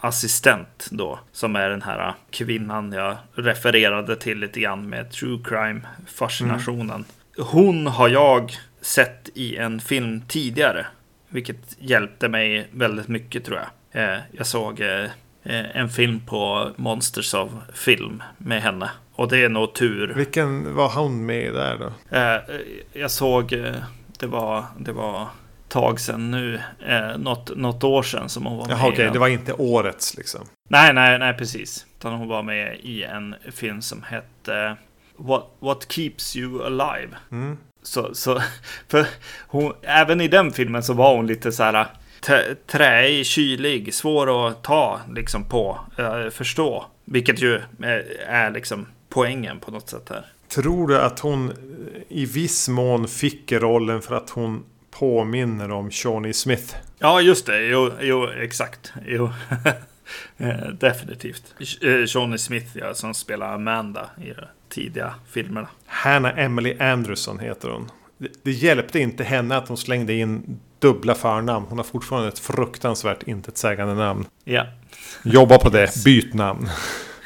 assistent 0.00 0.88
då. 0.90 1.18
Som 1.32 1.56
är 1.56 1.70
den 1.70 1.82
här 1.82 2.14
kvinnan 2.30 2.92
jag 2.92 3.16
refererade 3.34 4.16
till 4.16 4.38
lite 4.38 4.60
grann 4.60 4.88
med 4.88 5.10
true 5.10 5.38
crime 5.44 5.80
fascinationen. 6.06 7.04
Hon 7.38 7.86
har 7.86 8.08
jag 8.08 8.52
sett 8.80 9.28
i 9.34 9.56
en 9.56 9.80
film 9.80 10.22
tidigare. 10.28 10.86
Vilket 11.28 11.76
hjälpte 11.78 12.28
mig 12.28 12.68
väldigt 12.70 13.08
mycket 13.08 13.44
tror 13.44 13.58
jag. 13.58 14.20
Jag 14.32 14.46
såg 14.46 14.82
en 15.44 15.88
film 15.88 16.20
på 16.26 16.70
Monsters 16.76 17.34
of 17.34 17.50
Film 17.74 18.22
med 18.38 18.62
henne. 18.62 18.90
Och 19.14 19.28
det 19.28 19.38
är 19.44 19.48
nog 19.48 19.74
tur. 19.74 20.14
Vilken 20.14 20.74
var 20.74 20.88
hon 20.88 21.26
med 21.26 21.54
där 21.54 21.78
då? 21.78 22.16
Eh, 22.16 22.60
jag 22.92 23.10
såg, 23.10 23.52
eh, 23.52 23.74
det 24.18 24.26
var, 24.26 24.64
det 24.78 24.92
var 24.92 25.28
tag 25.68 26.00
sedan 26.00 26.30
nu, 26.30 26.60
eh, 26.86 27.18
något, 27.18 27.56
något 27.56 27.84
år 27.84 28.02
sedan 28.02 28.28
som 28.28 28.46
hon 28.46 28.58
var 28.58 28.66
med 28.66 28.76
Jaha 28.76 28.88
i 28.88 28.92
okej, 28.92 29.10
det 29.12 29.18
var 29.18 29.28
inte 29.28 29.52
årets 29.52 30.16
liksom. 30.16 30.40
Nej, 30.68 30.94
nej, 30.94 31.18
nej, 31.18 31.34
precis. 31.34 31.86
Utan 31.98 32.12
hon 32.12 32.28
var 32.28 32.42
med 32.42 32.76
i 32.82 33.02
en 33.02 33.34
film 33.50 33.82
som 33.82 34.02
hette 34.02 34.76
What, 35.16 35.44
What 35.58 35.92
Keeps 35.92 36.36
You 36.36 36.62
Alive. 36.66 37.16
Mm. 37.30 37.58
Så, 37.82 38.14
så 38.14 38.42
för 38.88 39.06
hon, 39.46 39.72
även 39.82 40.20
i 40.20 40.28
den 40.28 40.52
filmen 40.52 40.82
så 40.82 40.94
var 40.94 41.16
hon 41.16 41.26
lite 41.26 41.52
så 41.52 41.62
här 41.62 41.86
träig, 42.66 43.26
kylig, 43.26 43.94
svår 43.94 44.48
att 44.48 44.62
ta 44.62 45.00
liksom 45.14 45.44
på, 45.44 45.80
eh, 45.98 46.28
förstå. 46.30 46.84
Vilket 47.04 47.42
ju 47.42 47.60
är, 47.82 48.20
är 48.26 48.50
liksom 48.50 48.86
poängen 49.08 49.60
på 49.60 49.70
något 49.70 49.88
sätt 49.88 50.08
här. 50.10 50.26
Tror 50.48 50.88
du 50.88 50.98
att 50.98 51.20
hon 51.20 51.50
eh, 51.50 51.56
i 52.08 52.26
viss 52.26 52.68
mån 52.68 53.08
fick 53.08 53.52
rollen 53.52 54.02
för 54.02 54.14
att 54.14 54.30
hon 54.30 54.64
påminner 54.90 55.70
om 55.70 55.90
Shawnee 55.90 56.32
Smith? 56.32 56.74
Ja, 56.98 57.20
just 57.20 57.46
det. 57.46 57.62
Jo, 57.66 57.90
jo 58.00 58.28
exakt. 58.28 58.92
Jo. 59.06 59.30
Eh, 60.36 60.68
Definitivt. 60.80 61.54
Eh, 61.80 62.06
Shawnee 62.06 62.38
Smith, 62.38 62.78
ja, 62.78 62.94
som 62.94 63.14
spelar 63.14 63.54
Amanda 63.54 64.10
i 64.22 64.28
de 64.28 64.46
tidiga 64.68 65.14
filmerna. 65.30 65.68
Hannah 65.86 66.38
Emily 66.38 66.76
Anderson 66.78 67.38
heter 67.38 67.68
hon. 67.68 67.90
Det 68.42 68.50
hjälpte 68.50 68.98
inte 68.98 69.24
henne 69.24 69.56
att 69.56 69.68
hon 69.68 69.76
slängde 69.76 70.12
in 70.12 70.60
dubbla 70.82 71.14
förnamn. 71.14 71.66
Hon 71.68 71.78
har 71.78 71.84
fortfarande 71.84 72.28
ett 72.28 72.38
fruktansvärt 72.38 73.22
intetsägande 73.22 73.94
namn. 73.94 74.26
Ja. 74.44 74.66
Jobba 75.22 75.58
på 75.58 75.68
det, 75.68 76.04
byt 76.04 76.34
namn. 76.34 76.68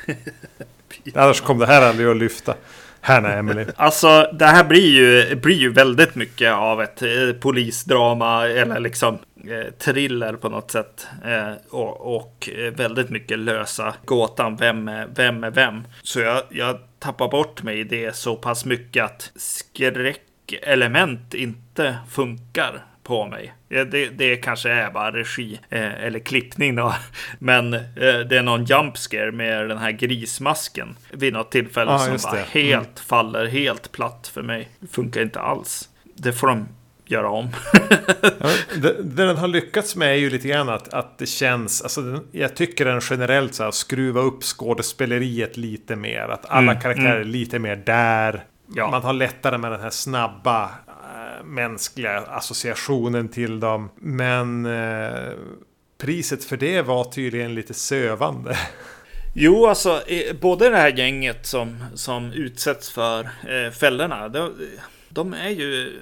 Annars 1.14 1.40
kommer 1.40 1.66
det 1.66 1.72
här 1.72 1.82
aldrig 1.82 2.08
att 2.08 2.16
lyfta. 2.16 2.54
Hannah 3.00 3.38
Emily. 3.38 3.64
Alltså, 3.76 4.30
det 4.32 4.46
här 4.46 4.64
blir 4.64 4.88
ju, 4.88 5.36
blir 5.36 5.56
ju 5.56 5.72
väldigt 5.72 6.14
mycket 6.14 6.52
av 6.52 6.82
ett 6.82 7.02
eh, 7.02 7.08
polisdrama 7.40 8.46
eller 8.46 8.80
liksom 8.80 9.18
eh, 9.48 9.72
thriller 9.78 10.32
på 10.32 10.48
något 10.48 10.70
sätt. 10.70 11.06
Eh, 11.24 11.52
och, 11.70 12.16
och 12.16 12.48
eh, 12.58 12.72
väldigt 12.72 13.10
mycket 13.10 13.38
lösa 13.38 13.94
gåtan. 14.04 14.56
Vem 14.56 14.88
är 14.88 15.08
vem? 15.14 15.44
Är 15.44 15.50
vem? 15.50 15.84
Så 16.02 16.20
jag, 16.20 16.42
jag 16.50 16.78
tappar 16.98 17.28
bort 17.28 17.62
mig 17.62 17.80
i 17.80 17.84
det 17.84 18.16
så 18.16 18.36
pass 18.36 18.64
mycket 18.64 19.04
att 19.04 19.32
skräckelement 19.36 21.34
inte 21.34 21.96
funkar 22.10 22.84
på 23.06 23.26
mig. 23.26 23.52
Det, 23.68 23.84
det 24.08 24.36
kanske 24.36 24.70
är 24.70 24.90
bara 24.90 25.10
regi 25.12 25.60
eh, 25.70 26.04
eller 26.04 26.18
klippning 26.18 26.74
då. 26.74 26.94
Men 27.38 27.74
eh, 27.74 27.80
det 28.28 28.36
är 28.38 28.42
någon 28.42 28.64
jump 28.64 28.96
scare 28.96 29.32
med 29.32 29.68
den 29.68 29.78
här 29.78 29.90
grismasken 29.90 30.96
vid 31.12 31.32
något 31.32 31.50
tillfälle 31.50 31.90
Ah, 31.90 31.98
som 31.98 32.16
bara 32.22 32.34
det. 32.34 32.60
helt 32.60 32.76
Mm. 32.86 33.06
faller 33.06 33.46
helt 33.46 33.92
platt 33.92 34.30
för 34.34 34.42
mig. 34.42 34.68
Funkar 34.90 35.22
inte 35.22 35.40
alls. 35.40 35.88
Det 36.16 36.32
får 36.32 36.46
de 36.46 36.68
göra 37.06 37.28
om. 37.30 37.48
Ja, 38.40 38.48
det, 38.82 39.02
det 39.02 39.26
den 39.26 39.36
har 39.36 39.48
lyckats 39.48 39.96
med 39.96 40.08
är 40.08 40.14
ju 40.14 40.30
lite 40.30 40.48
grann 40.48 40.68
att, 40.68 40.94
att 40.94 41.18
det 41.18 41.26
känns, 41.26 41.82
alltså 41.82 42.20
jag 42.32 42.56
tycker 42.56 42.84
den 42.84 43.00
generellt 43.10 43.54
så 43.54 43.64
här, 43.64 43.70
skruva 43.70 44.20
upp 44.20 44.42
skådespeleriet 44.42 45.56
lite 45.56 45.96
mer. 45.96 46.28
Att 46.28 46.50
alla 46.50 46.70
Mm, 46.70 46.80
karaktärer 46.82 47.20
är 47.20 47.24
lite 47.24 47.58
mer 47.58 47.76
där. 47.76 48.44
Ja. 48.74 48.90
Man 48.90 49.02
har 49.02 49.12
lättare 49.12 49.58
med 49.58 49.72
den 49.72 49.80
här 49.80 49.90
snabba 49.90 50.70
mänskliga 51.54 52.18
associationen 52.20 53.28
till 53.28 53.60
dem. 53.60 53.90
Men 53.96 54.66
eh, 54.66 55.32
priset 55.98 56.44
för 56.44 56.56
det 56.56 56.82
var 56.82 57.04
tydligen 57.04 57.54
lite 57.54 57.74
sövande. 57.74 58.58
Jo, 59.38 59.66
alltså 59.66 60.02
både 60.40 60.68
det 60.68 60.76
här 60.76 60.98
gänget 60.98 61.46
som, 61.46 61.84
som 61.94 62.32
utsätts 62.32 62.90
för 62.90 63.24
eh, 63.24 63.70
fällorna. 63.72 64.28
De, 64.28 64.52
de 65.08 65.34
är 65.34 65.50
ju... 65.50 66.00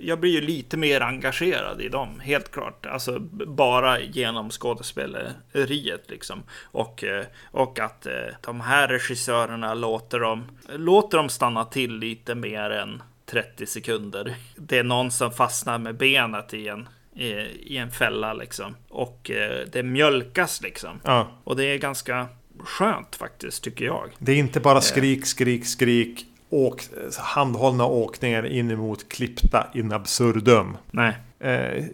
Jag 0.00 0.20
blir 0.20 0.30
ju 0.30 0.40
lite 0.40 0.76
mer 0.76 1.00
engagerad 1.00 1.80
i 1.80 1.88
dem, 1.88 2.20
helt 2.20 2.50
klart. 2.50 2.86
Alltså 2.86 3.18
bara 3.46 4.00
genom 4.00 4.50
skådespeleriet 4.50 6.10
liksom. 6.10 6.42
Och, 6.62 7.04
eh, 7.04 7.24
och 7.50 7.78
att 7.78 8.06
eh, 8.06 8.12
de 8.40 8.60
här 8.60 8.88
regissörerna 8.88 9.74
låter 9.74 10.20
dem, 10.20 10.44
låter 10.68 11.18
dem 11.18 11.28
stanna 11.28 11.64
till 11.64 11.98
lite 11.98 12.34
mer 12.34 12.70
än 12.70 13.02
30 13.26 13.66
sekunder. 13.66 14.34
Det 14.56 14.78
är 14.78 14.84
någon 14.84 15.10
som 15.10 15.32
fastnar 15.32 15.78
med 15.78 15.96
benet 15.96 16.54
i 16.54 16.68
en, 16.68 16.88
i, 17.14 17.28
i 17.74 17.76
en 17.76 17.90
fälla 17.90 18.32
liksom. 18.34 18.76
Och 18.88 19.30
eh, 19.30 19.66
det 19.72 19.82
mjölkas 19.82 20.62
liksom. 20.62 21.00
Ja, 21.04 21.28
Och 21.44 21.56
det 21.56 21.64
är 21.64 21.78
ganska 21.78 22.26
skönt 22.58 23.16
faktiskt, 23.16 23.64
tycker 23.64 23.84
jag. 23.84 24.10
det 24.18 24.32
är 24.32 24.36
inte 24.36 24.60
bara 24.60 24.80
skrik, 24.80 25.26
skrik, 25.26 25.66
skrik. 25.66 26.26
Åk, 26.50 26.82
handhållna 27.18 27.86
åkningar 27.86 28.46
in 28.46 28.70
emot 28.70 29.08
klippta 29.08 29.66
in 29.74 29.92
absurdum. 29.92 30.76
Nej, 30.90 31.12
Eh, 31.33 31.33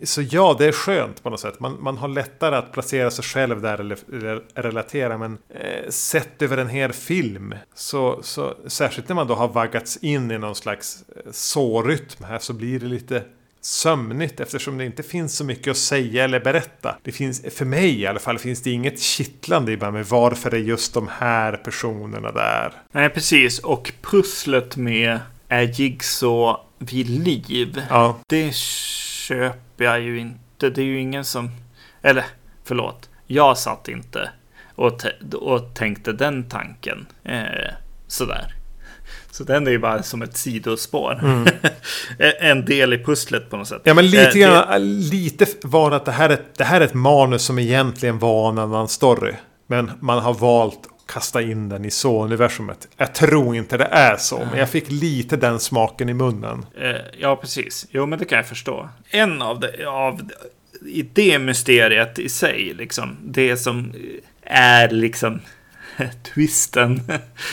Så 0.03 0.23
ja, 0.23 0.57
det 0.59 0.67
är 0.67 0.73
skönt 0.73 1.23
på 1.23 1.31
något 1.31 1.41
sätt. 1.41 1.61
Man, 1.61 1.77
man 1.81 1.97
har 1.97 2.09
lättare 2.09 2.57
att 2.57 2.73
placera 2.73 3.11
sig 3.11 3.25
själv 3.25 3.61
där 3.61 3.79
eller, 3.79 3.99
eller 4.13 4.43
relatera. 4.55 5.19
Men 5.19 5.39
eh, 5.49 5.91
sett 5.91 6.43
över 6.43 6.57
en 6.57 6.69
hel 6.69 6.93
film, 6.93 7.55
så, 7.75 8.21
så 8.23 8.55
särskilt 8.67 9.09
när 9.09 9.15
man 9.17 9.27
då 9.27 9.35
har 9.35 9.49
vaggats 9.49 9.97
in 9.97 10.31
i 10.31 10.39
någon 10.39 10.55
slags 10.55 11.05
eh, 11.17 11.31
sårytm 11.33 12.25
här 12.25 12.39
så 12.39 12.53
blir 12.53 12.81
det 12.81 12.87
lite 12.87 13.23
sömnigt 13.61 14.41
eftersom 14.41 14.79
det 14.79 14.85
inte 14.85 15.03
finns 15.03 15.37
så 15.37 15.45
mycket 15.45 15.71
att 15.71 15.77
säga 15.77 16.25
eller 16.25 16.41
berätta. 16.41 16.97
Det 17.03 17.13
finns, 17.13 17.43
för 17.55 17.65
mig 17.65 18.01
i 18.01 18.07
alla 18.07 18.19
fall, 18.19 18.39
finns 18.39 18.63
det 18.63 18.71
inget 18.71 19.01
kittlande 19.01 19.73
i 19.73 19.77
bara 19.77 19.91
med 19.91 20.07
varför 20.07 20.55
är 20.55 20.59
just 20.59 20.95
de 20.95 21.09
här 21.19 21.57
personerna 21.57 22.33
där. 22.33 22.73
Nej 22.93 23.09
precis. 23.09 23.59
Och 23.59 23.93
pusslet 24.03 24.77
med 24.77 25.19
är 25.49 25.63
Jigsaw 25.63 26.61
vid 26.79 27.09
liv. 27.09 27.83
Ja, 27.91 28.19
Det 28.27 28.55
köper 29.35 29.85
jag 29.85 30.01
ju 30.01 30.19
inte. 30.19 30.71
Det 30.71 30.81
är 30.81 30.85
ju 30.85 31.01
ingen 31.01 31.25
som... 31.25 31.51
Eller, 32.03 32.25
förlåt. 32.65 33.09
Jag 33.27 33.59
satt 33.59 33.89
inte 33.89 34.31
och, 34.75 35.01
och 35.35 35.75
tänkte 35.75 36.13
den 36.13 36.49
tanken. 36.49 37.07
Eh, 37.25 37.43
sådär. 38.07 38.55
Så 39.31 39.45
den 39.45 39.67
är 39.67 39.71
ju 39.71 39.79
bara 39.79 40.03
som 40.03 40.23
ett 40.23 40.37
sidospår. 40.37 41.21
en 42.41 42.65
del 42.65 42.93
i 42.93 43.05
pusslet 43.05 43.51
på 43.51 43.57
något 43.57 43.69
sätt. 43.69 43.87
Mm. 43.87 43.89
Ja 43.91 43.95
men 43.95 44.07
lite 44.11 44.23
Eh, 44.23 44.33
det- 44.33 44.41
grann, 44.41 45.01
lite 45.01 45.47
var 45.63 45.91
att 45.91 46.05
det 46.05 46.13
här, 46.13 46.31
är, 46.31 46.41
det 46.57 46.65
här 46.65 46.81
är 46.81 46.85
ett 46.85 46.95
manus 46.95 47.43
som 47.43 47.59
egentligen 47.59 48.19
var 48.19 48.49
en 48.49 48.59
annan 48.59 48.89
story. 48.89 49.33
Men 49.67 49.91
man 50.01 50.19
har 50.19 50.35
valt 50.35 50.81
kasta 51.13 51.43
in 51.43 51.69
den 51.69 51.85
i 51.85 51.91
så-universumet. 51.91 52.89
Jag 52.97 53.15
tror 53.15 53.57
inte 53.57 53.77
det 53.77 53.89
är 53.91 54.17
så, 54.17 54.39
men 54.51 54.59
jag 54.59 54.71
fick 54.71 54.91
lite 54.91 55.37
den 55.37 55.61
smaken 55.61 56.09
i 56.09 56.15
munnen. 56.15 56.67
Eh, 56.81 56.97
ja, 57.19 57.37
precis. 57.37 57.87
Jo, 57.91 58.07
men 58.07 58.19
det 58.19 58.25
kan 58.25 58.37
jag 58.37 58.47
förstå. 58.47 58.89
En 59.11 59.43
av, 59.43 59.61
det, 59.61 59.87
av 59.87 60.31
i 60.87 61.03
det 61.03 61.39
mysteriet 61.39 62.19
i 62.19 62.29
sig, 62.29 62.75
liksom, 62.75 63.17
det 63.25 63.57
som 63.57 63.93
är 64.43 64.89
liksom 64.89 65.41
twisten, 66.35 67.01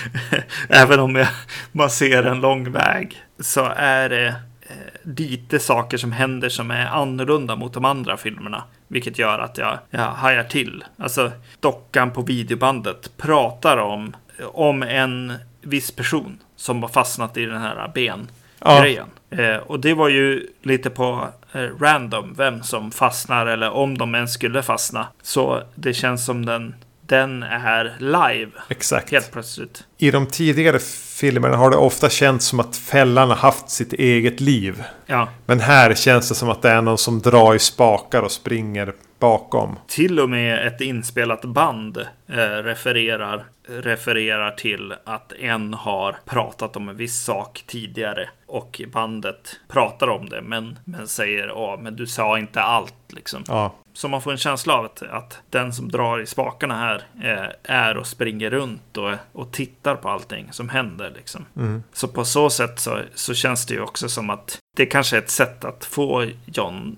även 0.70 1.00
om 1.00 1.16
jag, 1.16 1.28
man 1.72 1.90
ser 1.90 2.24
en 2.24 2.42
lång 2.42 2.72
väg, 2.72 3.18
så 3.40 3.66
är 3.76 4.10
det 4.10 4.28
eh, 4.62 5.12
lite 5.18 5.60
saker 5.60 5.98
som 5.98 6.12
händer 6.12 6.50
som 6.50 6.72
är 6.72 6.86
annorlunda 6.86 7.56
mot 7.56 7.74
de 7.74 7.86
andra 7.86 8.18
filmerna. 8.18 8.64
Vilket 8.88 9.20
gör 9.20 9.40
att 9.40 9.58
jag, 9.58 9.80
jag 9.90 10.12
hajar 10.12 10.44
till. 10.44 10.84
Alltså, 10.98 11.32
dockan 11.60 12.12
på 12.12 12.22
videobandet 12.22 13.18
pratar 13.18 13.78
om, 13.78 14.16
om 14.44 14.84
en 14.84 15.34
viss 15.62 15.92
person 15.92 16.40
som 16.56 16.82
har 16.84 16.90
fastnat 16.90 17.38
i 17.38 17.46
den 17.46 17.62
här 17.62 17.92
ben 17.94 18.28
Ja. 18.60 18.86
Eh, 19.30 19.58
och 19.58 19.80
det 19.80 19.94
var 19.94 20.10
ju 20.10 20.48
lite 20.62 20.90
på 20.90 21.28
eh, 21.52 21.60
random 21.80 22.34
vem 22.38 22.64
som 22.64 22.92
fastnar 22.92 23.46
eller 23.46 23.70
om 23.70 23.98
de 23.98 24.16
ens 24.16 24.34
skulle 24.34 24.64
fastna. 24.64 25.08
Så 25.22 25.64
det 25.76 25.94
känns 25.94 26.26
som 26.26 26.46
den, 26.46 26.76
den 27.08 27.44
är 27.44 27.96
live 28.00 28.52
Exakt. 28.70 29.12
helt 29.12 29.32
plötsligt. 29.32 29.84
I 29.98 30.12
de 30.12 30.26
tidigare 30.28 30.80
filmerna 31.20 31.58
har 31.58 31.72
det 31.72 31.78
ofta 31.78 32.10
känts 32.10 32.46
som 32.46 32.60
att 32.60 32.78
fällan 32.78 33.30
har 33.30 33.36
haft 33.36 33.70
sitt 33.70 33.94
eget 33.94 34.40
liv. 34.40 34.84
Ja, 35.06 35.30
Men 35.46 35.60
här 35.60 35.94
känns 35.96 36.30
det 36.30 36.36
som 36.36 36.50
att 36.50 36.62
det 36.62 36.70
är 36.70 36.82
någon 36.82 36.98
som 36.98 37.20
drar 37.22 37.56
i 37.56 37.60
spakar 37.60 38.22
och 38.22 38.32
springer 38.32 38.94
bakom. 39.20 39.80
till 39.88 40.20
och 40.20 40.30
med 40.30 40.68
ett 40.68 40.82
inspelat 40.82 41.42
band 41.46 41.98
eh, 42.28 42.36
refererar, 42.38 43.46
refererar 43.68 44.52
till 44.52 44.94
att 45.06 45.34
en 45.40 45.74
har 45.74 46.16
pratat 46.26 46.76
om 46.76 46.90
en 46.90 46.98
viss 46.98 47.24
sak 47.24 47.64
tidigare 47.68 48.30
och 48.48 48.82
bandet 48.94 49.60
pratar 49.68 50.08
om 50.10 50.30
det 50.30 50.42
men, 50.42 50.80
men 50.86 51.08
säger 51.08 51.48
ja 51.48 51.80
men 51.82 51.96
du 51.96 52.08
sa 52.08 52.40
inte 52.40 52.62
allt 52.62 52.94
liksom. 53.10 53.44
Ja, 53.48 53.74
Så 53.98 54.08
man 54.08 54.22
får 54.22 54.32
en 54.32 54.38
känsla 54.38 54.74
av 54.74 54.86
att, 54.86 55.02
att 55.02 55.40
den 55.50 55.74
som 55.74 55.92
drar 55.92 56.22
i 56.22 56.26
spakarna 56.26 56.76
här 56.78 57.08
eh, 57.24 57.76
är 57.76 57.98
och 57.98 58.08
springer 58.08 58.50
runt 58.50 58.98
och, 58.98 59.14
och 59.32 59.52
tittar 59.52 59.96
på 59.96 60.10
allting 60.10 60.48
som 60.52 60.70
händer. 60.70 61.14
Liksom. 61.16 61.46
Så 61.94 62.08
på 62.08 62.26
så 62.26 62.50
sätt 62.50 62.80
så, 62.80 63.02
så 63.16 63.34
känns 63.34 63.66
det 63.66 63.74
ju 63.74 63.82
också 63.82 64.10
som 64.10 64.30
att 64.30 64.58
det 64.76 64.86
kanske 64.86 65.18
är 65.18 65.22
ett 65.22 65.30
sätt 65.30 65.66
att 65.66 65.86
få 65.86 66.28
John 66.46 66.98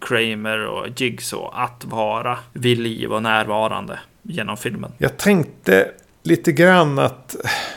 Kramer 0.00 0.66
och 0.66 0.86
Jigsaw 1.00 1.62
att 1.62 1.84
vara 1.84 2.38
vid 2.52 2.78
liv 2.78 3.12
och 3.12 3.22
närvarande 3.22 3.98
genom 4.22 4.56
filmen. 4.56 4.92
Jag 4.98 5.16
tänkte 5.16 5.90
lite 6.22 6.52
grann 6.52 6.98
att 6.98 7.36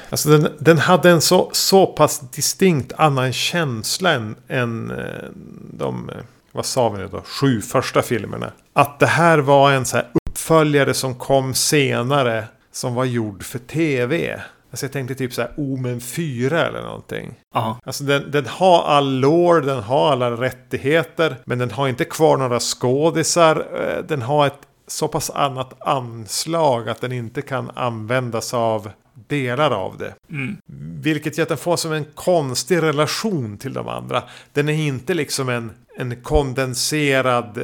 alltså 0.10 0.30
den, 0.30 0.48
den 0.60 0.78
hade 0.78 1.10
en 1.10 1.22
så, 1.22 1.50
så 1.54 1.86
pass 1.86 2.20
distinkt 2.20 2.94
annan 2.94 3.34
känsla 3.34 4.12
än, 4.12 4.36
än 4.48 4.92
eh, 4.92 5.30
de, 5.74 6.10
eh, 6.10 6.16
vad 6.52 6.66
sa 6.66 6.89
vi 6.89 6.97
nu 6.97 7.08
då, 7.08 7.22
sju 7.22 7.62
första 7.62 8.02
filmerna. 8.02 8.52
Att 8.74 8.99
det 8.99 9.06
här 9.06 9.38
var 9.38 9.72
en 9.72 9.86
så 9.86 9.97
här 9.97 10.08
uppföljare 10.30 10.93
som 10.93 11.16
kom 11.16 11.54
senare 11.54 12.45
som 12.72 12.93
var 12.95 13.06
gjord 13.06 13.43
för 13.43 13.60
tv. 13.60 14.41
Alltså 14.72 14.86
jag 14.86 14.93
tänkte 14.93 15.16
typ 15.16 15.34
så 15.34 15.41
här 15.41 15.52
Omen 15.58 16.02
4 16.02 16.68
eller 16.68 16.82
någonting. 16.82 17.34
Ja, 17.54 17.80
Alltså 17.86 18.04
den, 18.04 18.32
den 18.32 18.45
har 18.45 18.84
all 18.84 19.20
lore, 19.20 19.62
den 19.66 19.84
har 19.84 20.12
alla 20.12 20.32
rättigheter. 20.32 21.36
Men 21.45 21.60
den 21.60 21.72
har 21.72 21.88
inte 21.88 22.06
kvar 22.06 22.38
några 22.38 22.60
skådisar. 22.60 23.56
Eh, 23.76 24.04
Den 24.04 24.22
har 24.22 24.47
ett 24.47 24.60
så 24.88 25.08
pass 25.08 25.30
annat 25.30 25.82
anslag 25.82 26.89
att 26.89 27.02
den 27.02 27.12
inte 27.12 27.41
kan 27.41 27.72
användas 27.76 28.54
av 28.54 28.89
delar 29.28 29.72
av 29.72 29.97
det. 29.97 30.14
mm. 30.30 30.57
Vilket 31.01 31.38
gör 31.38 31.43
att 31.43 31.49
den 31.49 31.57
får 31.57 31.78
som 31.78 31.91
en 31.93 32.05
konstig 32.16 32.82
relation 32.82 33.57
till 33.57 33.74
de 33.74 33.88
andra. 33.88 34.24
Den 34.53 34.70
är 34.70 34.74
inte 34.74 35.14
liksom 35.14 35.49
en, 35.49 35.72
en 35.97 36.22
kondenserad 36.24 37.57
eh, 37.57 37.64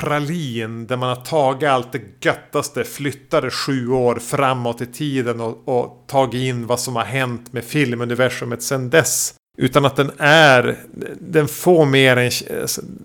pralin 0.00 0.86
där 0.86 0.96
man 0.96 1.08
har 1.08 1.16
tagit 1.24 1.68
allt 1.68 1.92
det 1.92 2.00
göttaste, 2.24 2.84
flyttat 2.84 3.42
det 3.42 3.50
sju 3.50 3.88
år 3.88 4.16
framåt 4.16 4.80
i 4.80 4.86
tiden 4.86 5.40
och, 5.40 5.68
och 5.68 6.04
tagit 6.06 6.34
in 6.34 6.66
vad 6.66 6.80
som 6.80 6.96
har 6.96 7.04
hänt 7.04 7.52
med 7.52 7.64
filmuniversumet 7.64 8.62
sedan 8.62 8.90
dess. 8.90 9.34
Utan 9.58 9.84
att 9.84 9.96
den 9.96 10.10
är, 10.18 10.76
den 11.20 11.48
får 11.48 11.86
mer 11.86 12.16
en, 12.16 12.30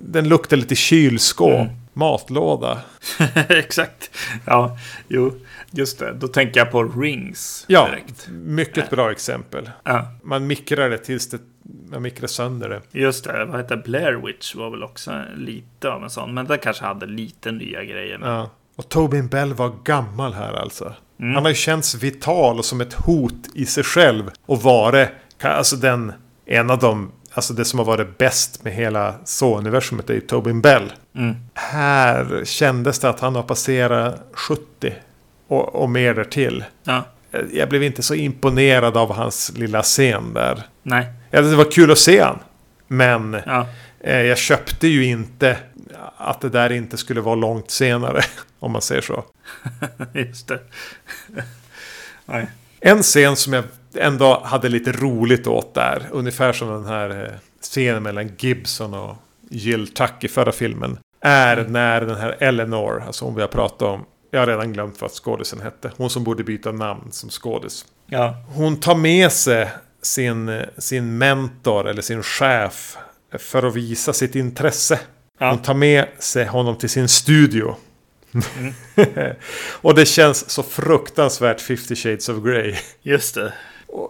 den 0.02 0.28
luktar 0.28 0.58
lite 0.58 0.76
kylskåp, 0.76 1.54
Mm. 1.54 1.83
Matlåda. 1.94 2.82
exakt. 3.50 4.10
Ja, 4.46 4.78
jo, 5.08 5.34
just 5.72 6.00
det. 6.00 6.14
Då 6.14 6.28
tänker 6.28 6.60
jag 6.60 6.72
på 6.72 6.84
Rings 6.84 7.66
Ja, 7.68 7.88
direkt. 7.88 8.28
mycket 8.32 8.90
bra 8.90 9.12
exempel. 9.12 9.70
Ja, 9.84 10.08
Man 10.24 10.48
mikrar 10.48 10.90
det 10.90 10.98
tills 10.98 11.30
det 11.30 11.40
man 11.90 12.02
mikrar 12.02 12.28
sönder 12.28 12.70
det. 12.70 13.00
Just 13.00 13.24
det, 13.24 13.46
vad 13.46 13.62
heter 13.62 13.78
Blair 13.78 14.14
Witch 14.14 14.56
var 14.56 14.70
väl 14.70 14.84
också 14.84 15.22
lite 15.36 15.90
av 15.90 16.04
en 16.04 16.10
sån. 16.10 16.34
Men 16.34 16.46
den 16.46 16.60
kanske 16.60 16.86
hade 16.86 17.06
lite 17.06 17.52
nya 17.52 17.84
grejer. 17.84 18.18
Med. 18.18 18.30
Ja. 18.30 18.50
Och 18.76 18.90
Tobin 18.90 19.28
Bell 19.28 19.54
var 19.54 19.74
gammal 19.84 20.34
här 20.34 20.54
alltså. 20.54 20.94
Mm. 21.20 21.34
Han 21.36 21.44
har 21.44 21.50
ju 21.50 21.56
känts 21.56 21.96
vital 21.96 22.58
och 22.58 22.66
som 22.66 22.82
ett 22.82 22.94
hot 22.94 23.34
i 23.54 23.66
sig 23.66 23.84
själv. 23.84 24.32
Och 24.46 24.62
varit 24.62 25.10
alltså 25.42 25.76
den, 25.76 26.14
en 26.46 26.70
av 26.70 26.80
de, 26.80 27.12
alltså 27.34 27.54
det 27.54 27.66
som 27.66 27.80
har 27.80 27.86
varit 27.86 28.18
bäst 28.18 28.64
med 28.64 28.74
hela 28.74 29.16
så-universumet 29.26 30.10
är 30.10 30.14
ju 30.14 30.22
Tobin 30.22 30.62
Bell. 30.62 30.94
Mm. 31.16 31.36
Här 31.54 32.42
kändes 32.46 33.00
det 33.00 33.10
att 33.10 33.20
han 33.20 33.36
har 33.36 33.44
passerat 33.44 34.22
70 34.34 34.94
och, 35.48 35.76
och 35.76 35.90
mer 35.90 36.14
därtill. 36.14 36.64
Ja, 36.84 37.04
Jag 37.52 37.70
blev 37.70 37.84
inte 37.84 38.04
så 38.04 38.14
imponerad 38.16 38.98
av 38.98 39.14
hans 39.14 39.52
lilla 39.58 39.82
scen 39.84 40.34
där. 40.34 40.64
nej. 40.84 41.06
Ja, 41.32 41.42
det 41.42 41.56
var 41.56 41.72
kul 41.72 41.92
att 41.92 42.00
se 42.00 42.22
han. 42.22 42.40
Men 42.88 43.38
Ja, 43.46 43.68
eh, 44.00 44.22
jag 44.22 44.38
köpte 44.38 44.88
ju 44.88 45.06
inte 45.06 45.58
att 46.18 46.42
det 46.42 46.50
där 46.50 46.72
inte 46.72 46.98
skulle 46.98 47.22
vara 47.22 47.36
långt 47.36 47.72
senare. 47.72 48.22
Om 48.60 48.72
man 48.72 48.82
säger 48.82 49.02
så. 49.02 49.24
just 50.14 50.48
det. 50.48 50.60
nej. 52.26 52.48
En 52.80 53.02
scen 53.04 53.36
som 53.36 53.54
jag 53.54 53.64
ändå 53.96 54.42
hade 54.44 54.70
lite 54.70 54.92
roligt 54.92 55.48
åt 55.48 55.74
där. 55.74 56.08
Ungefär 56.12 56.54
som 56.54 56.68
den 56.68 56.86
här 56.86 57.24
eh, 57.24 57.40
scenen 57.62 58.04
mellan 58.04 58.32
Gibson 58.38 58.94
och 58.94 59.16
Jill 59.50 59.88
Tuck 59.94 60.24
i 60.24 60.28
förra 60.28 60.52
filmen. 60.52 60.98
Är 61.22 61.66
när 61.70 62.02
den 62.02 62.18
här 62.18 62.38
Eleanor, 62.40 63.04
alltså 63.08 63.26
hon 63.26 63.36
vi 63.36 63.42
har 63.42 63.48
pratat 63.48 63.82
om. 63.82 64.06
Jag 64.32 64.40
har 64.40 64.48
redan 64.48 64.74
glömt 64.74 65.02
vad 65.02 65.12
skådisen 65.12 65.62
hette. 65.62 65.92
Hon 65.98 66.10
som 66.10 66.24
borde 66.24 66.44
byta 66.44 66.72
namn 66.72 67.12
som 67.12 67.30
skådis. 67.30 67.86
Ja, 68.08 68.36
Hon 68.48 68.80
tar 68.80 68.96
med 68.96 69.32
sig 69.32 69.70
sin, 70.02 70.62
sin 70.78 71.18
mentor 71.18 71.88
eller 71.88 72.02
sin 72.02 72.24
chef 72.24 72.98
för 73.40 73.64
att 73.64 73.76
visa 73.76 74.14
sitt 74.14 74.36
intresse. 74.36 75.00
Ja. 75.40 75.50
Hon 75.50 75.60
tar 75.62 75.74
med 75.74 76.08
sig 76.20 76.46
honom 76.46 76.76
till 76.76 76.90
sin 76.90 77.08
studio. 77.08 77.76
och 79.82 79.96
det 79.96 80.06
känns 80.06 80.50
så 80.50 80.64
fruktansvärt 80.64 81.62
50 81.62 81.96
shades 81.96 82.30
of 82.30 82.44
Grey. 82.44 82.76
just 83.02 83.36
det. 83.36 83.54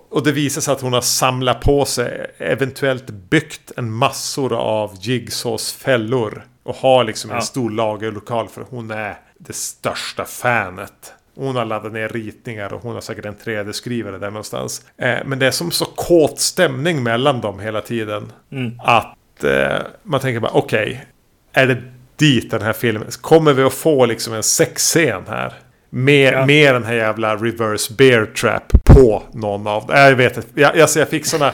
Och 0.10 0.24
det 0.24 0.32
visar 0.32 0.62
sig 0.62 0.72
att 0.72 0.82
hon 0.82 0.94
har 0.94 1.02
samlat 1.02 1.62
på 1.62 1.86
sig, 1.86 2.32
eventuellt 2.38 3.10
byggt 3.10 3.72
en 3.78 3.92
massor 3.92 4.54
av 4.54 4.96
Jigsaws 5.02 5.74
fällor. 5.74 6.46
Och 6.64 6.76
har 6.76 7.04
liksom 7.04 7.30
en 7.32 7.36
Ja. 7.38 7.42
stor 7.42 7.70
lagerlokal 7.70 8.48
för 8.50 8.66
hon 8.70 8.92
är 8.92 9.18
det 9.40 9.54
största 9.54 10.26
fanet. 10.26 11.14
Hon 11.36 11.56
har 11.56 11.66
laddat 11.66 11.94
ner 11.94 12.10
ritningar 12.10 12.74
och 12.74 12.82
hon 12.82 12.94
har 12.94 13.02
säkert 13.02 13.26
en 13.26 13.36
3D-skrivare 13.36 14.18
där 14.18 14.30
någonstans. 14.30 14.86
Eh, 14.98 15.18
men 15.26 15.40
det 15.40 15.48
är 15.48 15.52
som 15.52 15.72
så 15.72 15.86
kåt 15.86 16.40
stämning 16.40 17.04
mellan 17.04 17.42
dem 17.42 17.60
hela 17.60 17.82
tiden. 17.82 18.32
Mm. 18.52 18.80
Att 18.84 19.44
eh, 19.44 19.78
man 20.04 20.20
tänker 20.20 20.40
bara 20.40 20.52
okej, 20.52 21.06
är 21.54 21.68
det 21.68 21.78
dit 22.16 22.52
den 22.52 22.62
här 22.62 22.74
filmen? 22.74 23.08
Kommer 23.22 23.54
vi 23.54 23.64
att 23.64 23.74
få 23.74 24.06
liksom 24.06 24.34
en 24.34 24.44
sexscen 24.44 25.24
här? 25.28 25.54
Med, 25.96 26.34
Ja. 26.34 26.46
med 26.46 26.76
den 26.76 26.84
här 26.84 26.94
jävla 26.94 27.36
reverse 27.36 27.94
bear 27.94 28.26
trap 28.26 28.74
på 28.84 29.24
någon 29.34 29.68
av 29.68 29.88
dem. 29.88 29.98
Jag 29.98 30.16
vet 30.16 30.38
inte. 30.38 30.50
Jag, 30.62 30.80
alltså 30.80 31.00
jag 31.00 31.10
fick 31.10 31.26
sådana... 31.26 31.52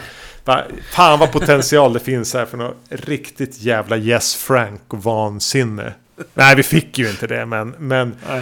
Fan 0.92 1.20
vad 1.20 1.32
potential 1.32 1.94
det 1.94 2.00
finns 2.00 2.34
här 2.34 2.46
för 2.46 2.58
något 2.58 2.76
riktigt 2.90 3.62
jävla 3.62 3.98
Yes 3.98 4.36
Frank 4.36 4.82
vansinne. 4.88 5.94
Nej, 6.34 6.56
vi 6.56 6.64
fick 6.64 6.98
ju 6.98 7.10
inte 7.10 7.28
det, 7.28 7.46
men, 7.46 7.76
men 7.78 8.16
Nej. 8.30 8.42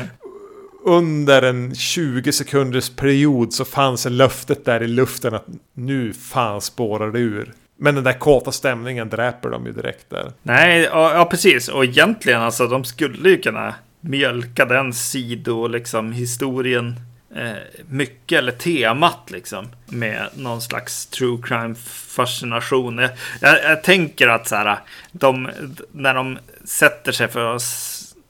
under 0.85 1.41
en 1.41 1.75
20 1.75 2.31
sekunders 2.31 2.89
period 2.95 3.53
så 3.53 3.65
fanns 3.65 4.05
löftet 4.05 4.65
där 4.65 4.83
i 4.83 4.87
luften 4.87 5.33
att 5.33 5.45
nu 5.73 6.13
fan 6.13 6.61
spårar 6.61 7.11
det 7.11 7.19
ur. 7.19 7.53
Men 7.79 7.95
den 7.95 8.03
där 8.03 8.13
kåta 8.19 8.51
stämningen 8.51 9.09
dräper 9.09 9.49
de 9.49 9.65
ju 9.65 9.71
direkt 9.71 10.09
där. 10.09 10.31
Nej, 10.43 10.81
ja, 10.91 11.13
ja, 11.13 11.25
precis. 11.25 11.67
Och 11.67 11.83
egentligen 11.85 12.41
alltså, 12.41 12.67
de 12.67 12.83
skulle 12.83 13.29
ju 13.29 13.37
kunna 13.41 13.75
mjölka 14.07 14.65
den 14.65 14.93
sido, 14.93 15.67
liksom 15.67 16.11
historien 16.11 16.99
eh, 17.35 17.83
mycket, 17.89 18.37
eller 18.37 18.51
temat 18.51 19.31
liksom, 19.31 19.67
med 19.85 20.29
någon 20.33 20.61
slags 20.61 21.05
true 21.05 21.37
crime 21.43 21.75
fascination. 22.15 22.97
Jag, 22.97 23.11
jag, 23.41 23.63
jag 23.63 23.83
tänker 23.83 24.27
att 24.27 24.47
så 24.47 24.55
här, 24.55 24.79
de, 25.11 25.49
när 25.91 26.13
de 26.13 26.37
sätter 26.63 27.11
sig 27.11 27.27
för 27.27 27.55
att 27.55 27.61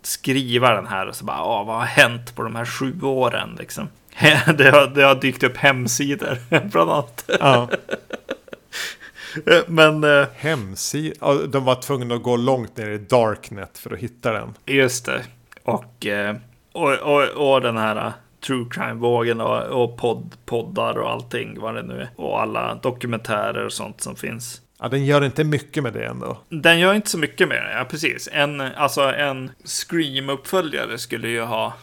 skriva 0.02 0.74
den 0.74 0.88
här 0.88 1.08
och 1.08 1.16
så 1.16 1.26
bara, 1.26 1.42
ah, 1.42 1.64
vad 1.64 1.76
har 1.76 1.86
hänt 1.86 2.36
på 2.36 2.44
de 2.44 2.56
här 2.56 2.66
sju 2.66 3.02
åren 3.02 3.56
liksom? 3.60 3.90
Det 4.58 4.72
har, 4.72 4.96
det 4.96 5.04
har 5.04 5.16
dykt 5.16 5.44
upp 5.44 5.58
hemsidor, 5.58 6.38
bland 6.70 6.92
annat. 6.92 7.30
Ja, 7.40 7.70
Men 9.68 10.04
eh, 10.04 10.28
hemsida. 10.36 11.16
Ja, 11.22 11.34
de 11.34 11.66
var 11.66 11.76
tvungna 11.76 12.16
att 12.16 12.24
gå 12.24 12.36
långt 12.36 12.78
ner 12.78 12.90
i 12.90 12.98
Darknet 12.98 13.78
för 13.78 13.94
att 13.94 14.00
hitta 14.00 14.32
den. 14.32 14.54
Just 14.66 15.06
det. 15.06 15.22
Och, 15.68 16.06
eh, 16.06 16.36
och, 16.72 16.94
och, 16.94 17.54
och 17.54 17.62
den 17.62 17.78
här 17.78 17.96
eh, 17.96 18.14
true 18.48 18.66
crime-vågen 18.72 19.42
och, 19.42 19.84
och 19.84 19.98
podd, 19.98 20.36
poddar 20.46 20.98
och 20.98 21.12
allting 21.12 21.60
vad 21.60 21.76
det 21.76 21.82
nu 21.84 22.02
är. 22.02 22.10
Och 22.16 22.42
alla 22.42 22.76
dokumentärer 22.76 23.66
och 23.66 23.74
sånt 23.74 24.02
som 24.02 24.16
finns. 24.16 24.62
Ja, 24.80 24.88
den 24.88 25.06
gör 25.06 25.24
inte 25.24 25.44
mycket 25.44 25.84
med 25.84 25.94
det 25.94 26.06
ändå. 26.06 26.38
Den 26.50 26.80
gör 26.80 26.94
inte 26.94 27.10
så 27.10 27.18
mycket 27.18 27.48
med 27.48 27.58
det, 27.58 27.78
ja 27.78 27.86
precis. 27.86 28.30
En, 28.32 28.62
alltså 28.62 29.02
en 29.02 29.52
Scream-uppföljare 29.64 30.98
skulle 30.98 31.28
ju 31.28 31.42
ha 31.42 31.66
eh, 31.66 31.74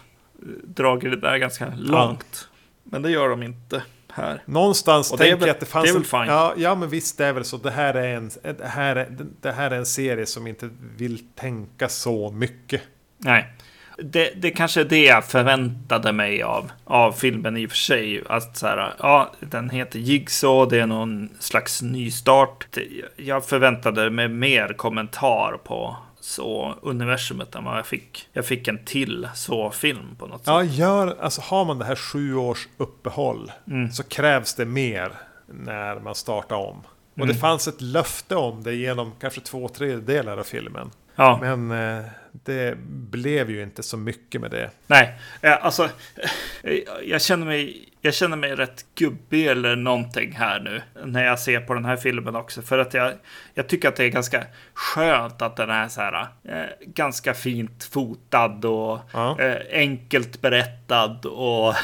dragit 0.64 1.10
det 1.10 1.20
där 1.20 1.36
ganska 1.36 1.72
långt. 1.76 2.48
Men 2.84 3.02
det 3.02 3.10
gör 3.10 3.28
de 3.28 3.42
inte 3.42 3.82
här. 4.12 4.42
Någonstans 4.44 5.12
Och 5.12 5.18
tänker 5.18 5.36
väl- 5.36 5.48
jag 5.48 5.54
att 5.54 5.60
det 5.60 5.66
fanns 5.66 6.10
det 6.10 6.16
en... 6.16 6.26
Ja, 6.26 6.54
ja, 6.56 6.74
men 6.74 6.88
visst 6.88 7.18
det 7.18 7.26
är 7.26 7.32
väl 7.32 7.44
så. 7.44 7.56
Det 7.56 7.70
här 7.70 7.94
är, 7.94 8.16
en, 8.16 8.30
det, 8.42 8.66
här 8.66 8.96
är, 8.96 9.16
det 9.40 9.52
här 9.52 9.70
är 9.70 9.76
en 9.76 9.86
serie 9.86 10.26
som 10.26 10.46
inte 10.46 10.70
vill 10.96 11.18
tänka 11.34 11.88
så 11.88 12.30
mycket. 12.30 12.82
Nej. 13.18 13.52
Det, 13.98 14.32
det 14.36 14.50
kanske 14.50 14.80
är 14.80 14.84
det 14.84 15.04
jag 15.04 15.24
förväntade 15.24 16.12
mig 16.12 16.42
av, 16.42 16.72
av 16.84 17.12
filmen 17.12 17.56
i 17.56 17.66
och 17.66 17.70
för 17.70 17.76
sig. 17.76 18.22
Att 18.28 18.56
så 18.56 18.66
här, 18.66 18.94
ja, 18.98 19.30
den 19.40 19.70
heter 19.70 19.98
Jigsaw, 19.98 20.76
det 20.76 20.82
är 20.82 20.86
någon 20.86 21.28
slags 21.38 21.82
nystart. 21.82 22.66
Jag 23.16 23.44
förväntade 23.44 24.10
mig 24.10 24.28
mer 24.28 24.68
kommentar 24.72 25.58
på 25.64 25.96
så 26.20 26.74
universumet 26.82 27.54
än 27.54 27.64
vad 27.64 27.78
jag 27.78 27.86
fick. 27.86 28.28
Jag 28.32 28.46
fick 28.46 28.68
en 28.68 28.84
till 28.84 29.28
så 29.34 29.70
film 29.70 30.16
på 30.18 30.26
något 30.26 30.42
Ja, 30.44 30.62
sätt. 30.62 30.72
gör, 30.72 31.16
alltså 31.20 31.40
har 31.40 31.64
man 31.64 31.78
det 31.78 31.84
här 31.84 31.96
sju 31.96 32.34
års 32.36 32.68
uppehåll 32.76 33.52
Mm. 33.70 33.90
så 33.90 34.02
krävs 34.02 34.54
det 34.54 34.64
mer 34.64 35.12
när 35.46 36.00
man 36.00 36.14
startar 36.14 36.56
om. 36.56 36.78
Och 37.12 37.18
Mm. 37.18 37.28
det 37.28 37.34
fanns 37.34 37.68
ett 37.68 37.80
löfte 37.80 38.36
om 38.36 38.62
det 38.62 38.74
genom 38.74 39.12
kanske 39.20 39.40
två 39.40 39.68
tredjedelar 39.68 40.38
av 40.38 40.42
filmen. 40.44 40.90
Ja, 41.16 41.38
Men 41.40 41.70
eh, 41.98 42.04
det 42.42 42.78
blev 42.88 43.50
ju 43.50 43.62
inte 43.62 43.82
så 43.82 43.96
mycket 43.96 44.40
med 44.40 44.50
det. 44.50 44.70
nej, 44.86 45.14
eh, 45.40 45.64
alltså, 45.64 45.88
eh, 46.62 46.78
jag 47.04 47.22
känner 47.22 47.46
mig, 47.46 47.88
jag 48.00 48.14
känner 48.14 48.36
mig 48.36 48.54
rätt 48.54 48.84
gubbig 48.94 49.46
eller 49.46 49.76
någonting 49.76 50.32
här 50.32 50.60
nu 50.60 50.82
när 51.04 51.24
jag 51.24 51.38
ser 51.38 51.60
på 51.60 51.74
den 51.74 51.84
här 51.84 51.96
filmen 51.96 52.36
också. 52.36 52.62
För 52.62 52.78
att 52.78 52.94
jag, 52.94 53.12
jag 53.54 53.68
tycker 53.68 53.88
att 53.88 53.96
det 53.96 54.04
är 54.04 54.08
ganska 54.08 54.44
skönt 54.74 55.42
att 55.42 55.56
den 55.56 55.70
är 55.70 55.88
så 55.88 56.00
här 56.00 56.26
eh, 56.44 56.62
ganska 56.86 57.34
fint 57.34 57.84
fotad 57.84 58.64
och 58.64 58.98
Ja. 59.12 59.40
eh, 59.40 59.56
enkelt 59.70 60.40
berättad 60.40 61.26
och 61.26 61.74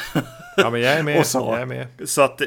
Ja, 0.57 0.69
men 0.69 0.81
jag 0.81 0.93
är 0.93 1.03
med. 1.03 1.19
Och 1.19 1.25
så. 1.25 1.39
Jag 1.53 1.61
är 1.61 1.65
med. 1.65 1.87
så 2.05 2.21
att 2.21 2.41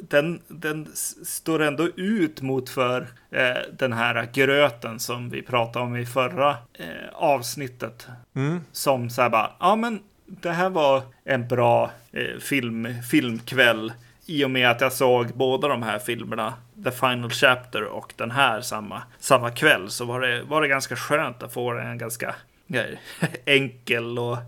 den, 0.00 0.40
den 0.48 0.88
står 1.24 1.62
ändå 1.62 1.88
ut 1.96 2.42
mot 2.42 2.70
för 2.70 3.06
eh, 3.30 3.56
den 3.78 3.92
här 3.92 4.28
gröten 4.32 5.00
som 5.00 5.30
vi 5.30 5.42
pratade 5.42 5.84
om 5.84 5.96
i 5.96 6.06
förra 6.06 6.50
eh, 6.72 6.86
avsnittet. 7.12 8.06
Mm. 8.34 8.60
Som 8.72 9.10
så 9.10 9.22
här 9.22 9.30
bara, 9.30 9.50
ja 9.60 9.76
men 9.76 10.00
det 10.26 10.50
här 10.50 10.70
var 10.70 11.02
en 11.24 11.48
bra 11.48 11.90
eh, 12.12 12.38
film, 12.40 13.02
filmkväll. 13.10 13.92
I 14.26 14.44
och 14.44 14.50
med 14.50 14.70
att 14.70 14.80
jag 14.80 14.92
såg 14.92 15.26
båda 15.34 15.68
de 15.68 15.82
här 15.82 15.98
filmerna, 15.98 16.54
The 16.84 16.90
Final 16.90 17.30
Chapter 17.30 17.84
och 17.84 18.12
den 18.16 18.30
här 18.30 18.60
samma, 18.60 19.02
samma 19.18 19.50
kväll, 19.50 19.90
så 19.90 20.04
var 20.04 20.20
det, 20.20 20.42
var 20.42 20.62
det 20.62 20.68
ganska 20.68 20.96
skönt 20.96 21.42
att 21.42 21.52
få 21.52 21.72
en 21.72 21.98
ganska 21.98 22.34
eh, 22.68 22.98
enkel 23.44 24.18
och, 24.18 24.38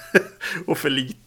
och 0.66 0.78
för 0.78 0.90
lite, 0.90 1.23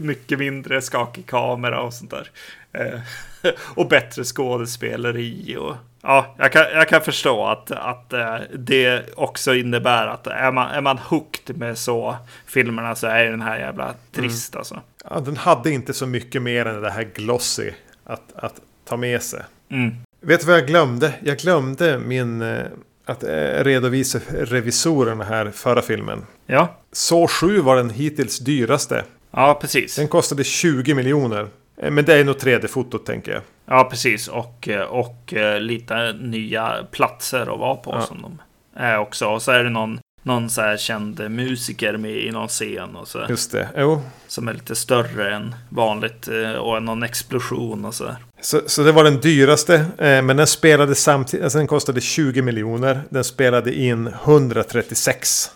mycket 0.00 0.38
mindre 0.38 0.82
skakig 0.82 1.26
kamera 1.26 1.80
och 1.80 1.94
sånt 1.94 2.10
där. 2.10 2.30
Eh, 2.72 3.00
och 3.74 3.88
bättre 3.88 4.24
skådespeleri 4.24 5.56
och 5.56 5.74
ja, 6.02 6.34
jag 6.38 6.52
kan, 6.52 6.62
jag 6.74 6.88
kan 6.88 7.00
förstå 7.00 7.46
att, 7.46 7.70
att 7.70 8.12
eh, 8.12 8.36
det 8.54 9.14
också 9.16 9.54
innebär 9.54 10.06
att 10.06 10.26
är 10.26 10.52
man, 10.52 10.70
är 10.70 10.80
man 10.80 10.98
hooked 10.98 11.56
med 11.56 11.78
så 11.78 12.16
filmerna 12.46 12.94
så 12.94 13.06
är 13.06 13.24
den 13.24 13.42
här 13.42 13.58
jävla 13.58 13.94
trist 14.12 14.56
alltså. 14.56 14.80
Ja, 15.10 15.20
den 15.20 15.36
hade 15.36 15.70
inte 15.70 15.94
så 15.94 16.06
mycket 16.06 16.42
mer 16.42 16.66
än 16.66 16.82
det 16.82 16.90
här 16.90 17.08
glossy 17.14 17.70
att, 18.04 18.32
att 18.36 18.60
ta 18.84 18.96
med 18.96 19.22
sig. 19.22 19.42
Mm. 19.70 19.94
Vet 20.20 20.40
du 20.40 20.46
vad 20.46 20.56
jag 20.56 20.66
glömde? 20.66 21.14
Jag 21.24 21.38
glömde 21.38 21.98
min... 21.98 22.42
eh, 22.42 22.62
Att 23.04 23.24
redovisa 23.64 24.18
revisorerna 24.28 25.24
här 25.24 25.50
förra 25.50 25.82
filmen. 25.82 26.26
Ja, 26.46 26.76
Så 26.92 27.28
7 27.28 27.60
var 27.60 27.76
den 27.76 27.90
hittills 27.90 28.38
dyraste. 28.38 29.04
Ja 29.30 29.58
precis. 29.60 29.96
Den 29.96 30.08
kostade 30.08 30.44
20 30.44 30.94
miljoner. 30.94 31.48
Eh, 31.82 31.90
Men 31.90 32.04
det 32.04 32.14
är 32.14 32.24
nog 32.24 32.36
3D-fotot 32.36 33.06
tänker 33.06 33.32
jag. 33.32 33.42
Ja, 33.66 33.84
precis. 33.90 34.28
Och, 34.28 34.68
eh, 34.68 34.80
och 34.82 35.34
eh, 35.34 35.60
lite 35.60 36.12
nya 36.12 36.86
platser 36.90 37.40
att 37.40 37.58
vara 37.60 37.76
på 37.76 37.90
Ja. 37.94 38.02
som 38.02 38.22
de 38.22 38.42
är 38.76 38.98
också. 38.98 39.26
Och 39.26 39.42
så 39.42 39.52
är 39.52 39.64
det 39.64 39.70
någon, 39.70 40.00
någon 40.22 40.50
så 40.50 40.60
här 40.60 40.76
känd 40.76 41.30
musiker 41.30 41.96
med 41.96 42.16
i 42.16 42.30
någon 42.30 42.48
scen 42.48 42.96
och 42.96 43.08
så. 43.08 43.26
Just 43.28 43.52
det. 43.52 43.68
Jo. 43.76 44.02
Som 44.26 44.48
är 44.48 44.52
lite 44.52 44.74
större 44.76 45.34
än 45.34 45.54
vanligt 45.68 46.28
och 46.60 46.82
någon 46.82 47.02
explosion 47.02 47.84
och 47.84 47.94
så. 47.94 48.04
där. 48.04 48.16
Så, 48.40 48.60
så 48.66 48.82
det 48.82 48.92
var 48.92 49.04
den 49.04 49.20
dyraste. 49.20 49.86
Men 49.98 50.36
den 50.36 50.46
spelade 50.46 50.94
samtidigt. 50.94 51.44
Alltså 51.44 51.58
den 51.58 51.66
kostade 51.66 52.00
20 52.00 52.42
miljoner. 52.42 53.00
Den 53.10 53.24
spelade 53.24 53.74
in 53.74 54.06
136. 54.24 55.50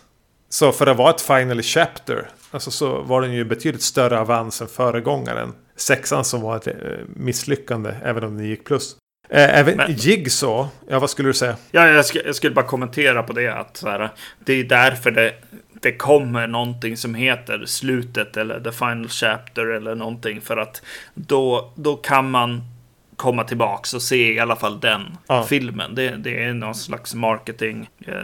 Så 0.49 0.73
för 0.73 0.87
att 0.87 0.97
vara 0.97 1.11
ett 1.11 1.21
Final 1.21 1.63
Chapter. 1.63 2.29
Alltså 2.53 2.71
så 2.71 3.03
var 3.03 3.23
den 3.23 3.33
ju 3.33 3.45
betydligt 3.45 3.83
större 3.83 4.19
avans 4.21 4.61
än 4.63 4.69
föregångaren. 4.69 5.53
Sexan 5.77 6.25
som 6.25 6.41
var 6.41 6.57
ett 6.57 6.67
eh, 6.67 6.75
misslyckande. 7.07 7.95
Även 8.05 8.25
om 8.25 8.37
den 8.37 8.47
gick 8.47 8.65
plus. 8.65 8.97
Eh, 9.31 9.59
även 9.59 9.77
Men- 9.77 9.93
Jigsaw. 9.93 10.69
Ja 10.89 10.99
vad 10.99 11.11
skulle 11.11 11.29
du 11.29 11.33
säga? 11.35 11.57
Ja, 11.71 11.89
jag, 11.89 12.03
sk- 12.03 12.23
jag 12.27 12.35
skulle 12.35 12.55
bara 12.55 12.67
kommentera 12.67 13.23
på 13.23 13.33
det. 13.33 13.49
Att 13.49 13.77
så 13.77 13.89
här, 13.89 14.11
det 14.45 14.53
är 14.53 14.65
därför 14.65 15.11
det, 15.11 15.35
det 15.81 15.93
kommer 15.93 16.47
någonting 16.47 16.97
som 16.97 17.15
heter 17.15 17.65
slutet 17.67 18.37
eller 18.37 18.61
the 18.61 18.73
final 18.73 19.09
chapter 19.09 19.67
eller 19.67 19.95
någonting. 19.95 20.41
För 20.41 20.57
att 20.57 20.83
då, 21.15 21.73
då 21.77 21.97
kan 21.97 22.31
man 22.31 22.61
komma 23.17 23.45
tillbaks 23.45 23.95
och 23.95 24.03
se 24.03 24.33
i 24.33 24.39
alla 24.41 24.57
fall 24.57 24.81
den 24.81 25.03
Ja. 25.27 25.45
filmen. 25.49 25.95
Det, 25.95 26.09
det 26.17 26.45
är 26.45 26.53
någon 26.55 26.75
slags 26.75 27.15
marketing, 27.15 27.89
eh, 28.07 28.15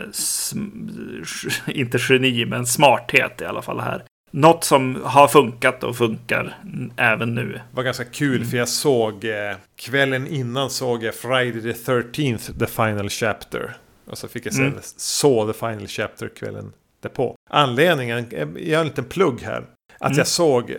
inte 1.66 1.98
geni, 2.08 2.44
men 2.44 2.66
smarthet 2.66 3.40
i 3.40 3.44
alla 3.44 3.62
fall 3.62 3.80
här. 3.80 4.02
Något 4.30 4.64
som 4.64 5.00
har 5.04 5.28
funkat 5.28 5.84
och 5.84 5.96
funkar 5.96 6.58
även 6.96 7.34
nu. 7.34 7.52
Det 7.52 7.76
var 7.76 7.82
ganska 7.82 8.04
kul 8.04 8.44
för 8.44 8.56
jag 8.56 8.68
såg 8.68 9.24
eh, 9.24 9.56
kvällen 9.76 10.26
innan 10.26 10.70
såg 10.70 11.02
jag 11.02 11.14
Friday 11.14 11.62
the 11.62 11.72
13th 11.92 12.58
The 12.58 12.66
Final 12.66 13.08
Chapter. 13.08 13.76
Och 14.06 14.18
så 14.18 14.28
fick 14.28 14.46
jag 14.46 14.54
se 14.54 14.62
Mm. 14.62 14.74
så 14.96 15.52
The 15.52 15.58
Final 15.58 15.86
Chapter 15.86 16.28
kvällen 16.28 16.72
därpå. 17.02 17.34
Anledningen, 17.50 18.18
eh, 18.18 18.38
jag 18.38 18.58
gör 18.60 18.80
en 18.80 18.86
liten 18.86 19.04
plugg 19.04 19.40
här. 19.42 19.64
Att 20.00 20.06
Mm. 20.10 20.18
jag 20.18 20.26
såg 20.26 20.70
eh, 20.70 20.76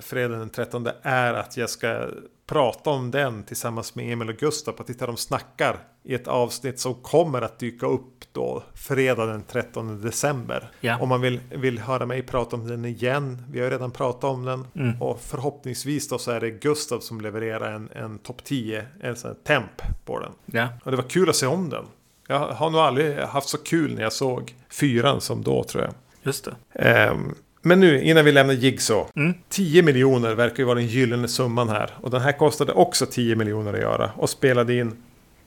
fredagen 0.00 0.38
den 0.38 0.50
13 0.50 0.88
är 1.02 1.34
att 1.34 1.56
jag 1.56 1.70
ska 1.70 2.06
prata 2.50 2.90
om 2.90 3.10
den 3.10 3.42
tillsammans 3.42 3.94
med 3.94 4.12
Emil 4.12 4.28
och 4.28 4.36
Gustav 4.36 4.72
på 4.72 4.82
Titta 4.82 5.06
de 5.06 5.16
snackar 5.16 5.78
i 6.02 6.14
ett 6.14 6.28
avsnitt 6.28 6.80
som 6.80 6.94
kommer 6.94 7.42
att 7.42 7.58
dyka 7.58 7.86
upp 7.86 8.24
då 8.32 8.62
fredag 8.74 9.26
den 9.26 9.42
13 9.42 10.02
december. 10.02 10.70
Ja. 10.80 10.98
Om 11.00 11.08
man 11.08 11.20
vill, 11.20 11.40
vill 11.50 11.78
höra 11.78 12.06
mig 12.06 12.22
prata 12.22 12.56
om 12.56 12.68
den 12.68 12.84
igen. 12.84 13.42
Vi 13.50 13.58
har 13.58 13.66
ju 13.66 13.72
redan 13.72 13.90
pratat 13.90 14.24
om 14.24 14.44
den. 14.44 14.66
Mm. 14.74 15.02
Och 15.02 15.20
förhoppningsvis 15.20 16.08
då 16.08 16.18
så 16.18 16.30
är 16.30 16.40
det 16.40 16.50
Gustav 16.50 17.00
som 17.00 17.20
levererar 17.20 17.72
en, 17.72 17.88
en 17.92 18.18
topp 18.18 18.44
10, 18.44 18.86
en 19.00 19.16
sån 19.16 19.34
temp 19.34 19.82
på 20.04 20.20
den. 20.20 20.32
Ja. 20.46 20.68
Och 20.84 20.90
det 20.90 20.96
var 20.96 21.08
kul 21.08 21.28
att 21.28 21.36
se 21.36 21.46
om 21.46 21.70
den. 21.70 21.84
Jag 22.28 22.38
har 22.38 22.70
nog 22.70 22.80
aldrig 22.80 23.18
haft 23.18 23.48
så 23.48 23.58
kul 23.58 23.94
när 23.94 24.02
jag 24.02 24.12
såg 24.12 24.54
fyran 24.70 25.20
som 25.20 25.42
då 25.42 25.64
tror 25.64 25.84
jag. 25.84 25.94
Just 26.22 26.44
det. 26.44 26.54
Ehm, 26.72 27.34
men 27.62 27.80
nu 27.80 28.02
innan 28.02 28.24
vi 28.24 28.32
lämnar 28.32 28.54
Jigsaw. 28.54 29.10
Mm. 29.16 29.34
10 29.48 29.82
miljoner 29.82 30.34
verkar 30.34 30.58
ju 30.58 30.64
vara 30.64 30.74
den 30.74 30.86
gyllene 30.86 31.28
summan 31.28 31.68
här. 31.68 31.90
Och 32.00 32.10
den 32.10 32.20
här 32.20 32.32
kostade 32.32 32.72
också 32.72 33.06
10 33.06 33.36
miljoner 33.36 33.72
att 33.72 33.80
göra. 33.80 34.10
Och 34.16 34.30
spelade 34.30 34.74
in 34.74 34.96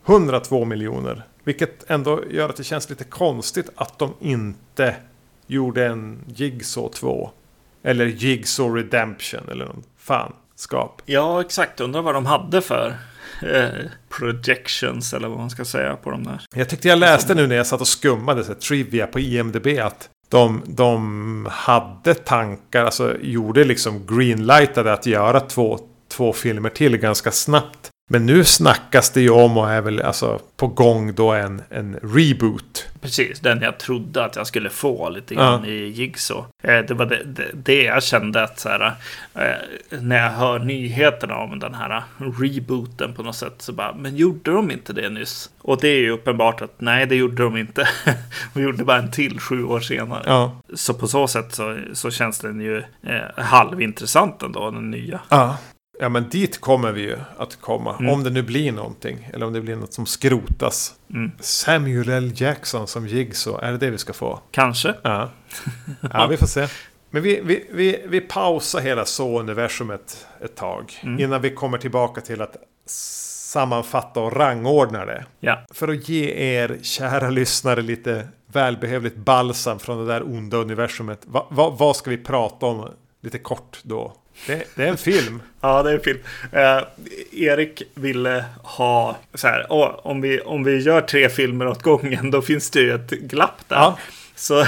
102 0.05 0.65
miljoner. 0.65 1.23
Vilket 1.43 1.89
ändå 1.89 2.23
gör 2.29 2.49
att 2.49 2.55
det 2.55 2.63
känns 2.63 2.89
lite 2.89 3.03
konstigt 3.03 3.69
att 3.75 3.99
de 3.99 4.13
inte 4.19 4.95
gjorde 5.47 5.85
en 5.85 6.19
Jigsaw 6.35 6.93
2. 6.93 7.31
Eller 7.83 8.05
Jigsaw 8.05 8.81
Redemption 8.81 9.49
eller 9.51 9.65
någon 9.65 9.83
fanskap. 9.97 11.01
Ja, 11.05 11.41
exakt. 11.41 11.79
Undrar 11.79 12.01
vad 12.01 12.13
de 12.13 12.25
hade 12.25 12.61
för 12.61 12.95
eh, 13.41 13.67
projections 14.09 15.13
eller 15.13 15.27
vad 15.27 15.37
man 15.37 15.49
ska 15.49 15.65
säga 15.65 15.95
på 15.95 16.11
de 16.11 16.23
där. 16.23 16.41
Jag 16.55 16.69
tyckte 16.69 16.87
jag 16.87 16.99
läste 16.99 17.35
nu 17.35 17.47
när 17.47 17.55
jag 17.55 17.67
satt 17.67 17.81
och 17.81 17.87
skummade 17.87 18.43
så 18.43 18.51
här, 18.51 18.59
trivia 18.59 19.07
på 19.07 19.19
IMDB 19.19 19.67
att 19.81 20.09
de, 20.33 20.61
de 20.65 21.47
hade 21.51 22.13
tankar, 22.13 22.85
alltså 22.85 23.15
gjorde 23.21 23.63
liksom 23.63 24.05
greenlightade 24.07 24.93
att 24.93 25.05
göra 25.05 25.39
två, 25.39 25.79
två 26.07 26.33
filmer 26.33 26.69
till 26.69 26.97
ganska 26.97 27.31
snabbt. 27.31 27.92
Men 28.09 28.25
nu 28.25 28.43
snackas 28.43 29.09
det 29.09 29.21
ju 29.21 29.29
om 29.29 29.57
och 29.57 29.71
är 29.71 29.81
väl 29.81 30.01
alltså 30.01 30.39
på 30.57 30.67
gång 30.67 31.13
då 31.15 31.31
en, 31.31 31.61
en 31.69 31.95
reboot. 32.01 32.85
Precis, 33.01 33.39
den 33.39 33.61
jag 33.61 33.77
trodde 33.77 34.25
att 34.25 34.35
jag 34.35 34.47
skulle 34.47 34.69
få 34.69 35.09
lite 35.09 35.35
grann 35.35 35.63
Ja. 35.63 35.69
i 35.69 35.87
Jigsaw. 35.87 36.47
Eh, 36.63 36.85
det 36.85 36.93
var 36.93 37.05
det, 37.05 37.23
det, 37.23 37.49
det 37.53 37.83
jag 37.83 38.03
kände 38.03 38.43
att 38.43 38.59
så 38.59 38.69
här, 38.69 38.91
eh, 39.35 39.99
när 40.01 40.23
jag 40.23 40.29
hör 40.31 40.59
nyheterna 40.59 41.37
om 41.37 41.59
den 41.59 41.73
här 41.73 42.03
rebooten 42.39 43.13
på 43.13 43.23
något 43.23 43.35
sätt 43.35 43.53
så 43.57 43.73
bara, 43.73 43.93
men 43.93 44.15
gjorde 44.15 44.51
de 44.51 44.71
inte 44.71 44.93
det 44.93 45.09
nyss? 45.09 45.49
Och 45.61 45.81
det 45.81 45.87
är 45.87 45.99
ju 45.99 46.09
uppenbart 46.11 46.61
att 46.61 46.73
nej, 46.81 47.05
det 47.05 47.15
gjorde 47.15 47.43
de 47.43 47.57
inte. 47.57 47.87
de 48.53 48.63
gjorde 48.63 48.83
bara 48.83 48.97
en 48.97 49.11
till 49.11 49.39
sju 49.39 49.63
år 49.63 49.79
senare. 49.79 50.23
Ja. 50.25 50.61
Så 50.73 50.93
på 50.93 51.07
så 51.07 51.27
sätt 51.27 51.53
så, 51.53 51.77
så 51.93 52.11
känns 52.11 52.39
den 52.39 52.61
ju 52.61 52.77
eh, 52.77 53.43
halvintressant 53.43 54.43
ändå, 54.43 54.71
den 54.71 54.91
nya. 54.91 55.19
ja. 55.29 55.57
Ja 55.99 56.09
men 56.09 56.29
dit 56.29 56.61
kommer 56.61 56.91
vi 56.91 57.01
ju 57.01 57.17
att 57.37 57.61
komma. 57.61 57.95
Mm. 57.99 58.13
Om 58.13 58.23
det 58.23 58.29
nu 58.29 58.41
blir 58.41 58.71
någonting. 58.71 59.29
Eller 59.33 59.45
om 59.45 59.53
det 59.53 59.61
blir 59.61 59.75
något 59.75 59.93
som 59.93 60.05
skrotas. 60.05 60.93
Mm. 61.13 61.31
Samuel 61.39 62.09
L. 62.09 62.31
Jackson 62.35 62.87
som 62.87 63.07
Jigsaw. 63.07 63.67
Är 63.67 63.71
det 63.71 63.77
det 63.77 63.89
vi 63.89 63.97
ska 63.97 64.13
få? 64.13 64.39
Kanske. 64.51 64.95
Ja, 65.01 65.29
ja 66.13 66.27
vi 66.27 66.37
får 66.37 66.47
se. 66.47 66.67
Men 67.09 67.23
vi, 67.23 67.41
vi, 67.43 67.67
vi, 67.71 68.03
vi 68.07 68.21
pausar 68.21 68.79
hela 68.79 69.05
så-universumet 69.05 70.27
ett 70.41 70.55
tag. 70.55 70.99
Mm. 71.03 71.19
Innan 71.19 71.41
vi 71.41 71.49
kommer 71.49 71.77
tillbaka 71.77 72.21
till 72.21 72.41
att 72.41 72.55
sammanfatta 72.85 74.19
och 74.19 74.33
rangordna 74.35 75.05
det. 75.05 75.25
Ja. 75.39 75.65
För 75.71 75.87
att 75.87 76.09
ge 76.09 76.29
er 76.29 76.79
kära 76.81 77.29
lyssnare 77.29 77.81
lite 77.81 78.27
välbehövligt 78.47 79.17
balsam 79.17 79.79
från 79.79 79.97
det 79.97 80.13
där 80.13 80.23
onda 80.23 80.57
universumet. 80.57 81.19
Va, 81.25 81.47
va, 81.49 81.75
vad 81.79 81.95
ska 81.95 82.09
vi 82.09 82.17
prata 82.17 82.65
om 82.65 82.89
lite 83.21 83.39
kort 83.39 83.79
då? 83.83 84.13
Det, 84.47 84.63
det 84.75 84.83
är 84.83 84.87
en 84.87 84.97
film. 84.97 85.41
Ja, 85.61 85.83
det 85.83 85.89
är 85.89 85.95
en 85.95 86.01
film. 86.01 86.19
Eh, 86.51 86.81
Erik 87.31 87.83
ville 87.93 88.45
ha 88.63 89.17
så 89.33 89.47
här, 89.47 89.65
åh, 89.69 89.99
om, 90.03 90.21
vi, 90.21 90.39
om 90.39 90.63
vi 90.63 90.79
gör 90.79 91.01
tre 91.01 91.29
filmer 91.29 91.67
åt 91.67 91.81
gången, 91.81 92.31
då 92.31 92.41
finns 92.41 92.69
det 92.69 92.79
ju 92.79 92.93
ett 92.95 93.09
glapp 93.09 93.63
där. 93.67 93.75
Ja. 93.75 93.97
Så, 94.35 94.65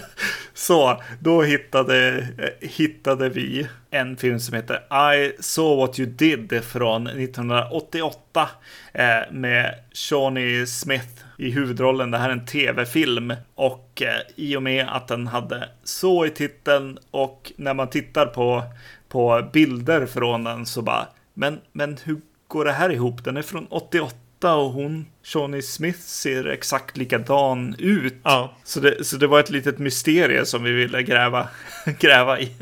så 0.54 1.02
då 1.20 1.42
hittade, 1.42 2.26
hittade 2.60 3.28
vi 3.28 3.66
en 3.90 4.16
film 4.16 4.40
som 4.40 4.54
heter 4.54 4.76
I 5.14 5.32
saw 5.40 5.76
what 5.76 5.98
you 5.98 6.10
did 6.10 6.64
från 6.64 7.06
1988 7.06 8.48
eh, 8.92 9.04
med 9.30 9.74
Shawnee 9.92 10.66
Smith 10.66 11.24
i 11.38 11.50
huvudrollen. 11.50 12.10
Det 12.10 12.18
här 12.18 12.28
är 12.28 12.32
en 12.32 12.46
tv-film 12.46 13.34
och 13.54 14.02
eh, 14.02 14.20
i 14.36 14.56
och 14.56 14.62
med 14.62 14.86
att 14.88 15.08
den 15.08 15.26
hade 15.26 15.68
så 15.84 16.26
i 16.26 16.30
titeln 16.30 16.98
och 17.10 17.52
när 17.56 17.74
man 17.74 17.90
tittar 17.90 18.26
på, 18.26 18.62
på 19.10 19.48
bilder 19.52 20.06
från 20.06 20.44
den 20.44 20.66
så 20.66 20.82
bara, 20.82 21.08
men, 21.34 21.60
men 21.72 21.96
hur 22.04 22.20
går 22.48 22.64
det 22.64 22.72
här 22.72 22.90
ihop? 22.92 23.24
Den 23.24 23.36
är 23.36 23.42
från 23.42 23.66
88 23.70 24.54
och 24.54 24.70
hon, 24.72 25.06
Shawnee 25.22 25.62
Smith, 25.62 25.98
ser 25.98 26.46
exakt 26.46 26.96
likadan 26.96 27.74
ut. 27.78 28.14
Ja. 28.22 28.56
Så 28.64 28.80
det, 28.80 29.04
så 29.06 29.16
det 29.16 29.26
var 29.26 29.40
ett 29.40 29.50
litet 29.50 29.78
mysterium 29.78 30.46
som 30.46 30.62
vi 30.64 30.72
ville 30.72 31.02
gräva, 31.02 31.48
gräva 31.98 32.40
i. 32.40 32.52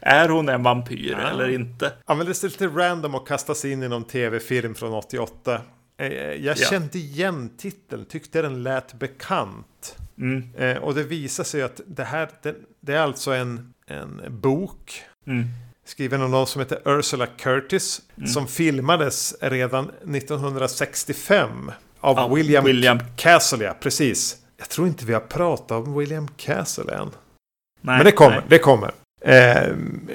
är 0.00 0.28
hon 0.28 0.48
en 0.48 0.62
vampyr 0.62 1.16
Ja. 1.22 1.28
eller 1.30 1.48
inte? 1.48 1.92
Ja, 2.06 2.14
men 2.14 2.26
det 2.26 2.42
är 2.42 2.48
lite 2.48 2.66
random 2.66 3.14
att 3.14 3.26
kasta 3.26 3.54
sig 3.54 3.72
in 3.72 3.82
i 3.82 3.88
någon 3.88 4.04
tv-film 4.04 4.74
från 4.74 4.94
88. 4.94 5.60
Eh, 5.98 6.06
Jag 6.16 6.40
Ja. 6.40 6.54
kände 6.54 6.98
igen 6.98 7.50
titeln, 7.58 8.04
tyckte 8.04 8.42
den 8.42 8.62
lät 8.62 8.94
bekant. 8.94 9.96
Mm, 10.18 10.42
Eh, 10.56 10.76
och 10.76 10.94
det 10.94 11.02
visar 11.02 11.44
sig 11.44 11.62
att 11.62 11.80
det 11.86 12.04
här, 12.04 12.28
det, 12.42 12.54
det 12.80 12.94
är 12.94 13.00
alltså 13.00 13.30
en, 13.32 13.74
en 13.86 14.20
bok 14.40 15.02
mm, 15.26 15.44
skriven 15.86 16.22
av 16.22 16.30
någon 16.30 16.46
som 16.46 16.60
heter 16.60 16.78
Ursula 16.84 17.26
Curtis. 17.26 18.00
Som 18.26 18.46
filmades 18.46 19.34
redan 19.40 19.90
1965 20.64 21.70
av 22.00 22.16
Ja, 22.16 22.28
William, 22.34 22.64
William. 22.64 22.98
Castle, 23.16 23.64
ja, 23.64 23.74
precis. 23.80 24.36
Jag 24.58 24.68
tror 24.68 24.86
inte 24.86 25.04
vi 25.06 25.12
har 25.12 25.20
pratat 25.20 25.70
om 25.86 25.98
William 25.98 26.28
Castle 26.36 26.94
än. 26.94 27.10
nej, 27.80 27.96
Men 27.96 28.04
det 28.04 28.12
kommer, 28.12 28.30
nej. 28.36 28.44
det 28.48 28.58
kommer. 28.58 28.90
Eh, 29.24 29.68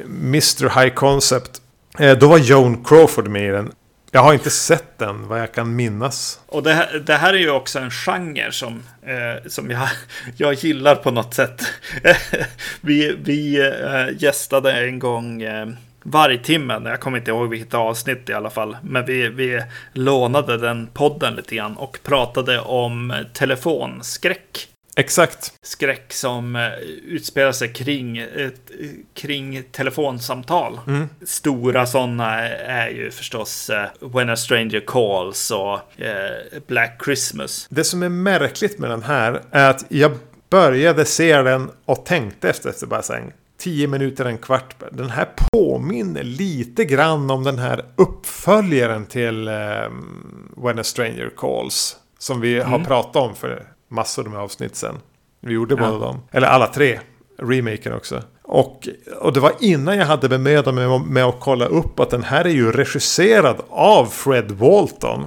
Mr 0.05 0.81
High 0.81 0.93
Concept. 0.93 1.61
Eh, 1.99 2.17
då 2.17 2.27
var 2.27 2.37
Joan 2.37 2.83
Crawford 2.83 3.27
med 3.27 3.45
i 3.47 3.51
den. 3.51 3.71
Jag 4.15 4.23
har 4.23 4.33
inte 4.33 4.49
sett 4.49 4.97
den, 4.97 5.27
vad 5.27 5.39
jag 5.39 5.51
kan 5.51 5.75
minnas. 5.75 6.39
Och 6.45 6.63
det 6.63 6.73
här, 6.73 7.03
det 7.05 7.13
här 7.13 7.33
är 7.33 7.37
ju 7.37 7.49
också 7.49 7.79
en 7.79 7.91
genre 7.91 8.51
som, 8.51 8.83
eh, 9.01 9.47
som 9.47 9.71
jag, 9.71 9.89
jag 10.37 10.53
gillar 10.53 10.95
på 10.95 11.11
något 11.11 11.33
sätt. 11.33 11.61
vi 12.81 13.15
vi 13.23 13.59
eh, 13.59 14.23
gästade 14.23 14.71
en 14.71 14.99
gång 14.99 15.41
eh, 15.41 15.67
Vargtimmen, 16.03 16.85
jag 16.85 16.99
kommer 16.99 17.17
inte 17.17 17.31
ihåg 17.31 17.49
vilket 17.49 17.73
avsnitt 17.73 18.29
i 18.29 18.33
alla 18.33 18.49
fall. 18.49 18.77
Men 18.83 19.05
vi, 19.05 19.29
vi 19.29 19.61
lånade 19.93 20.57
den 20.57 20.87
podden 20.87 21.35
lite 21.35 21.55
grann 21.55 21.77
och 21.77 21.99
pratade 22.03 22.59
om 22.59 23.13
telefonskräck. 23.33 24.74
Exakt. 24.95 25.53
skräck 25.61 26.13
som 26.13 26.55
eh, 26.55 26.73
utspelar 27.05 27.51
sig 27.51 27.73
kring, 27.73 28.17
ett, 28.17 28.71
kring 29.13 29.63
telefonsamtal. 29.71 30.79
Mm. 30.87 31.09
Stora 31.25 31.85
sådana 31.85 32.47
är 32.49 32.89
ju 32.89 33.11
förstås 33.11 33.69
eh, 33.69 33.85
When 33.99 34.29
a 34.29 34.35
Stranger 34.35 34.83
Calls 34.87 35.51
och 35.51 36.01
eh, 36.01 36.61
Black 36.67 37.01
Christmas. 37.05 37.67
Det 37.69 37.83
som 37.83 38.03
är 38.03 38.09
märkligt 38.09 38.79
med 38.79 38.89
den 38.89 39.03
här 39.03 39.41
är 39.51 39.69
att 39.69 39.85
jag 39.89 40.11
började 40.49 41.05
se 41.05 41.41
den 41.41 41.71
och 41.85 42.05
tänkte 42.05 42.49
efter, 42.49 42.69
efter 42.69 42.87
bara 42.87 43.01
här, 43.09 43.33
10 43.57 43.87
minuter, 43.87 44.25
en 44.25 44.37
kvart. 44.37 44.75
Den 44.91 45.09
här 45.09 45.27
påminner 45.51 46.23
lite 46.23 46.85
grann 46.85 47.31
om 47.31 47.43
den 47.43 47.59
här 47.59 47.85
uppföljaren 47.95 49.05
till 49.05 49.47
um, 49.47 50.53
When 50.57 50.79
a 50.79 50.83
Stranger 50.83 51.31
Calls. 51.37 51.97
Som 52.19 52.41
vi 52.41 52.59
har 52.59 52.79
pratat 52.79 53.15
om 53.15 53.35
för 53.35 53.74
massor 53.89 54.23
med 54.23 54.39
avsnitt 54.39 54.75
sen. 54.75 54.95
Vi 55.41 55.53
gjorde 55.53 55.75
båda 55.75 55.97
dem. 55.97 56.21
Eller 56.31 56.47
alla 56.47 56.67
tre. 56.67 56.99
Remaken 57.37 57.93
också. 57.93 58.23
Och, 58.43 58.87
och 59.19 59.33
det 59.33 59.39
var 59.39 59.51
innan 59.59 59.97
jag 59.97 60.05
hade 60.05 60.29
bemödat 60.29 60.73
mig 60.75 60.99
med 60.99 61.23
att 61.25 61.39
kolla 61.39 61.65
upp 61.65 61.99
att 61.99 62.09
den 62.09 62.23
här 62.23 62.45
är 62.45 62.49
ju 62.49 62.71
regisserad 62.71 63.61
av 63.69 64.05
Fred 64.05 64.51
Walton. 64.51 65.25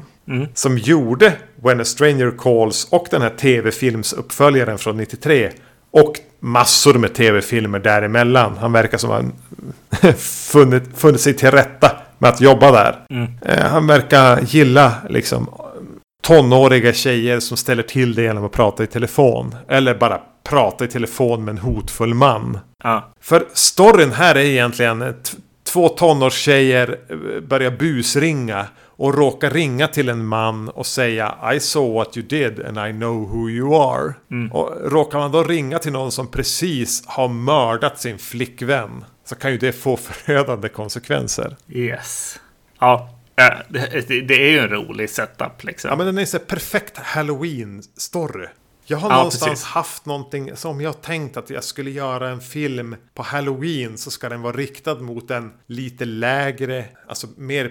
Som 0.55 0.79
gjorde 0.79 1.33
When 1.57 1.81
a 1.81 1.85
Stranger 1.85 2.33
Calls 2.39 2.89
och 2.91 3.07
den 3.11 3.23
här 3.23 3.31
tv-filmsuppföljaren 3.31 4.79
från 4.79 4.97
93. 4.97 5.51
Och 5.91 6.13
massor 6.41 6.95
med 6.95 7.15
tv-filmer 7.15 7.79
däremellan. 7.79 8.57
Han 8.61 8.73
verkar 8.73 8.99
som 8.99 9.11
han 9.11 9.33
funnit, 10.19 10.83
funnit 10.97 11.21
sig 11.21 11.35
till 11.35 11.51
rätta 11.51 11.91
med 12.19 12.31
att 12.31 12.41
jobba 12.41 12.73
där. 12.73 13.05
Eh, 13.43 13.65
han 13.65 13.87
verkar 13.87 14.41
gilla 14.41 14.93
liksom 15.09 15.49
tonåriga 16.23 16.93
tjejer 16.93 17.41
som 17.41 17.57
ställer 17.57 17.83
till 17.83 18.15
det 18.15 18.23
genom 18.23 18.45
att 18.45 18.53
prata 18.53 18.83
i 18.83 18.87
telefon. 18.87 19.55
Eller 19.69 19.95
bara 19.95 20.21
prata 20.45 20.85
i 20.85 20.89
telefon 20.89 21.45
med 21.45 21.53
en 21.53 21.59
hotfull 21.59 22.15
man. 22.15 22.59
Ja, 22.85 23.13
För 23.21 23.47
storyn 23.53 24.13
här 24.13 24.35
är 24.35 24.41
egentligen 24.41 25.15
två 25.73 25.89
tonårstjejer 25.89 26.99
eh, 27.11 27.41
börjar 27.41 27.71
busringa 27.71 28.67
och 28.81 29.15
råkar 29.15 29.51
ringa 29.51 29.87
till 29.89 30.09
en 30.09 30.27
man 30.27 30.69
och 30.69 30.87
säga 30.87 31.35
I 31.55 31.61
saw 31.61 31.95
what 31.95 32.17
you 32.17 32.27
did 32.27 32.67
and 32.67 32.79
I 32.89 32.93
know 32.99 33.29
who 33.29 33.51
you 33.51 33.75
are. 33.75 34.15
Och 34.53 34.91
råkar 34.93 35.19
man 35.19 35.33
då 35.33 35.43
ringa 35.43 35.79
till 35.79 35.93
någon 35.93 36.13
som 36.13 36.27
precis 36.31 37.03
har 37.07 37.29
mördat 37.29 38.01
sin 38.01 38.19
flickvän 38.19 39.05
så 39.25 39.35
kan 39.35 39.51
ju 39.51 39.59
det 39.59 39.73
få 39.73 39.97
förödande 39.97 40.69
konsekvenser. 40.69 41.57
yes. 41.69 42.41
Ja, 42.81 43.11
eh, 43.39 43.59
det, 43.69 44.21
det- 44.29 44.35
är 44.35 44.51
ju 44.51 44.59
en 44.59 44.69
rolig 44.69 45.11
setup 45.11 45.65
liksom. 45.65 45.91
Ja 45.91 45.97
men 45.97 46.07
den 46.07 46.19
är 46.19 46.25
så 46.25 46.39
perfekt 46.39 46.99
Halloween-story. 46.99 48.47
Jag 48.91 48.99
har 48.99 49.11
Ja, 49.11 49.17
någonstans 49.17 49.51
precis. 49.51 49.65
haft 49.67 50.07
någonting 50.07 50.57
som 50.57 50.81
jag 50.81 51.03
tänkt 51.03 51.37
att 51.37 51.51
jag 51.51 51.65
skulle 51.65 51.91
göra 51.91 52.29
en 52.31 52.41
film 52.41 52.97
på 53.15 53.23
Halloween 53.23 53.99
så 53.99 54.11
ska 54.11 54.29
den 54.29 54.43
vara 54.43 54.57
riktad 54.57 54.95
mot 54.95 55.31
en 55.31 55.53
lite 55.67 56.05
lägre, 56.05 56.85
alltså 57.09 57.27
mer 57.37 57.69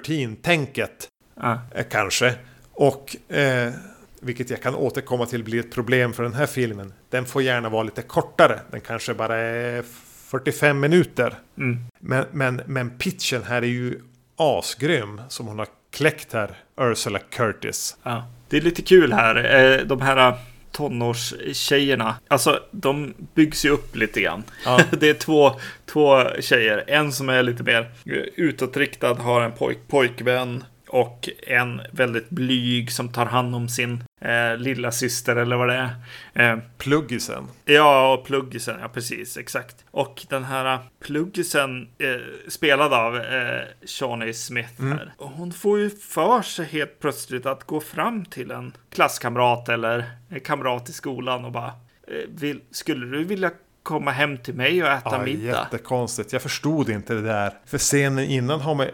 PG-13-tänket 0.00 1.08
Ja. 1.40 1.60
eh, 1.74 1.84
kanske. 1.90 2.34
Och 2.72 3.16
eh, 3.34 3.72
vilket 4.20 4.50
jag 4.50 4.62
kan 4.62 4.74
återkomma 4.74 5.26
till 5.26 5.44
blir 5.44 5.60
ett 5.60 5.72
problem 5.72 6.12
för 6.12 6.22
den 6.22 6.34
här 6.34 6.46
filmen. 6.46 6.92
Den 7.10 7.26
får 7.26 7.42
gärna 7.42 7.68
vara 7.68 7.82
lite 7.82 8.02
kortare. 8.02 8.60
Den 8.70 8.80
kanske 8.80 9.14
bara 9.14 9.36
är 9.36 9.82
45 10.26 10.80
minuter. 10.80 11.38
Mm. 11.58 11.78
Men, 12.00 12.24
men, 12.32 12.60
men 12.66 12.90
pitchen 12.90 13.42
här 13.42 13.62
är 13.62 13.66
ju 13.66 14.00
asgrym 14.40 15.20
som 15.28 15.46
hon 15.46 15.58
har 15.58 15.68
kläckt 15.92 16.32
här, 16.32 16.50
Ursula 16.80 17.18
Curtis. 17.18 17.96
Ja. 18.02 18.24
Det 18.48 18.56
är 18.56 18.60
lite 18.60 18.82
kul 18.82 19.12
här. 19.12 19.36
eh, 19.80 19.86
De 19.86 20.00
här 20.00 20.34
tonårstjejerna. 20.72 22.14
Alltså, 22.28 22.60
de 22.70 23.14
byggs 23.34 23.64
ju 23.64 23.70
upp 23.70 23.96
lite 23.96 24.20
grann. 24.20 24.42
Ja. 24.64 24.80
Det 25.00 25.08
är 25.10 25.14
två, 25.14 25.52
två 25.86 26.24
tjejer. 26.40 26.84
En 26.86 27.12
som 27.12 27.28
är 27.28 27.42
lite 27.42 27.62
mer 27.62 27.90
utåtriktad, 28.36 29.14
har 29.14 29.40
en 29.40 29.52
pojk, 29.52 29.78
pojkvän. 29.88 30.64
Och 30.88 31.28
en 31.46 31.80
väldigt 31.92 32.30
blyg 32.30 32.92
som 32.92 33.08
tar 33.12 33.26
hand 33.26 33.54
om 33.54 33.68
sin 33.68 34.04
eh, 34.20 34.56
lilla 34.56 34.92
syster 34.92 35.36
eller 35.36 35.56
vad 35.56 35.68
det 35.68 35.88
är. 36.34 36.52
Eh, 36.52 36.58
Pluggisen. 36.78 37.48
Ja, 37.64 38.12
och 38.14 38.24
pluggisen, 38.26 38.76
ja 38.80 38.88
precis, 38.88 39.36
exakt. 39.36 39.84
Och 39.90 40.26
den 40.28 40.44
här 40.44 40.78
pluggisen 41.04 41.88
eh, 41.98 42.08
spelad 42.48 42.92
av 42.92 43.16
eh, 43.16 43.60
Shawnee 43.86 44.34
Smith 44.34 44.82
här. 44.82 45.12
Och 45.16 45.28
hon 45.30 45.52
får 45.52 45.78
ju 45.78 45.90
för 45.90 46.42
sig 46.42 46.66
helt 46.66 47.00
plötsligt 47.00 47.46
att 47.46 47.64
gå 47.64 47.80
fram 47.80 48.24
till 48.24 48.50
en 48.50 48.72
klasskamrat 48.92 49.68
eller 49.68 50.04
en 50.28 50.40
kamrat 50.40 50.88
i 50.88 50.92
skolan 50.92 51.44
och 51.44 51.52
bara 51.52 51.72
eh, 52.08 52.14
vill, 52.28 52.60
Skulle 52.70 53.06
du 53.16 53.24
vilja 53.24 53.50
komma 53.82 54.10
hem 54.10 54.38
till 54.38 54.54
mig 54.54 54.82
och 54.82 54.88
äta 54.88 55.10
Ja, 55.12 55.22
middag? 55.22 55.42
jättekonstigt. 55.72 56.32
Jag 56.32 56.42
förstod 56.42 56.88
inte 56.90 57.14
det 57.14 57.22
där. 57.22 57.52
För 57.66 57.78
scenen 57.78 58.24
innan 58.24 58.60
har 58.60 58.74
man... 58.74 58.86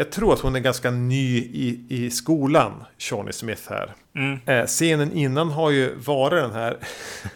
Jag 0.00 0.10
tror 0.12 0.32
att 0.32 0.40
hon 0.40 0.56
är 0.56 0.60
ganska 0.60 0.90
ny 0.90 1.38
i, 1.38 1.86
i 1.88 2.10
skolan, 2.10 2.84
Shawnee 2.98 3.32
Smith 3.32 3.62
här. 3.70 3.94
Mm. 4.16 4.38
Eh, 4.46 4.66
scenen 4.66 5.12
innan 5.12 5.50
har 5.50 5.70
ju 5.70 5.94
varit 5.94 6.42
den 6.42 6.52
här... 6.52 6.76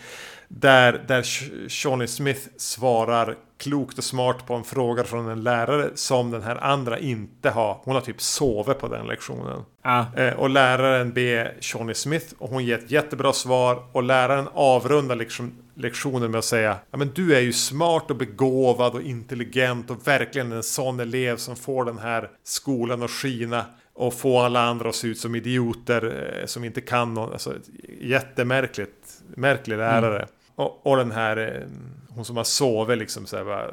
där, 0.47 1.03
där 1.07 1.21
Sh- 1.21 1.69
Shawnee 1.69 2.07
Smith 2.07 2.41
svarar 2.57 3.35
klokt 3.57 3.97
och 3.97 4.03
smart 4.03 4.45
på 4.47 4.53
en 4.53 4.63
fråga 4.63 5.03
från 5.03 5.29
en 5.29 5.43
lärare 5.43 5.89
som 5.95 6.31
den 6.31 6.41
här 6.41 6.63
andra 6.63 6.99
inte 6.99 7.49
har. 7.49 7.77
Hon 7.83 7.95
har 7.95 8.01
typ 8.01 8.21
sovit 8.21 8.79
på 8.79 8.87
den 8.87 9.07
lektionen. 9.07 9.61
Ja, 9.83 10.05
Eh, 10.17 10.33
och 10.33 10.49
läraren 10.49 11.13
ber 11.13 11.61
Shawnee 11.61 11.95
Smith 11.95 12.25
och 12.37 12.49
hon 12.49 12.65
ger 12.65 12.77
ett 12.77 12.91
jättebra 12.91 13.33
svar 13.33 13.83
och 13.91 14.03
läraren 14.03 14.47
avrundar 14.53 15.15
liksom 15.15 15.51
lektionen 15.75 16.31
med 16.31 16.39
att 16.39 16.45
säga 16.45 16.77
Ja 16.91 16.97
men 16.97 17.11
du 17.15 17.35
är 17.35 17.39
ju 17.39 17.53
smart 17.53 18.11
och 18.11 18.15
begåvad 18.17 18.93
och 18.95 19.01
intelligent 19.01 19.89
och 19.89 20.07
verkligen 20.07 20.51
en 20.51 20.63
sån 20.63 20.99
elev 20.99 21.37
som 21.37 21.55
får 21.55 21.85
den 21.85 21.97
här 21.97 22.29
skolan 22.43 23.03
att 23.03 23.11
skina 23.11 23.65
och 23.93 24.13
få 24.13 24.39
alla 24.39 24.61
andra 24.61 24.89
att 24.89 24.95
se 24.95 25.07
ut 25.07 25.19
som 25.19 25.35
idioter 25.35 26.35
eh, 26.39 26.45
som 26.45 26.63
inte 26.63 26.81
kan 26.81 27.13
något. 27.13 27.31
Alltså, 27.31 27.53
jättemärkligt, 27.99 29.21
märklig 29.35 29.77
lärare. 29.77 30.27
Och, 30.55 30.87
och 30.87 30.97
den 30.97 31.11
här, 31.11 31.37
eh, 31.37 31.67
hon 32.15 32.25
som 32.25 32.37
har 32.37 32.43
sovit 32.43 32.97
liksom 32.97 33.25
så 33.25 33.37
här, 33.37 33.43
bara, 33.43 33.63
eh, 33.65 33.69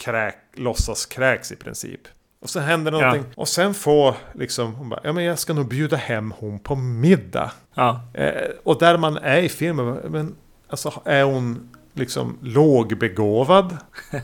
kräk, 0.00 0.36
låtsas 0.54 1.06
kräks 1.06 1.52
i 1.52 1.56
princip. 1.56 2.00
Och 2.40 2.50
så 2.50 2.60
händer 2.60 2.92
Ja. 2.92 2.98
någonting. 2.98 3.24
Och 3.36 3.48
sen 3.48 3.74
får 3.74 4.14
liksom, 4.34 4.74
hon 4.74 4.88
bara, 4.88 5.00
ja 5.04 5.12
men 5.12 5.24
jag 5.24 5.38
ska 5.38 5.52
nog 5.52 5.68
bjuda 5.68 5.96
hem 5.96 6.32
hon 6.38 6.58
på 6.58 6.74
middag. 6.76 7.52
ja, 7.74 8.00
Eh, 8.14 8.50
och 8.62 8.78
där 8.78 8.96
man 8.98 9.16
är 9.16 9.42
i 9.42 9.48
filmen, 9.48 9.86
men 10.08 10.34
alltså 10.68 11.02
är 11.04 11.22
hon 11.24 11.68
liksom 11.94 12.38
lågbegåvad? 12.42 13.76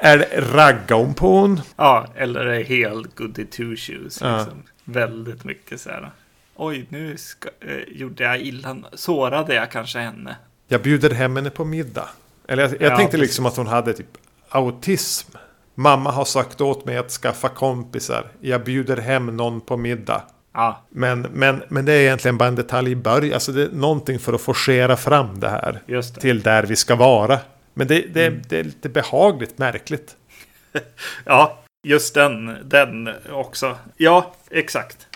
är 0.00 0.40
raggar 0.52 0.96
hon 0.96 1.14
på 1.14 1.40
hon? 1.40 1.60
ja, 1.76 2.06
eller 2.16 2.46
är 2.46 2.64
helt 2.64 3.14
goody 3.14 3.44
two 3.44 3.76
shoes. 3.76 4.20
Ja. 4.20 4.38
Liksom. 4.38 4.62
Väldigt 4.84 5.44
mycket 5.44 5.80
så 5.80 5.90
här. 5.90 6.10
Oj, 6.56 6.86
nu 6.88 7.16
ska, 7.16 7.48
eh, 7.60 7.76
gjorde 7.88 8.24
jag 8.24 8.40
illa. 8.40 8.76
Sårade 8.92 9.54
jag 9.54 9.70
kanske 9.70 9.98
henne? 9.98 10.36
Jag 10.68 10.82
bjuder 10.82 11.10
hem 11.10 11.36
henne 11.36 11.50
på 11.50 11.64
middag. 11.64 12.08
Eller 12.48 12.62
jag, 12.62 12.72
jag 12.72 12.92
Ja, 12.92 12.96
tänkte 12.96 13.16
precis. 13.16 13.20
liksom 13.20 13.46
att 13.46 13.56
hon 13.56 13.66
hade 13.66 13.92
typ 13.92 14.18
autism. 14.48 15.36
Mamma 15.74 16.10
har 16.10 16.24
sagt 16.24 16.60
åt 16.60 16.84
mig 16.84 16.96
att 16.96 17.10
skaffa 17.10 17.48
kompisar. 17.48 18.26
Jag 18.40 18.64
bjuder 18.64 18.96
hem 18.96 19.26
någon 19.36 19.60
på 19.60 19.76
middag. 19.76 20.22
Ja, 20.58 20.82
Men, 20.88 21.20
men, 21.20 21.62
men 21.68 21.84
det 21.84 21.92
är 21.92 22.00
egentligen 22.00 22.38
bara 22.38 22.48
en 22.48 22.54
detalj 22.54 22.90
i 22.90 22.96
början. 22.96 23.34
Alltså 23.34 23.52
det 23.52 23.62
är 23.62 23.68
någonting 23.68 24.18
för 24.18 24.32
att 24.32 24.40
forcera 24.40 24.96
fram 24.96 25.40
det 25.40 25.48
här. 25.48 25.80
det. 25.86 26.02
Till 26.02 26.42
där 26.42 26.62
vi 26.62 26.76
ska 26.76 26.96
vara. 26.96 27.38
Men 27.74 27.86
det, 27.86 28.14
det, 28.14 28.30
det 28.48 28.58
är 28.58 28.64
lite 28.64 28.88
behagligt 28.88 29.58
märkligt. 29.58 30.16
Ja, 31.24 31.58
just 31.82 32.14
den, 32.14 32.56
den 32.64 33.10
också. 33.30 33.76
Ja, 33.96 34.34
exakt. 34.50 35.06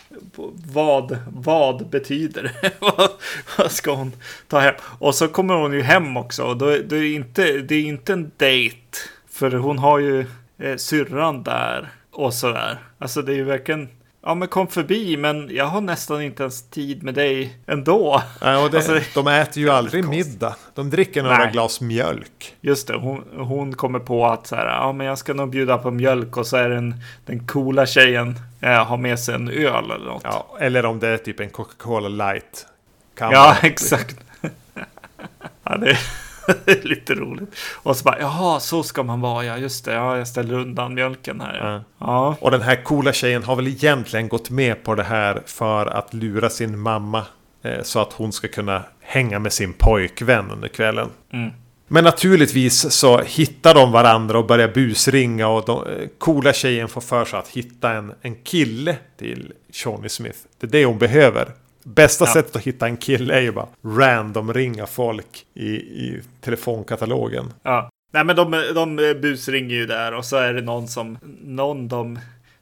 Vad, 0.73 1.19
vad 1.29 1.89
betyder 1.89 2.43
det? 2.43 2.73
vad, 3.59 3.73
ska 3.73 3.95
hon 3.95 4.13
ta 4.49 4.59
hem? 4.59 4.75
Och 4.99 5.15
så 5.15 5.29
kommer 5.29 5.55
hon 5.55 5.73
ju 5.73 5.83
hem 5.83 6.17
också. 6.17 6.55
Då, 6.55 6.77
då 6.87 6.97
är 6.97 7.15
inte, 7.15 7.59
det 7.59 7.75
är 7.75 7.83
inte 7.83 8.13
en 8.13 8.31
dejt. 8.37 8.99
För 9.31 9.51
hon 9.51 9.79
har 9.79 9.99
ju 9.99 10.27
eh, 10.59 10.77
syrran 10.77 11.43
där 11.43 11.89
och 12.11 12.35
sådär. 12.35 12.79
Alltså 12.99 13.23
det 13.23 13.33
är 13.33 13.37
ju 13.37 13.45
verkligen... 13.45 13.89
Ja 14.25 14.35
men 14.35 14.49
kom 14.49 14.69
förbi 14.69 15.17
men 15.17 15.51
jag 15.55 15.65
har 15.65 15.81
nästan 15.81 16.23
inte 16.23 16.43
ens 16.43 16.63
tid 16.71 17.03
med 17.03 17.15
dig 17.15 17.59
ändå. 17.67 18.23
Ja, 18.41 18.65
och 18.65 18.71
det, 18.71 18.77
Alltså, 18.77 19.01
de 19.15 19.27
äter 19.29 19.63
ju 19.63 19.71
aldrig 19.71 20.05
middag. 20.05 20.57
De 20.75 20.91
dricker 20.91 21.23
några 21.23 21.39
Nej. 21.39 21.53
glas 21.53 21.81
mjölk. 21.81 22.57
Just 22.61 22.89
det, 22.89 22.97
hon, 22.97 23.25
hon 23.37 23.75
kommer 23.75 23.99
på 23.99 24.27
att 24.27 24.47
så 24.47 24.57
här, 24.57 24.67
ja 24.67 24.93
men 24.93 25.07
jag 25.07 25.19
ska 25.19 25.35
nog 25.35 25.51
bjuda 25.51 25.79
på 25.79 25.91
mjölk 25.91 26.37
och 26.37 26.47
så 26.47 26.57
är 26.57 26.69
den, 26.69 26.95
den 27.27 27.47
coola 27.47 27.87
tjejen 27.87 28.39
eh, 28.61 28.85
har 28.85 28.97
med 28.97 29.19
sig 29.19 29.35
en 29.35 29.49
öl 29.49 29.91
eller 29.91 30.07
något. 30.07 30.23
Ja, 30.25 30.57
eller 30.61 30.85
om 30.87 30.99
det 30.99 31.09
är 31.09 31.17
typ 31.17 31.41
en 31.41 31.51
Coca-Cola 31.51 32.09
light. 32.09 32.67
Kan 33.15 33.31
Ja, 33.31 33.57
exakt. 33.63 34.17
ja, 35.65 35.77
det 35.77 35.99
lite 36.83 37.15
roligt. 37.15 37.55
Och 37.75 37.97
så 37.97 38.05
bara, 38.05 38.21
jaha, 38.21 38.61
så 38.61 38.83
ska 38.83 39.03
man 39.03 39.21
vara, 39.21 39.45
ja 39.45 39.59
just 39.59 39.85
det, 39.85 39.93
ja, 39.93 40.19
jag 40.19 40.29
ställer 40.29 40.55
undan 40.55 40.95
mjölken 40.95 41.41
här. 41.41 41.57
Ja, 41.57 41.73
Ja. 41.73 41.83
ja, 41.99 42.37
Och 42.41 42.51
den 42.51 42.63
här 42.63 42.85
coola 42.85 43.13
tjejen 43.13 43.43
har 43.43 43.57
väl 43.57 43.69
egentligen 43.69 44.29
gått 44.29 44.51
med 44.51 44.85
på 44.85 44.95
det 44.95 45.03
här 45.03 45.43
för 45.47 45.87
att 45.87 46.15
lura 46.15 46.51
sin 46.51 46.79
mamma 46.79 47.25
Eh, 47.63 47.83
så 47.83 48.01
att 48.01 48.13
hon 48.13 48.33
ska 48.33 48.49
kunna 48.49 48.83
hänga 49.01 49.39
med 49.39 49.53
sin 49.53 49.73
pojkvän 49.73 50.51
under 50.51 50.69
kvällen. 50.69 51.09
Mm. 51.33 51.51
Men 51.89 52.05
naturligtvis 52.05 52.93
så 52.93 53.19
hittar 53.21 53.75
de 53.75 53.93
varandra 53.93 54.39
och 54.39 54.47
börjar 54.47 54.69
busringa 54.69 55.49
och 55.49 55.65
de, 55.67 55.87
eh, 55.87 56.09
coola 56.19 56.53
tjejen 56.53 56.89
får 56.89 57.01
för 57.01 57.25
sig 57.25 57.39
att 57.39 57.49
hitta 57.49 57.93
en, 57.93 58.13
en 58.23 58.35
kille 58.35 58.97
till 59.19 59.53
Shawnee 59.73 60.09
Smith. 60.09 60.39
Det 60.61 60.67
är 60.67 60.71
det 60.71 60.85
hon 60.85 60.99
behöver. 60.99 61.49
Bästa 61.85 62.25
Ja. 62.25 62.33
sättet 62.33 62.57
att 62.57 62.63
hitta 62.63 62.87
en 62.87 62.97
kille 62.97 63.35
är 63.35 63.41
ju 63.41 63.53
bara 63.53 63.67
random 63.85 64.55
ringa 64.55 64.87
folk 64.87 65.47
i, 65.55 65.67
i 65.77 66.21
telefonkatalogen. 66.41 67.53
Ja. 67.63 67.91
Nej 68.13 68.25
men 68.25 68.37
de, 68.37 68.51
de 68.75 68.97
busringer 69.23 69.75
ju 69.75 69.87
där 69.87 70.15
och 70.15 70.25
så 70.25 70.37
är 70.37 70.53
det 70.55 70.61
någon 70.63 70.89
som 70.89 71.19
någon 71.45 71.89
de 71.89 72.19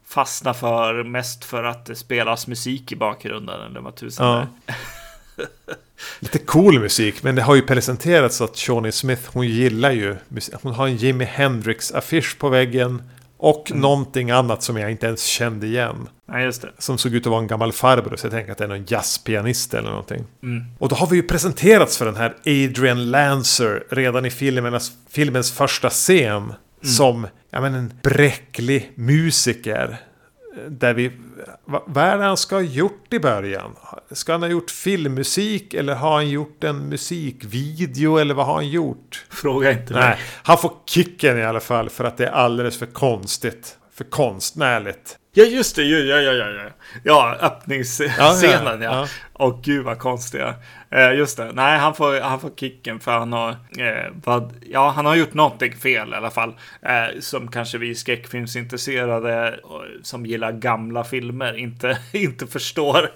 fastnar 0.06 0.52
för 0.52 1.04
mest 1.04 1.44
för 1.44 1.64
att 1.64 1.86
det 1.86 1.94
spelas 1.96 2.46
musik 2.46 2.92
i 2.92 2.96
bakgrunden 2.96 3.60
eller 3.60 3.80
vad 3.80 3.94
tusan 3.96 4.46
Ja. 4.66 4.74
Lite 6.20 6.38
cool 6.38 6.80
musik, 6.80 7.22
men 7.22 7.34
det 7.34 7.42
har 7.42 7.54
ju 7.54 7.62
presenterats 7.62 8.40
att 8.40 8.56
Shawnee 8.56 8.92
Smith, 8.92 9.22
hon 9.32 9.48
gillar 9.48 9.90
ju 9.90 10.16
musik. 10.28 10.54
Hon 10.62 10.72
har 10.74 10.86
en 10.86 10.96
Jimi 10.96 11.24
Hendrix-affisch 11.24 12.38
på 12.38 12.48
väggen. 12.48 13.02
Och 13.36 13.70
Mm. 13.70 13.80
någonting 13.82 14.30
annat 14.30 14.62
som 14.62 14.76
jag 14.76 14.90
inte 14.90 15.06
ens 15.06 15.24
kände 15.24 15.66
igen. 15.66 16.08
Nej 16.30 16.44
just 16.44 16.62
det. 16.62 16.70
Som 16.78 16.98
såg 16.98 17.14
ut 17.14 17.26
att 17.26 17.30
vara 17.30 17.40
en 17.40 17.46
gammal 17.46 17.72
farbror, 17.72 18.16
så 18.16 18.26
jag 18.26 18.32
tänker 18.32 18.52
att 18.52 18.58
det 18.58 18.64
är 18.64 18.68
någon 18.68 18.84
jazzpianist 18.88 19.74
eller 19.74 19.90
någonting. 19.90 20.24
Mm. 20.42 20.64
Och 20.78 20.88
då 20.88 20.96
har 20.96 21.06
vi 21.06 21.16
ju 21.16 21.22
presenterats 21.22 21.98
för 21.98 22.04
den 22.06 22.16
här 22.16 22.34
Adrian 22.46 23.10
Lancer 23.10 23.84
redan 23.90 24.26
i 24.26 24.30
filmernas, 24.30 24.92
filmens 25.10 25.52
första 25.52 25.90
scen. 25.90 26.52
Som 26.82 27.26
ja, 27.50 27.60
men 27.60 27.74
en 27.74 27.92
bräcklig 28.02 28.92
musiker. 28.94 29.96
Där 30.68 30.94
vi... 30.94 31.12
va- 31.64 31.82
Vad 31.86 32.04
är 32.04 32.18
det 32.18 32.24
han 32.24 32.36
ska 32.36 32.54
ha 32.56 32.62
gjort 32.62 33.12
i 33.12 33.18
början? 33.18 33.70
Ska 34.10 34.32
han 34.32 34.42
ha 34.42 34.48
gjort 34.48 34.70
filmmusik 34.70 35.74
eller 35.74 35.94
har 35.94 36.12
han 36.14 36.28
gjort 36.28 36.64
en 36.64 36.88
musikvideo 36.88 38.16
eller 38.18 38.34
vad 38.34 38.46
har 38.46 38.54
han 38.54 38.68
gjort? 38.68 39.24
Fråga 39.30 39.72
inte 39.72 39.94
Nej, 39.94 40.02
mig. 40.08 40.18
han 40.42 40.58
får 40.58 40.72
kicken 40.86 41.38
i 41.38 41.42
alla 41.44 41.60
fall 41.60 41.90
för 41.90 42.04
att 42.04 42.16
det 42.16 42.26
är 42.26 42.30
alldeles 42.32 42.78
för 42.78 42.86
konstigt. 42.86 43.76
För 43.94 44.04
konstnärligt. 44.04 45.16
Ja 45.32 45.44
just 45.44 45.76
det, 45.76 45.84
ja 45.84 46.20
ja 46.20 46.32
ja 46.32 46.50
ja. 46.50 46.70
Ja, 47.04 47.36
öppningsscenen 47.40 48.82
ja. 48.82 48.82
ja. 48.82 49.08
Och 49.40 49.62
gud 49.62 49.84
vad 49.84 49.98
konstiga. 49.98 50.54
Eh, 50.90 51.12
just 51.14 51.36
det, 51.36 51.50
nej 51.52 51.78
han 51.78 51.94
får, 51.94 52.20
han 52.20 52.40
får 52.40 52.50
kicken 52.56 53.00
för 53.00 53.12
han 53.18 53.32
har, 53.32 53.50
eh, 53.50 54.12
vad, 54.24 54.52
ja 54.70 54.88
han 54.90 55.06
har 55.06 55.14
gjort 55.16 55.34
någonting 55.34 55.76
fel 55.76 56.12
i 56.12 56.16
alla 56.16 56.30
fall. 56.30 56.54
Eh, 56.82 57.20
som 57.20 57.48
kanske 57.48 57.78
vi 57.78 57.94
skräckfilmsintresserade 57.94 59.60
som 60.02 60.26
gillar 60.26 60.52
gamla 60.52 61.04
filmer 61.04 61.56
inte, 61.58 61.98
inte 62.12 62.46
förstår. 62.46 63.10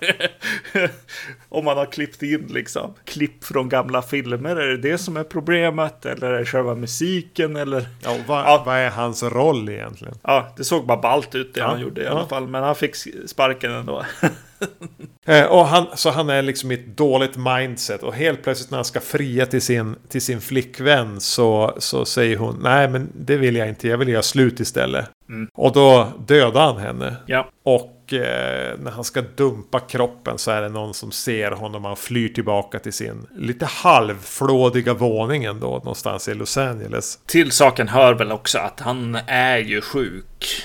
Om 1.49 1.65
man 1.65 1.77
har 1.77 1.87
klippt 1.87 2.23
in 2.23 2.47
liksom 2.51 2.95
klipp 3.05 3.45
från 3.45 3.69
gamla 3.69 4.03
filmer, 4.03 4.57
är 4.57 4.67
det 4.67 4.77
det 4.91 4.99
som 4.99 5.17
är 5.17 5.25
problemet? 5.25 6.07
Eller 6.07 6.31
är 6.33 6.39
det 6.39 6.47
själva 6.47 6.75
musiken? 6.75 7.57
Eller? 7.57 7.87
Ja, 8.05 8.17
vad, 8.27 8.39
Ja. 8.45 8.63
vad 8.67 8.77
är 8.77 8.91
hans 8.91 9.23
roll 9.23 9.69
egentligen? 9.69 10.15
Ja, 10.23 10.53
det 10.57 10.65
såg 10.65 10.87
bara 10.87 11.01
ballt 11.01 11.35
ut 11.35 11.55
det 11.55 11.61
Ja, 11.61 11.67
han 11.67 11.81
gjorde 11.81 12.03
i 12.03 12.07
alla 12.07 12.27
fall. 12.27 12.49
Men 12.49 12.63
han 12.63 12.75
fick 12.75 12.95
sparken 13.27 13.73
ändå. 13.73 14.05
Eh, 15.27 15.45
och 15.45 15.67
han, 15.67 15.87
så 15.95 16.11
han 16.11 16.31
är 16.31 16.43
liksom 16.43 16.71
i 16.71 16.75
ett 16.75 16.97
dåligt 16.97 17.37
mindset. 17.37 18.03
Och 18.03 18.15
helt 18.15 18.43
plötsligt 18.43 18.71
när 18.71 18.79
han 18.79 18.85
ska 18.85 19.01
fria 19.01 19.47
till 19.47 19.63
sin, 19.63 19.97
till 20.09 20.23
sin 20.23 20.41
flickvän 20.41 21.21
så, 21.21 21.75
så 21.79 22.05
säger 22.05 22.37
hon 22.37 22.61
Nej 22.63 22.89
men 22.89 23.13
det 23.15 23.37
vill 23.37 23.57
jag 23.57 23.69
inte, 23.69 23.89
jag 23.89 23.99
vill 23.99 24.09
göra 24.09 24.23
slut 24.23 24.61
istället. 24.61 25.11
Mm. 25.29 25.49
Och 25.55 25.73
då 25.73 26.09
dödar 26.27 26.61
han 26.61 26.77
henne. 26.77 27.17
ja. 27.27 27.49
Och 27.63 28.13
eh, 28.13 28.79
när 28.79 28.91
han 28.91 29.05
ska 29.05 29.23
dumpa 29.37 29.81
kroppen 29.81 30.39
så 30.39 30.51
är 30.51 30.63
det 30.63 30.69
någon 30.69 30.95
som 30.95 31.11
ser 31.11 31.51
honom. 31.51 31.85
Han 31.85 31.97
flyr 31.97 32.29
tillbaka 32.29 32.79
till 32.79 32.93
sin 32.93 33.27
lite 33.37 33.67
halvflådiga 33.67 34.95
våning 34.95 35.45
ändå 35.45 35.67
någonstans 35.67 36.29
i 36.29 36.35
Los 36.35 36.57
Angeles. 36.57 37.19
Till 37.27 37.51
saken 37.53 37.89
hör 37.89 38.15
väl 38.15 38.33
också 38.33 38.59
att 38.59 38.81
han 38.81 39.19
är 39.27 39.59
ju 39.59 39.81
sjuk. 39.81 40.63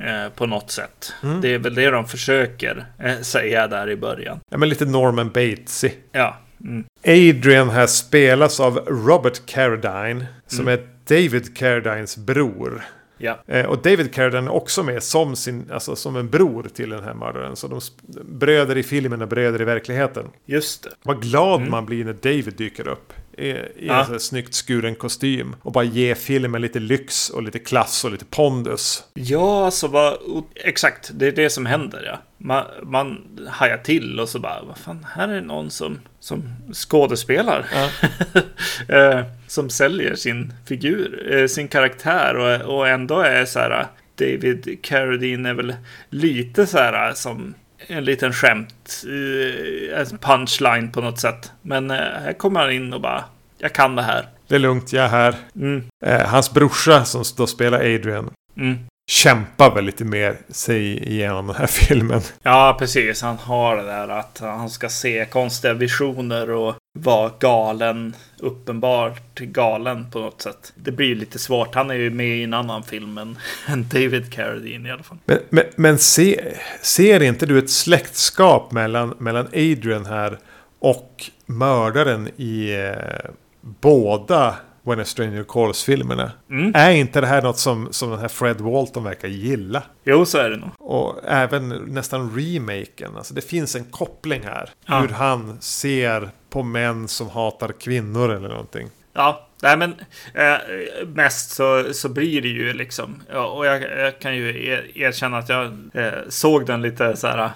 Eh, 0.00 0.32
på 0.34 0.46
något 0.46 0.70
sätt. 0.70 1.14
Mm. 1.22 1.40
Det 1.40 1.54
är 1.54 1.58
väl 1.58 1.74
det 1.74 1.90
de 1.90 2.06
försöker 2.06 2.86
eh, 2.98 3.20
säga 3.20 3.68
där 3.68 3.90
i 3.90 3.96
början. 3.96 4.40
Ja 4.50 4.58
men 4.58 4.68
lite 4.68 4.84
Norman 4.84 5.28
Batesy. 5.28 5.90
Ja. 6.12 6.36
Mm. 6.60 6.84
Adrian 7.04 7.70
här 7.70 7.86
spelas 7.86 8.60
av 8.60 8.76
Robert 8.76 9.46
Carradine. 9.46 10.26
Som 10.46 10.68
är 10.68 10.86
David 11.08 11.56
Carradines 11.56 12.16
bror. 12.16 12.82
Ja. 13.18 13.38
Eh, 13.46 13.66
och 13.66 13.82
David 13.82 14.14
Carradine 14.14 14.46
är 14.46 14.52
också 14.52 14.82
med 14.82 15.02
som, 15.02 15.36
sin, 15.36 15.70
alltså, 15.72 15.96
som 15.96 16.16
en 16.16 16.30
bror 16.30 16.68
till 16.74 16.90
den 16.90 17.04
här 17.04 17.14
mördaren. 17.14 17.56
Så 17.56 17.68
de 17.68 17.80
bröder 18.24 18.78
i 18.78 18.82
filmen 18.82 19.22
och 19.22 19.28
bröder 19.28 19.62
i 19.62 19.64
verkligheten. 19.64 20.26
Just 20.46 20.82
det. 20.82 20.90
Vad 21.02 21.22
glad 21.22 21.68
man 21.68 21.86
blir 21.86 22.04
när 22.04 22.12
David 22.12 22.54
dyker 22.56 22.88
upp. 22.88 23.12
I, 23.38 23.48
i 23.48 23.86
Ja. 23.86 24.00
en 24.00 24.06
sån 24.06 24.20
snyggt 24.20 24.54
skuren 24.54 24.94
kostym. 24.94 25.56
Och 25.62 25.72
bara 25.72 25.84
ger 25.84 26.14
filmen 26.14 26.62
lite 26.62 26.78
lyx 26.80 27.30
och 27.30 27.42
lite 27.42 27.58
klass 27.58 28.04
och 28.04 28.10
lite 28.12 28.24
pondus. 28.24 29.04
Ja, 29.14 29.70
så 29.70 29.88
vad... 29.88 30.18
Exakt, 30.54 31.10
det 31.14 31.26
är 31.26 31.32
det 31.32 31.50
som 31.50 31.66
händer 31.66 32.02
ja. 32.06 32.18
Man, 32.38 32.64
man 32.82 33.18
hajar 33.48 33.78
till 33.78 34.20
och 34.20 34.28
så 34.28 34.38
bara, 34.38 34.62
vad 34.62 34.78
fan, 34.78 35.06
här 35.14 35.28
är 35.28 35.40
någon 35.40 35.70
som, 35.70 36.00
som 36.20 36.42
skådespelar. 36.72 37.66
Ja. 37.72 37.88
eh, 38.96 39.24
som 39.46 39.70
säljer 39.70 40.14
sin 40.14 40.52
figur, 40.68 41.32
eh, 41.36 41.46
sin 41.46 41.68
karaktär 41.68 42.34
och, 42.36 42.76
och 42.76 42.88
ändå 42.88 43.20
är 43.20 43.44
så 43.44 43.58
här, 43.58 43.86
David 44.14 44.78
Carradine 44.82 45.48
är 45.48 45.54
väl 45.54 45.74
lite 46.10 46.66
så 46.66 46.78
här 46.78 47.12
som 47.14 47.54
en 47.92 48.04
liten 48.04 48.32
skämt, 48.32 49.02
eh, 49.06 50.00
en 50.00 50.18
punchline 50.18 50.92
på 50.92 51.00
något 51.00 51.20
sätt. 51.20 51.52
Men 51.62 51.90
eh, 51.90 51.96
här 51.96 52.32
kommer 52.32 52.60
han 52.60 52.72
in 52.72 52.92
och 52.92 53.00
bara, 53.00 53.24
jag 53.58 53.72
kan 53.72 53.96
det 53.96 54.02
här. 54.02 54.26
Det 54.48 54.54
är 54.54 54.58
lugnt, 54.58 54.92
jag 54.92 55.04
är 55.04 55.08
här. 55.08 55.34
Mm, 55.56 55.82
Eh, 56.06 56.26
hans 56.26 56.52
brorsa 56.54 57.04
som 57.04 57.24
då 57.36 57.46
spelar 57.46 57.78
Adrian. 57.78 58.30
mm. 58.56 58.78
Kämpar 59.12 59.74
väl 59.74 59.84
lite 59.84 60.04
mer 60.04 60.36
sig 60.48 61.08
igenom 61.08 61.46
den 61.46 61.56
här 61.56 61.66
filmen. 61.86 62.20
Ja, 62.42 62.76
precis. 62.78 63.22
Han 63.22 63.36
har 63.36 63.76
det 63.76 63.82
där 63.82 64.08
att 64.08 64.38
han 64.40 64.70
ska 64.70 64.88
se 64.88 65.26
konstiga 65.30 65.74
visioner 65.74 66.50
och 66.50 66.74
vara 66.98 67.32
galen. 67.38 68.16
Uppenbart 68.38 69.38
galen 69.38 70.10
på 70.10 70.18
något 70.18 70.42
sätt. 70.42 70.72
Det 70.74 70.92
blir 70.92 71.06
ju 71.06 71.14
lite 71.14 71.38
svårt. 71.38 71.74
Han 71.74 71.90
är 71.90 71.94
ju 71.94 72.10
med 72.10 72.38
i 72.38 72.42
en 72.42 72.54
annan 72.54 72.82
film 72.82 73.18
än, 73.18 73.38
än 73.68 73.88
David 73.88 74.32
Carradine 74.32 74.88
i 74.88 74.92
alla 74.92 75.02
fall. 75.02 75.18
Men, 75.24 75.38
men, 75.50 75.64
men 75.76 75.98
se, 75.98 76.54
ser 76.82 77.22
inte 77.22 77.46
du 77.46 77.58
ett 77.58 77.70
släktskap 77.70 78.72
mellan, 78.72 79.14
mellan 79.18 79.46
Adrian 79.46 80.06
här 80.06 80.38
och 80.78 81.30
mördaren 81.46 82.28
i 82.36 82.74
eh, 82.74 83.30
båda 83.60 84.56
When 84.84 85.00
a 85.00 85.04
Stranger 85.04 85.44
Calls-filmerna? 85.44 86.32
Mm. 86.50 86.72
Är 86.74 86.90
inte 86.90 87.20
det 87.20 87.26
här 87.26 87.42
något 87.42 87.58
som, 87.58 87.88
som 87.90 88.10
den 88.10 88.18
här 88.18 88.28
Fred 88.28 88.60
Walton 88.60 89.04
verkar 89.04 89.28
gilla? 89.28 89.82
Jo, 90.04 90.24
så 90.24 90.38
är 90.38 90.50
det 90.50 90.56
nog. 90.56 90.70
Och 90.78 91.20
även 91.24 91.68
nästan 91.68 92.36
remaken. 92.36 93.16
Alltså 93.16 93.34
det 93.34 93.40
finns 93.40 93.76
en 93.76 93.84
koppling 93.84 94.42
här. 94.44 94.70
Ja. 94.86 95.00
Hur 95.00 95.08
han 95.08 95.60
ser 95.60 96.30
på 96.50 96.62
män 96.62 97.08
som 97.08 97.30
hatar 97.30 97.72
kvinnor 97.72 98.30
eller 98.30 98.48
någonting. 98.48 98.88
Ja, 99.12 99.48
nej 99.62 99.76
men 99.76 99.94
eh, 100.34 100.56
mest 101.06 101.50
så, 101.50 101.94
så 101.94 102.08
blir 102.08 102.42
det 102.42 102.48
ju 102.48 102.72
liksom. 102.72 103.22
Ja, 103.32 103.46
och 103.46 103.66
jag, 103.66 103.82
jag 103.82 104.20
kan 104.20 104.36
ju 104.36 104.66
er, 104.66 104.90
erkänna 104.94 105.38
att 105.38 105.48
jag 105.48 105.64
eh, 105.94 106.12
såg 106.28 106.66
den 106.66 106.82
lite 106.82 107.16
så 107.16 107.26
här 107.26 107.50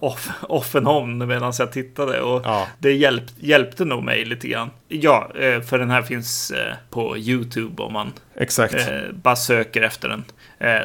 off, 0.00 0.28
off 0.42 0.74
and 0.74 0.88
on 0.88 1.26
medan 1.28 1.52
jag 1.58 1.72
tittade. 1.72 2.20
Och 2.20 2.42
Ja. 2.44 2.66
det 2.78 2.92
hjälp, 2.92 3.24
hjälpte 3.36 3.84
nog 3.84 4.02
mig 4.02 4.24
lite 4.24 4.48
grann. 4.48 4.70
Ja, 4.88 5.30
eh, 5.34 5.60
för 5.60 5.78
den 5.78 5.90
här 5.90 6.02
finns 6.02 6.50
eh, 6.50 6.74
på 6.90 7.16
YouTube 7.18 7.82
om 7.82 7.92
man 7.92 8.12
Exakt. 8.36 8.74
eh, 8.74 9.12
bara 9.12 9.36
söker 9.36 9.82
efter 9.82 10.08
den. 10.08 10.24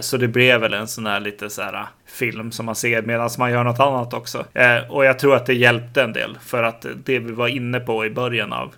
Så 0.01 0.17
det 0.17 0.27
blev 0.27 0.61
väl 0.61 0.73
en 0.73 0.87
sån 0.87 1.05
här 1.05 1.19
lite 1.19 1.49
så 1.49 1.61
här 1.61 1.85
film 2.05 2.51
som 2.51 2.65
man 2.65 2.75
ser 2.75 3.01
medan 3.01 3.29
man 3.37 3.51
gör 3.51 3.63
något 3.63 3.79
annat 3.79 4.13
också. 4.13 4.45
Och 4.89 5.05
jag 5.05 5.19
tror 5.19 5.35
att 5.35 5.45
det 5.45 5.53
hjälpte 5.53 6.03
en 6.03 6.13
del 6.13 6.37
för 6.45 6.63
att 6.63 6.85
det 7.05 7.19
vi 7.19 7.31
var 7.31 7.47
inne 7.47 7.79
på 7.79 8.05
i 8.05 8.09
början 8.09 8.53
av 8.53 8.73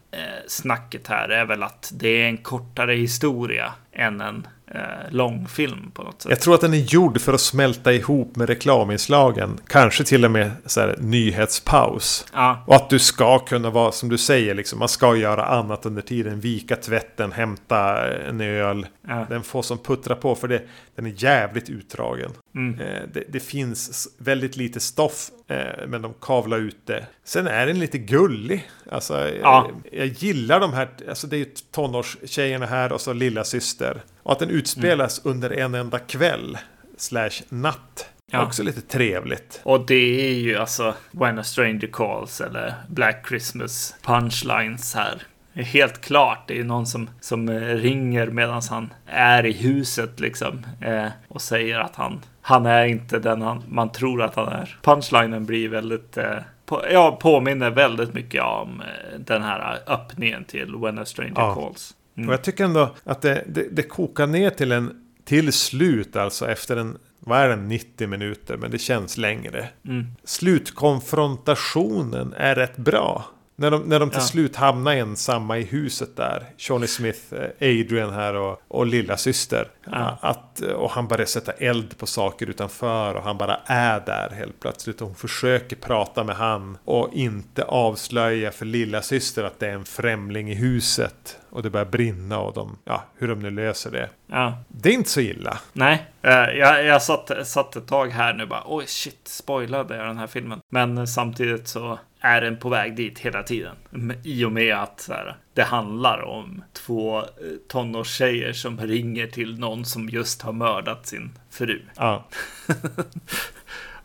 snacket 0.48 1.08
här 1.08 1.30
är 1.30 1.46
väl 1.46 1.64
att 1.64 1.92
det 1.94 2.08
är 2.10 2.26
en 2.28 2.38
kortare 2.38 2.94
historia 2.94 3.74
än 3.94 4.22
en 4.22 4.48
eh, 4.76 4.82
lång 5.12 5.48
film 5.48 5.92
på 5.94 6.04
något 6.04 6.22
sätt. 6.22 6.30
Jag 6.30 6.40
tror 6.40 6.56
att 6.56 6.62
den 6.62 6.74
är 6.74 6.78
gjord 6.78 7.22
för 7.22 7.34
att 7.34 7.42
smälta 7.42 7.94
ihop 7.94 8.36
med 8.36 8.50
reklaminslagen. 8.50 9.60
Kanske 9.68 10.04
till 10.04 10.26
och 10.26 10.32
med 10.32 10.52
så 10.66 10.82
här, 10.82 10.96
nyhetspaus. 11.00 12.26
Ja, 12.34 12.64
Och 12.68 12.76
att 12.76 12.90
du 12.90 13.00
ska 13.00 13.40
kunna 13.40 13.70
vara, 13.70 13.92
som 13.92 14.10
du 14.10 14.18
säger, 14.18 14.56
liksom, 14.56 14.80
man 14.80 14.90
ska 14.90 15.16
göra 15.16 15.46
annat 15.46 15.86
under 15.86 16.02
tiden. 16.02 16.40
Vika 16.40 16.76
tvätten, 16.76 17.32
hämta 17.32 18.08
en 18.08 18.42
öl. 18.42 18.88
ja. 19.08 19.26
Den 19.30 19.44
får 19.44 19.62
som 19.62 19.78
puttra 19.78 20.16
på 20.16 20.36
för 20.36 20.48
det, 20.48 20.62
den 20.96 21.06
är 21.06 21.14
jävligt 21.24 21.70
utdragen. 21.70 22.32
Mm. 22.56 22.80
Eh, 22.82 23.02
det, 23.14 23.24
det 23.30 23.40
finns 23.40 24.08
väldigt 24.18 24.58
lite 24.58 24.80
stoff, 24.80 25.30
eh, 25.48 25.88
men 25.88 26.02
de 26.02 26.14
kavlar 26.22 26.58
ut 26.58 26.78
det. 26.86 27.06
Sen 27.24 27.48
är 27.48 27.68
den 27.68 27.80
lite 27.80 27.98
gullig. 27.98 28.70
Alltså, 28.92 29.28
eh, 29.28 29.36
Ja. 29.42 29.72
jag 29.92 30.08
gillar 30.08 30.60
de 30.60 30.74
här, 30.74 30.90
alltså 31.10 31.28
det 31.28 31.36
är 31.36 31.40
ju 31.40 31.46
tonårstjejerna 31.72 32.66
här 32.66 32.92
och 32.92 33.02
så 33.02 33.14
lilla 33.14 33.44
syster. 33.44 34.02
Och 34.24 34.32
att 34.32 34.40
den 34.40 34.50
utspelas 34.50 35.22
under 35.26 35.50
en 35.50 35.76
enda 35.76 36.00
kväll, 36.00 36.58
slash 36.98 37.32
natt. 37.50 38.10
Ja. 38.32 38.46
Också 38.46 38.64
lite 38.64 38.82
trevligt. 38.82 39.62
Och 39.64 39.86
det 39.86 40.28
är 40.30 40.34
ju 40.34 40.56
alltså 40.58 40.96
When 41.12 41.40
a 41.40 41.44
stranger 41.44 41.88
calls 41.94 42.42
eller 42.42 42.74
Black 42.90 43.28
Christmas 43.28 43.96
punchlines 44.02 44.96
här. 44.96 45.24
Helt 45.64 46.02
klart, 46.02 46.48
det 46.48 46.60
är 46.60 46.64
någon 46.64 46.88
som, 46.88 47.10
som 47.22 47.50
eh, 47.50 47.56
ringer 47.62 48.28
medan 48.28 48.62
han 48.70 48.94
är 49.06 49.46
i 49.46 49.52
huset 49.52 50.20
liksom. 50.20 50.66
Eh, 50.82 51.06
och 51.28 51.42
säger 51.42 51.80
att 51.80 51.96
han, 51.96 52.20
han 52.42 52.66
är 52.66 52.86
inte 52.86 53.20
den 53.20 53.42
han, 53.42 53.64
man 53.68 53.92
tror 53.92 54.22
att 54.22 54.36
han 54.36 54.48
är. 54.48 54.78
Punchlinen 54.82 55.46
blir 55.46 55.70
väldigt, 55.70 56.18
eh, 56.18 56.36
på, 56.66 56.82
ja, 56.92 57.18
påminner 57.22 57.70
väldigt 57.70 58.14
mycket 58.14 58.44
om 58.44 58.82
eh, 58.82 59.20
den 59.20 59.44
här 59.44 59.80
öppningen 59.88 60.44
till 60.46 60.76
When 60.76 61.00
a 61.00 61.06
stranger 61.06 61.34
Ja. 61.36 61.56
calls. 61.56 61.96
Och 62.28 62.34
jag 62.34 62.42
tycker 62.44 62.64
ändå 62.64 62.96
att 63.04 63.22
det, 63.22 63.44
det, 63.48 63.68
det 63.72 63.84
kokar 63.84 64.28
ner 64.28 64.50
till 64.50 64.72
en 64.72 64.92
till 65.26 65.54
slut 65.54 66.16
alltså 66.16 66.48
efter 66.48 66.78
en 66.78 66.98
vad 67.20 67.40
är 67.40 67.50
den 67.50 67.68
90 67.68 68.08
minuter 68.08 68.58
men 68.58 68.72
det 68.72 68.80
känns 68.80 69.18
längre. 69.18 69.70
Mm. 69.86 70.06
Slutkonfrontationen 70.24 72.34
är 72.38 72.56
rätt 72.56 72.78
bra. 72.78 73.26
När 73.60 73.72
de, 73.72 73.82
när 73.82 74.00
de 74.00 74.10
till 74.10 74.20
Ja. 74.20 74.26
slut 74.26 74.56
hamnar 74.56 74.92
ensamma 74.96 75.58
i 75.58 75.64
huset 75.64 76.16
där. 76.18 76.46
Johnny 76.58 76.88
Smith, 76.88 77.34
eh, 77.34 77.50
Adrian 77.62 78.14
här 78.14 78.34
och, 78.36 78.62
och 78.68 78.86
lilla 78.86 79.18
syster. 79.18 79.68
Ja. 79.92 80.18
Att, 80.22 80.62
eh, 80.62 80.70
och 80.70 80.92
han 80.92 81.08
börjar 81.08 81.26
sätta 81.26 81.52
eld 81.52 81.98
på 81.98 82.06
saker 82.08 82.50
utanför 82.50 83.14
och 83.16 83.24
han 83.24 83.38
bara 83.38 83.60
är 83.66 84.00
där 84.00 84.30
helt 84.30 84.60
plötsligt. 84.60 85.02
Och 85.02 85.08
hon 85.08 85.16
försöker 85.16 85.76
prata 85.76 86.24
med 86.24 86.36
han 86.36 86.78
och 86.86 87.10
inte 87.14 87.64
avslöja 87.64 88.52
för 88.52 88.66
lilla 88.66 89.02
syster 89.02 89.44
att 89.44 89.60
det 89.60 89.68
är 89.68 89.74
en 89.74 89.86
främling 89.86 90.50
i 90.52 90.56
huset. 90.56 91.38
Och 91.50 91.64
det 91.64 91.70
börjar 91.70 91.86
brinna 91.86 92.40
och 92.40 92.54
de, 92.54 92.78
ja, 92.86 93.04
hur 93.18 93.28
de 93.28 93.40
nu 93.40 93.50
löser 93.52 93.92
det. 93.92 94.10
Ja. 94.28 94.58
Det 94.68 94.90
är 94.90 94.94
inte 94.94 95.10
så 95.10 95.20
illa. 95.22 95.58
Nej, 95.74 96.06
eh, 96.22 96.32
jag, 96.32 96.86
jag 96.86 97.02
satt, 97.02 97.48
satt 97.48 97.76
ett 97.76 97.88
tag 97.88 98.08
här 98.10 98.34
nu 98.34 98.46
bara 98.46 98.64
oj 98.66 98.86
shit, 98.88 99.22
spoilade 99.28 99.96
jag 99.98 100.08
den 100.08 100.18
här 100.18 100.28
filmen? 100.28 100.60
Men 100.72 101.08
samtidigt 101.08 101.68
så 101.68 102.00
är 102.22 102.42
den 102.42 102.58
på 102.58 102.70
väg 102.70 102.96
dit 102.96 103.20
hela 103.20 103.44
tiden. 103.44 103.76
I 104.24 104.46
och 104.46 104.52
med 104.52 104.76
att 104.76 105.02
så 105.02 105.14
här, 105.14 105.38
det 105.54 105.64
handlar 105.64 106.22
om 106.22 106.64
två 106.74 107.18
eh, 107.20 107.26
tonårstjejer 107.68 108.54
som 108.54 108.80
ringer 108.80 109.28
till 109.28 109.60
någon 109.60 109.86
som 109.86 110.10
just 110.10 110.42
har 110.42 110.54
mördat 110.54 111.08
sin 111.08 111.32
fru. 111.50 111.82
Ja. 111.96 112.28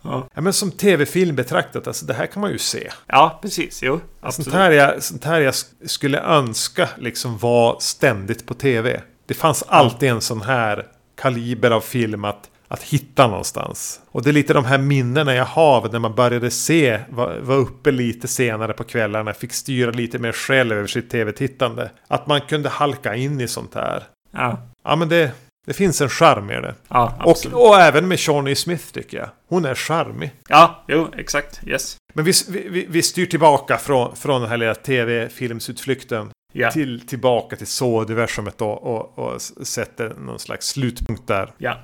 Ja. 0.01 0.27
ja 0.33 0.41
men 0.41 0.53
som 0.53 0.71
tv-film 0.71 1.35
betraktat, 1.35 1.87
alltså 1.87 2.05
det 2.05 2.13
här 2.13 2.25
kan 2.25 2.41
man 2.41 2.51
ju 2.51 2.57
se. 2.57 2.89
Ja, 3.07 3.39
precis. 3.41 3.83
Jo, 3.83 3.99
Sånt 4.29 4.53
här, 4.53 4.71
jag, 4.71 5.03
sånt 5.03 5.23
här 5.23 5.41
jag 5.41 5.51
sk- 5.51 5.87
skulle 5.87 6.19
önska 6.19 6.89
liksom 6.97 7.37
var 7.37 7.77
ständigt 7.79 8.45
på 8.45 8.53
tv. 8.53 9.01
Det 9.25 9.33
fanns 9.33 9.63
alltid 9.63 10.09
en 10.09 10.21
sån 10.21 10.41
här 10.41 10.85
kaliber 11.15 11.71
av 11.71 11.81
film 11.81 12.25
att, 12.25 12.49
att 12.67 12.83
hitta 12.83 13.27
någonstans. 13.27 14.01
Och 14.11 14.23
det 14.23 14.29
är 14.29 14.33
lite 14.33 14.53
de 14.53 14.65
här 14.65 14.77
minnena 14.77 15.35
jag 15.35 15.45
har 15.45 15.89
när 15.91 15.99
man 15.99 16.15
började 16.15 16.51
se, 16.51 16.99
var, 17.09 17.37
var 17.39 17.55
uppe 17.55 17.91
lite 17.91 18.27
senare 18.27 18.73
på 18.73 18.83
kvällarna, 18.83 19.33
fick 19.33 19.53
styra 19.53 19.91
lite 19.91 20.19
mer 20.19 20.31
själv 20.31 20.71
över 20.77 20.87
sitt 20.87 21.09
tv-tittande. 21.09 21.91
Att 22.07 22.27
man 22.27 22.41
kunde 22.41 22.69
halka 22.69 23.15
in 23.15 23.41
i 23.41 23.47
sånt 23.47 23.75
här. 23.75 24.03
Ja, 24.31 24.57
Ja 24.83 24.95
men 24.95 25.09
det, 25.09 25.31
det 25.67 25.73
finns 25.73 26.01
en 26.01 26.09
charm 26.09 26.51
i 26.51 26.53
det. 26.53 26.75
ja 26.87 27.17
Och, 27.23 27.31
absolut. 27.31 27.55
och 27.55 27.75
även 27.79 28.07
med 28.07 28.17
Johnny 28.19 28.55
Smith 28.55 28.83
tycker 28.91 29.17
jag. 29.17 29.29
Hon 29.49 29.65
är 29.65 29.75
charmig. 29.75 30.31
Ja, 30.49 30.83
jo, 30.87 31.07
exakt. 31.17 31.61
Yes. 31.67 31.97
Men 32.13 32.25
vi, 32.25 32.31
vi, 32.49 32.85
vi 32.89 33.01
styr 33.01 33.25
tillbaka 33.25 33.77
från, 33.77 34.15
från 34.15 34.41
den 34.41 34.49
här 34.49 34.57
lilla 34.57 34.75
tv-filmsutflykten 34.75 36.29
Ja, 36.57 36.71
till, 36.71 37.07
tillbaka 37.07 37.55
till 37.55 37.67
så-universumet 37.67 38.57
då, 38.57 38.69
och, 38.69 39.19
och 39.19 39.41
sätter 39.41 40.13
någon 40.19 40.39
slags 40.39 40.67
slutpunkt 40.67 41.27
där. 41.27 41.51
ja. 41.57 41.77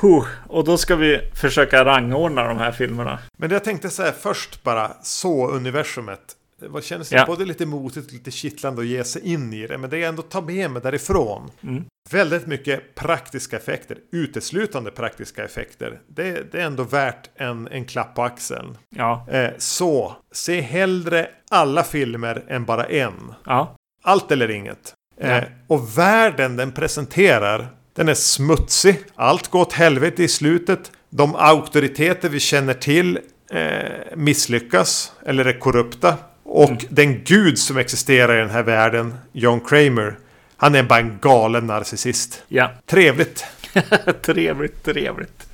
Huh. 0.00 0.24
Och 0.48 0.64
då 0.64 0.76
ska 0.78 0.96
vi 0.96 1.20
försöka 1.34 1.84
rangordna 1.84 2.44
de 2.48 2.58
här 2.58 2.72
filmerna. 2.72 3.18
Men 3.38 3.50
jag 3.50 3.64
tänkte 3.64 3.90
säga 3.90 4.12
först 4.12 4.62
bara, 4.62 4.92
så-universumet. 5.02 6.36
Det 6.60 6.68
var- 6.68 6.80
kändes 6.80 7.12
Ja. 7.12 7.24
både 7.26 7.44
lite 7.44 7.66
motigt 7.66 8.06
och 8.06 8.12
lite 8.12 8.30
kittlande 8.30 8.80
att 8.82 8.86
ge 8.88 9.04
sig 9.04 9.32
in 9.32 9.52
i 9.52 9.66
det. 9.66 9.78
Men 9.78 9.90
det 9.90 10.02
är 10.02 10.08
ändå 10.08 10.22
ta 10.22 10.40
med 10.40 10.70
mig 10.70 10.82
därifrån. 10.82 11.50
Mm. 11.62 11.84
Väldigt 12.10 12.46
mycket 12.46 12.94
praktiska 12.94 13.56
effekter, 13.56 13.98
uteslutande 14.12 14.90
praktiska 14.90 15.44
effekter. 15.44 16.00
Det, 16.08 16.52
det 16.52 16.60
är 16.60 16.66
ändå 16.66 16.82
värt 16.82 17.30
en, 17.34 17.68
en 17.68 17.84
klapp 17.84 18.14
på 18.14 18.22
axeln. 18.22 18.78
Ja, 18.96 19.26
Eh, 19.30 19.50
så, 19.58 20.16
se 20.32 20.60
hellre 20.60 21.28
alla 21.50 21.82
filmer 21.82 22.44
än 22.48 22.64
bara 22.64 22.84
en. 22.84 23.34
ja, 23.46 23.76
Allt 24.02 24.30
eller 24.32 24.50
inget. 24.50 24.94
Eh, 25.20 25.42
och 25.66 25.98
världen 25.98 26.56
den 26.56 26.72
presenterar, 26.72 27.68
den 28.00 28.08
är 28.08 28.14
smutsig. 28.14 28.98
Allt 29.14 29.48
går 29.48 29.60
åt 29.60 29.72
helvete 29.72 30.22
i 30.22 30.28
slutet. 30.28 30.92
De 31.10 31.34
auktoriteter 31.36 32.28
vi 32.28 32.40
känner 32.40 32.74
till 32.74 33.18
eh, 33.50 34.16
misslyckas 34.16 35.12
eller 35.26 35.44
är 35.44 35.58
korrupta. 35.58 36.16
Och 36.42 36.84
den 36.88 37.24
gud 37.24 37.58
som 37.58 37.76
existerar 37.76 38.36
i 38.36 38.40
den 38.40 38.50
här 38.50 38.62
världen, 38.62 39.14
John 39.32 39.60
Kramer, 39.60 40.18
han 40.56 40.74
är 40.74 40.82
bara 40.82 40.98
en 40.98 41.18
galen 41.20 41.66
narcissist. 41.66 42.42
ja. 42.48 42.70
Trevligt. 42.86 43.44
trevligt, 44.22 44.84
trevligt. 44.84 45.46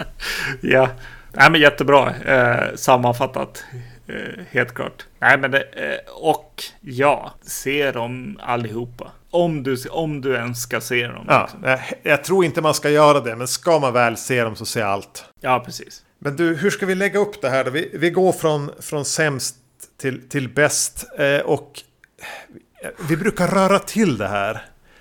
ja, 0.60 0.88
Nej, 1.32 1.50
men 1.50 1.60
jättebra 1.60 2.14
eh, 2.16 2.74
sammanfattat. 2.74 3.64
Eh, 4.08 4.44
helt 4.50 4.74
klart. 4.74 5.06
Nej, 5.18 5.38
men 5.38 5.50
det, 5.50 5.60
eh, 5.62 6.12
och 6.12 6.62
ja, 6.80 7.34
se 7.42 7.92
dem 7.92 8.38
allihopa. 8.42 9.10
Om 9.30 9.62
du, 9.62 9.76
om 9.90 10.20
du 10.20 10.34
ens 10.34 10.62
ska 10.62 10.80
se 10.80 11.06
dem. 11.06 11.24
Ja, 11.28 11.42
liksom. 11.42 11.60
jag, 11.64 11.80
jag 12.02 12.24
tror 12.24 12.44
inte 12.44 12.60
man 12.60 12.74
ska 12.74 12.90
göra 12.90 13.20
det, 13.20 13.36
men 13.36 13.48
ska 13.48 13.78
man 13.78 13.92
väl 13.92 14.16
se 14.16 14.42
dem 14.44 14.56
så 14.56 14.66
se 14.66 14.82
allt. 14.82 15.24
ja 15.40 15.62
precis. 15.64 16.02
Men 16.18 16.36
du, 16.36 16.54
hur 16.56 16.70
ska 16.70 16.86
vi 16.86 16.94
lägga 16.94 17.18
upp 17.18 17.42
det 17.42 17.48
här 17.48 17.64
då? 17.64 17.70
Vi, 17.70 17.90
vi 17.94 18.10
går 18.10 18.32
från, 18.32 18.70
från 18.80 19.04
sämst 19.04 19.56
till, 20.00 20.28
till 20.28 20.48
bäst. 20.48 21.06
Eh, 21.18 21.38
och 21.40 21.80
vi 23.08 23.16
brukar 23.16 23.48
röra 23.48 23.78
till 23.78 24.16
det 24.18 24.28
här. 24.28 24.54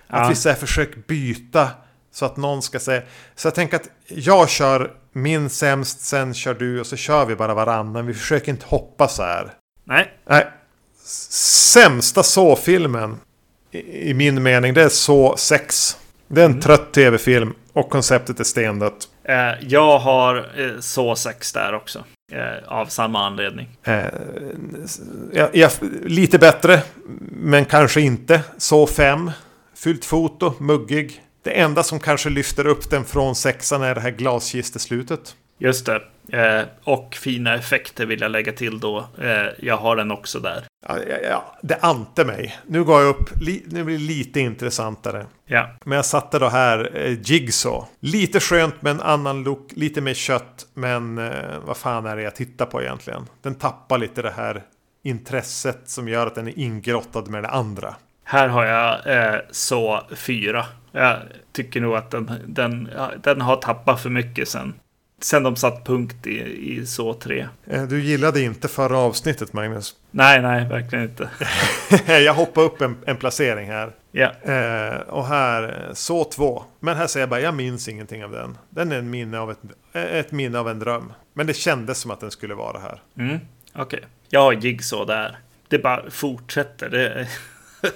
Att 0.08 0.22
Ja. 0.22 0.30
vi 0.30 0.36
så 0.36 0.50
här 0.50 0.56
försöker 0.56 1.00
byta 1.08 1.70
så 2.12 2.26
att 2.26 2.38
någon 2.38 2.62
ska 2.62 2.80
säga. 2.80 3.02
Så 3.36 3.48
jag 3.48 3.56
tänker 3.56 3.76
att 3.76 3.90
jag 4.08 4.50
kör 4.50 4.92
min 5.16 5.50
sämst, 5.50 6.02
sen 6.02 6.34
kör 6.34 6.54
du 6.54 6.80
och 6.80 6.88
så 6.88 6.96
kör 6.96 7.26
vi 7.26 7.36
bara 7.36 7.54
varannan. 7.54 8.06
Vi 8.06 8.14
försöker 8.14 8.52
inte 8.52 8.66
hoppa 8.66 9.08
så 9.08 9.24
här. 9.24 9.52
Nej, 9.84 10.14
Nej. 10.30 10.48
Sämsta 11.30 12.24
så-filmen 12.24 13.18
i, 13.72 14.10
i 14.10 14.14
min 14.14 14.44
mening 14.44 14.74
det 14.74 14.82
är 14.84 14.90
så 14.90 15.36
6. 15.38 15.98
Det 16.28 16.42
är 16.42 16.46
en 16.46 16.62
trött 16.62 16.92
tv-film 16.94 17.54
och 17.74 17.90
konceptet 17.90 18.40
är 18.40 18.44
stendött. 18.44 19.08
eh, 19.24 19.36
jag 19.68 20.00
har 20.00 20.36
eh, 20.38 20.80
så 20.80 21.16
sex 21.16 21.54
där 21.54 21.74
också. 21.74 22.04
Eh, 22.32 22.68
av 22.74 22.86
samma 22.86 23.26
anledning. 23.26 23.78
Eh, 23.84 24.06
ja, 25.34 25.50
ja, 25.54 25.70
lite 26.06 26.40
bättre, 26.40 26.82
men 27.32 27.66
kanske 27.66 28.02
inte. 28.02 28.42
Så 28.58 28.88
5. 28.88 29.32
Fyllt 29.76 30.06
foto, 30.06 30.54
muggig. 30.60 31.22
Det 31.46 31.52
enda 31.52 31.84
som 31.84 32.00
kanske 32.00 32.30
lyfter 32.30 32.68
upp 32.68 32.90
den 32.90 33.06
från 33.06 33.36
sexan 33.36 33.82
är 33.82 33.96
det 33.96 34.02
här 34.02 34.12
glaskisteslutet. 34.12 35.36
Just 35.58 35.86
det. 35.86 36.02
Eh, 36.32 36.66
och 36.84 37.16
fina 37.16 37.56
effekter 37.56 38.06
vill 38.06 38.22
jag 38.22 38.32
lägga 38.32 38.52
till 38.52 38.80
då. 38.80 39.06
Eh, 39.22 39.48
jag 39.60 39.78
har 39.78 39.96
den 39.96 40.12
också 40.12 40.40
där. 40.40 40.64
Ja, 40.88 40.98
ja, 41.10 41.18
ja, 41.30 41.58
det 41.62 41.76
ante 41.76 42.26
mig. 42.26 42.58
Nu 42.68 42.84
går 42.84 43.02
jag 43.02 43.10
upp, 43.10 43.30
nu 43.66 43.84
blir 43.84 43.98
det 43.98 44.04
lite 44.04 44.40
intressantare. 44.40 45.26
Ja, 45.46 45.70
Men 45.86 45.96
jag 45.96 46.06
satte 46.06 46.40
då 46.40 46.48
här 46.48 46.92
eh, 46.94 47.18
Jigsaw. 47.22 47.88
Lite 48.00 48.40
skönt 48.40 48.82
med 48.82 48.92
en 48.92 49.02
annan 49.02 49.44
look, 49.44 49.72
lite 49.76 50.02
mer 50.02 50.14
kött. 50.14 50.66
Men 50.74 51.18
eh, 51.18 51.60
vad 51.66 51.78
fan 51.78 52.06
är 52.06 52.16
det 52.16 52.22
jag 52.22 52.36
tittar 52.36 52.66
på 52.66 52.82
egentligen? 52.82 53.28
Den 53.42 53.56
tappar 53.56 53.98
lite 53.98 54.22
det 54.22 54.34
här 54.38 54.64
intresset 55.04 55.82
som 55.86 56.08
gör 56.08 56.28
att 56.28 56.36
den 56.36 56.48
är 56.48 56.60
ingrottad 56.60 57.28
med 57.28 57.44
det 57.44 57.50
andra. 57.50 57.96
Här 58.24 58.48
har 58.48 58.66
jag 58.66 59.18
eh, 59.18 59.40
så 59.52 60.02
fyra. 60.16 60.66
Jag 60.96 61.18
tycker 61.52 61.82
nog 61.82 61.96
att 61.96 62.12
den, 62.12 62.32
den, 62.48 62.90
den 63.24 63.42
har 63.42 63.56
tappat 63.56 64.02
för 64.02 64.10
mycket 64.10 64.48
sen. 64.50 64.74
Sen 65.22 65.44
de 65.44 65.56
satt 65.56 65.86
punkt 65.86 66.28
i, 66.28 66.40
i 66.74 66.86
så 66.86 67.14
tre. 67.14 67.48
Eh, 67.68 67.84
Du 67.84 68.02
gillade 68.04 68.42
inte 68.42 68.68
förra 68.68 68.98
avsnittet 68.98 69.54
Magnus. 69.54 69.96
Nej, 70.12 70.42
nej, 70.42 70.66
verkligen 70.68 71.04
inte. 71.06 71.30
jag 72.08 72.34
hoppar 72.34 72.62
upp 72.62 72.82
en, 72.82 72.98
en 73.06 73.18
placering 73.18 73.68
här. 73.70 73.92
Ja, 74.12 74.32
Eh, 74.42 75.00
och 75.00 75.26
här, 75.28 75.90
så 75.94 76.24
två. 76.24 76.64
Men 76.80 76.98
här 76.98 77.08
säger 77.08 77.22
jag 77.22 77.30
bara, 77.30 77.40
jag 77.40 77.54
minns 77.54 77.88
ingenting 77.88 78.24
av 78.24 78.32
den. 78.32 78.58
Den 78.70 78.92
är 78.92 78.98
en 78.98 79.10
minne 79.10 79.40
av 79.40 79.52
ett, 79.52 79.60
ett 79.94 80.32
minne 80.32 80.60
av 80.60 80.70
en 80.70 80.80
dröm. 80.80 81.14
Men 81.34 81.48
det 81.48 81.54
kändes 81.54 81.98
som 82.00 82.12
att 82.12 82.20
den 82.20 82.32
skulle 82.32 82.54
vara 82.54 82.80
här. 82.80 83.02
mm, 83.18 83.40
okej. 83.76 84.04
Jag 84.30 84.42
har 84.42 84.54
Jigsaw 84.54 85.14
där. 85.14 85.38
Det 85.68 85.80
bara 85.80 86.10
fortsätter. 86.10 86.90
Det, 86.90 87.28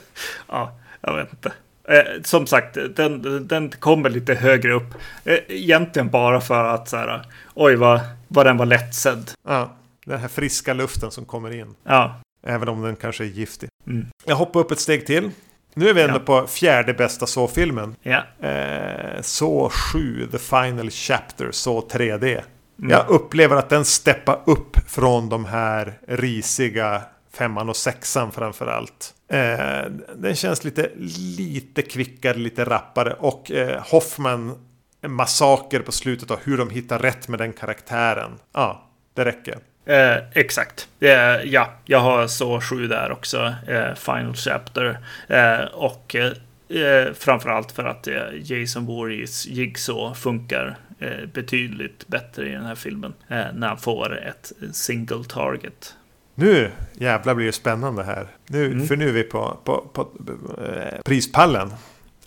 ja, 0.47 0.79
jag 1.01 1.15
vet 1.15 1.33
inte. 1.33 1.51
Eh, 1.89 2.21
som 2.23 2.47
sagt, 2.47 2.77
den, 2.95 3.47
den 3.47 3.69
kommer 3.69 4.09
lite 4.09 4.33
högre 4.35 4.73
upp. 4.73 4.93
Eh, 5.25 5.37
egentligen 5.47 6.09
bara 6.09 6.41
för 6.41 6.63
att 6.63 6.89
så 6.89 6.97
här, 6.97 7.21
oj 7.53 7.75
vad, 7.75 7.99
vad 8.27 8.45
den 8.45 8.57
var 8.57 8.65
lättsedd. 8.65 9.31
Ja, 9.47 9.75
den 10.05 10.19
här 10.19 10.27
friska 10.27 10.73
luften 10.73 11.11
som 11.11 11.25
kommer 11.25 11.51
in. 11.53 11.75
Ja, 11.83 12.21
Även 12.47 12.69
om 12.69 12.81
den 12.81 12.95
kanske 12.95 13.23
är 13.23 13.27
giftig. 13.27 13.69
Mm. 13.87 14.05
Jag 14.25 14.35
hoppar 14.35 14.59
upp 14.59 14.71
ett 14.71 14.79
steg 14.79 15.05
till. 15.05 15.31
Nu 15.73 15.89
är 15.89 15.93
vi 15.93 16.01
ändå 16.01 16.15
Ja. 16.15 16.41
på 16.41 16.47
fjärde 16.47 16.93
bästa 16.93 17.25
så-filmen. 17.25 17.95
Ja. 18.01 18.23
Eh, 18.47 18.49
så 18.49 18.49
7, 18.49 18.49
fjärde 18.49 18.93
bästa 18.93 18.95
så-filmen. 18.95 19.05
Ja. 19.09 19.17
Eh, 19.17 19.21
så 19.21 19.69
7, 19.69 20.27
The 20.31 20.37
Final 20.37 20.89
Chapter, 20.89 21.51
så 21.51 21.81
3D. 21.81 22.41
Mm. 22.79 22.91
Jag 22.91 23.09
upplever 23.09 23.55
att 23.55 23.69
den 23.69 23.85
steppar 23.85 24.39
upp 24.45 24.77
från 24.87 25.29
de 25.29 25.45
här 25.45 25.93
risiga 26.07 27.01
femman 27.39 27.69
och 27.69 27.75
sexan 27.75 28.31
framförallt. 28.31 29.13
Eh, 29.27 29.91
den 30.15 30.35
känns 30.35 30.63
lite, 30.63 30.89
lite 31.37 31.81
kvickare, 31.81 32.37
lite 32.37 32.65
rappare 32.65 33.13
och 33.13 33.51
eh, 33.51 33.83
Hoffman 33.83 34.65
en 35.01 35.11
massaker 35.11 35.79
på 35.79 35.91
slutet 35.91 36.31
och 36.31 36.39
hur 36.43 36.57
de 36.57 36.69
hittar 36.69 36.99
rätt 36.99 37.27
med 37.27 37.39
den 37.39 37.53
karaktären. 37.53 38.31
Ja, 38.53 38.89
det 39.13 39.25
räcker. 39.25 39.57
Eh, 39.85 40.17
exakt. 40.33 40.87
Eh, 40.99 41.09
ja, 41.43 41.73
jag 41.85 41.99
har 41.99 42.27
så 42.27 42.61
sju 42.61 42.87
där 42.87 43.11
också. 43.11 43.53
Eh, 43.67 43.93
Final 43.95 44.35
Chapter. 44.35 44.99
Eh, 45.27 45.63
och 45.73 46.15
eh, 46.15 46.31
eh 46.69 47.13
framförallt 47.13 47.71
för 47.71 47.85
att 47.85 48.07
eh, 48.07 48.15
Jason 48.41 48.85
Voorhees 48.85 49.47
Jigsaw 49.47 50.15
funkar 50.15 50.77
eh, 50.99 51.25
betydligt 51.33 52.07
bättre 52.07 52.49
i 52.49 52.51
den 52.51 52.65
här 52.65 52.75
filmen. 52.75 53.13
Eh, 53.27 53.45
när 53.53 53.67
han 53.67 53.77
får 53.77 54.19
ett 54.27 54.51
single 54.73 55.23
target. 55.23 55.95
Nu 56.39 56.71
jävlar 56.93 57.35
blir 57.35 57.45
det 57.45 57.51
spännande 57.51 58.03
här. 58.03 58.27
Nu, 58.47 58.65
Mm. 58.65 58.87
För 58.87 58.95
nu 58.95 59.09
är 59.09 59.13
vi 59.13 59.23
på, 59.23 59.57
på, 59.63 59.77
på 59.93 60.01
eh, 60.01 61.01
prispallen. 61.05 61.73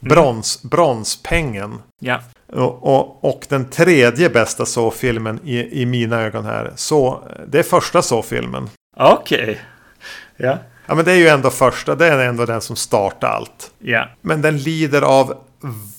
Brons, 0.01 0.63
Bronspengen. 0.63 1.79
Ja, 2.01 2.21
Och, 2.47 2.83
och, 2.97 3.25
och 3.25 3.47
den 3.49 3.71
tredje 3.71 4.31
bästa 4.31 4.67
så-filmen 4.67 5.41
i, 5.45 5.83
i 5.83 5.87
mina 5.87 6.21
ögon 6.21 6.45
här. 6.45 6.73
Så, 6.77 7.29
det 7.47 7.59
är 7.59 7.63
första 7.63 8.03
så-filmen. 8.03 8.71
okej. 8.97 9.61
Ja, 10.37 10.59
Ja 10.87 10.95
men 10.95 11.05
det 11.05 11.13
är 11.13 11.17
ju 11.17 11.29
ändå 11.29 11.51
första, 11.51 11.95
det 11.95 12.07
är 12.07 12.19
ändå 12.19 12.47
den 12.47 12.61
som 12.61 12.77
startar 12.77 13.29
allt. 13.29 13.71
ja, 13.79 14.09
Men 14.21 14.43
den 14.43 14.59
lider 14.59 15.03
av 15.03 15.35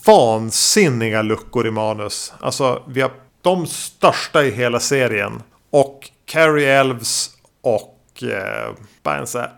vansinniga 0.07 1.21
luckor 1.21 1.67
i 1.67 1.71
manus. 1.71 2.33
Alltså 2.39 2.83
vi 2.87 3.01
har 3.01 3.11
de 3.41 3.67
största 3.67 4.43
i 4.43 4.51
hela 4.51 4.79
serien. 4.79 5.41
Och 5.69 6.09
Carrie 6.25 6.79
Elves 6.79 7.29
och 7.61 7.92
eh, 8.23 8.73
bara 9.03 9.17
en 9.17 9.27
sån 9.27 9.41
här 9.41 9.51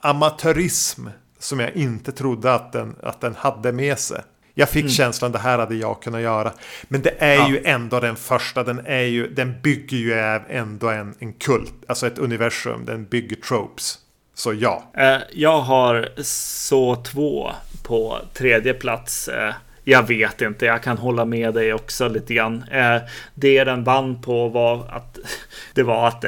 amatörism 0.00 1.06
som 1.38 1.60
jag 1.60 1.76
inte 1.76 2.12
trodde 2.12 2.54
att 2.54 2.72
den, 2.72 2.96
att 3.02 3.20
den 3.20 3.34
hade 3.34 3.72
med 3.72 3.98
sig. 3.98 4.20
Jag 4.54 4.68
fick 4.68 4.90
känslan 4.90 5.32
det 5.32 5.38
här 5.38 5.58
hade 5.58 5.74
jag 5.74 6.02
kunnat 6.02 6.20
göra. 6.20 6.52
Men 6.82 7.02
det 7.02 7.14
är 7.18 7.34
Ja. 7.34 7.48
ju 7.50 7.62
ändå 7.64 8.00
den 8.00 8.16
första. 8.16 8.62
Den, 8.64 8.86
är 8.86 9.00
ju, 9.02 9.28
den 9.28 9.60
bygger 9.62 9.96
ju 9.96 10.14
ändå 10.48 10.88
en, 10.88 11.14
en 11.18 11.32
kult. 11.32 11.72
Alltså 11.88 12.06
ett 12.06 12.18
universum. 12.18 12.84
Den 12.84 13.04
bygger 13.04 13.36
tropes. 13.36 13.98
Så 14.34 14.52
ja. 14.54 14.82
Eh, 14.96 15.16
jag 15.32 15.60
har 15.60 16.08
så 16.22 16.96
två 16.96 17.50
på 17.82 18.18
tredje 18.34 18.74
plats. 18.74 19.28
Eh, 19.28 19.54
jag 19.84 20.08
vet 20.08 20.40
inte, 20.40 20.66
jag 20.66 20.82
kan 20.82 20.98
hålla 20.98 21.24
med 21.24 21.54
dig 21.54 21.74
också 21.74 22.08
lite 22.08 22.34
grann. 22.34 22.64
Eh, 22.70 22.96
det 23.34 23.64
den 23.64 23.84
vann 23.84 24.22
på 24.22 24.48
var 24.48 24.86
att 24.90 25.18
det 25.74 25.82
var 25.82 26.08
att 26.08 26.20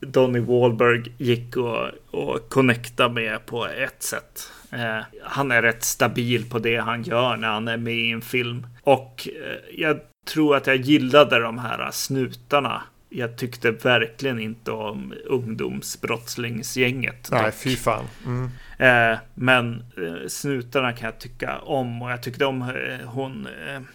Donny 0.00 0.40
Wahlberg 0.40 1.02
gick 1.18 1.56
och, 1.56 1.88
och 2.10 2.48
connecta 2.48 3.08
med 3.08 3.46
på 3.46 3.66
ett 3.66 4.02
sätt. 4.02 4.52
Eh, 4.72 4.98
han 5.22 5.50
är 5.50 5.62
rätt 5.62 5.84
stabil 5.84 6.50
på 6.50 6.58
det 6.58 6.76
han 6.76 7.02
gör 7.02 7.36
när 7.36 7.48
han 7.48 7.68
är 7.68 7.76
med 7.76 7.94
i 7.94 8.10
en 8.10 8.22
film. 8.22 8.66
Och 8.82 9.28
eh, 9.28 9.80
jag 9.80 10.00
tror 10.32 10.56
att 10.56 10.66
jag 10.66 10.76
gillade 10.76 11.38
de 11.38 11.58
här 11.58 11.90
snutarna. 11.90 12.82
Jag 13.08 13.36
tyckte 13.36 13.70
verkligen 13.70 14.40
inte 14.40 14.70
om 14.70 15.14
ungdomsbrottslingsgänget. 15.26 17.28
Nej, 17.32 17.44
dock. 17.44 17.54
fy 17.54 17.76
fan. 17.76 18.04
Mm. 18.26 18.50
Eh, 18.78 19.18
men 19.34 19.84
eh, 19.96 20.28
snutarna 20.28 20.92
kan 20.92 21.06
jag 21.06 21.18
tycka 21.18 21.58
om 21.58 22.02
och 22.02 22.10
jag 22.10 22.22
tyckte 22.22 22.44
om 22.44 22.62
eh, 22.62 23.08
hon, 23.08 23.48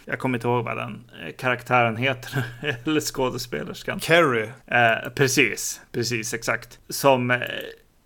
jag 0.05 0.19
kommer 0.19 0.37
inte 0.37 0.47
ihåg 0.47 0.65
vad 0.65 0.77
den 0.77 1.03
karaktären 1.37 1.97
heter, 1.97 2.43
eller 2.85 3.01
skådespelerskan. 3.01 3.99
Eh, 4.67 5.09
precis, 5.15 5.81
precis 5.91 6.33
exakt. 6.33 6.79
Som 6.89 7.41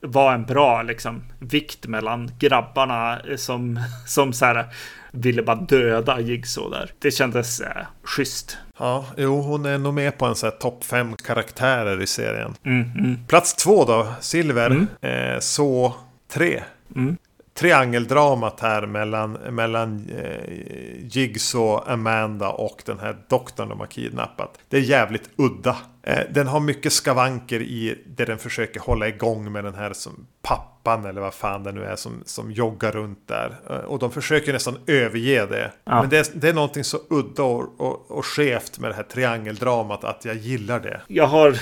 var 0.02 0.34
en 0.34 0.46
bra 0.46 0.82
liksom 0.82 1.24
vikt 1.40 1.88
mellan 1.88 2.32
grabbarna 2.40 3.20
som, 3.38 3.80
som 4.08 4.34
så 4.34 4.46
här 4.46 4.66
ville 5.12 5.42
bara 5.42 5.56
döda 5.56 6.20
Jigsaw 6.20 6.78
där. 6.78 6.92
Det 7.00 7.12
kändes 7.12 7.62
eh, 7.62 7.86
schysst. 8.04 8.58
Ja, 8.80 9.06
jo, 9.18 9.42
hon 9.42 9.66
är 9.66 9.78
nog 9.78 9.94
med 9.94 10.18
på 10.18 10.26
en 10.26 10.36
sån 10.36 10.50
här 10.50 10.58
topp 10.58 10.84
fem 10.84 11.16
karaktärer 11.16 12.02
i 12.02 12.08
serien. 12.08 12.56
Mm, 12.64 12.92
mm, 12.98 13.18
Plats 13.28 13.56
två 13.56 13.86
då, 13.86 14.08
Silver. 14.20 14.70
Mm. 14.72 14.88
Eh, 15.02 15.40
så 15.40 15.96
tre. 16.36 16.64
mm. 16.96 17.18
Triangeldramat 17.54 18.60
här 18.60 18.86
mellan, 18.86 19.32
mellan 19.32 20.10
eh, 20.10 21.06
Jigsaw, 21.10 21.94
Amanda 21.94 22.50
och 22.50 22.82
den 22.86 23.00
här 23.00 23.18
doktorn 23.30 23.70
de 23.70 23.80
har 23.80 23.88
kidnappat. 23.88 24.60
Det 24.70 24.78
är 24.78 24.82
jävligt 24.82 25.30
udda. 25.36 25.78
Eh, 26.04 26.20
den 26.32 26.48
har 26.48 26.60
mycket 26.60 26.94
skavanker 26.94 27.62
i 27.62 28.04
det 28.08 28.26
den 28.26 28.38
försöker 28.38 28.80
hålla 28.80 29.08
igång 29.08 29.52
med 29.52 29.64
den 29.64 29.76
här 29.76 29.94
som 29.94 30.28
pappan 30.42 31.06
eller 31.06 31.22
vad 31.22 31.34
fan 31.34 31.64
det 31.64 31.72
nu 31.72 31.84
är 31.84 31.96
som, 31.96 32.24
som 32.26 32.52
joggar 32.52 32.92
runt 32.92 33.28
där. 33.28 33.56
Eh, 33.70 33.76
och 33.76 34.00
de 34.00 34.12
försöker 34.12 34.54
nästan 34.54 34.78
överge 34.88 35.46
det. 35.46 35.72
Ja. 35.84 36.02
Men 36.02 36.10
det 36.10 36.18
är, 36.18 36.26
det 36.34 36.50
är 36.50 36.54
någonting 36.54 36.84
så 36.84 37.00
udda 37.10 37.44
och, 37.44 37.82
och, 37.82 38.12
och 38.12 38.26
skevt 38.26 38.80
med 38.80 38.90
det 38.90 38.96
här 38.96 39.04
triangeldramat 39.04 40.04
att 40.04 40.26
jag 40.26 40.36
gillar 40.36 40.80
det. 40.80 41.02
Jag 41.08 41.28
har, 41.28 41.58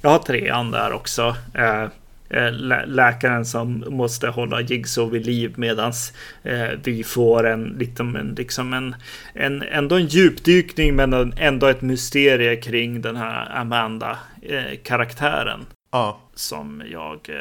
jag 0.00 0.10
har 0.10 0.18
trean 0.18 0.70
där 0.70 0.92
också. 0.92 1.36
Eh, 1.54 1.86
lä- 2.30 2.84
läkaren 2.86 3.44
som 3.46 3.84
måste 3.88 4.28
hålla 4.28 4.60
Jigsaw 4.60 5.18
vid 5.18 5.26
liv 5.26 5.52
medans 5.56 6.12
eh, 6.42 6.68
vi 6.84 7.04
får 7.04 7.46
en, 7.46 7.76
liksom 7.78 8.16
en, 8.16 8.34
liksom 8.38 8.72
en, 8.72 8.94
en, 9.34 9.62
ändå 9.62 9.96
en 9.96 10.06
djupdykning 10.06 10.96
men 10.96 11.12
en- 11.12 11.34
ändå 11.36 11.66
ett 11.66 11.82
mysterie 11.82 12.56
kring 12.56 13.00
den 13.02 13.16
här 13.16 13.50
Amanda-karaktären 13.60 15.66
Ja. 15.92 16.20
som 16.34 16.82
jag 16.92 17.18
eh, 17.28 17.36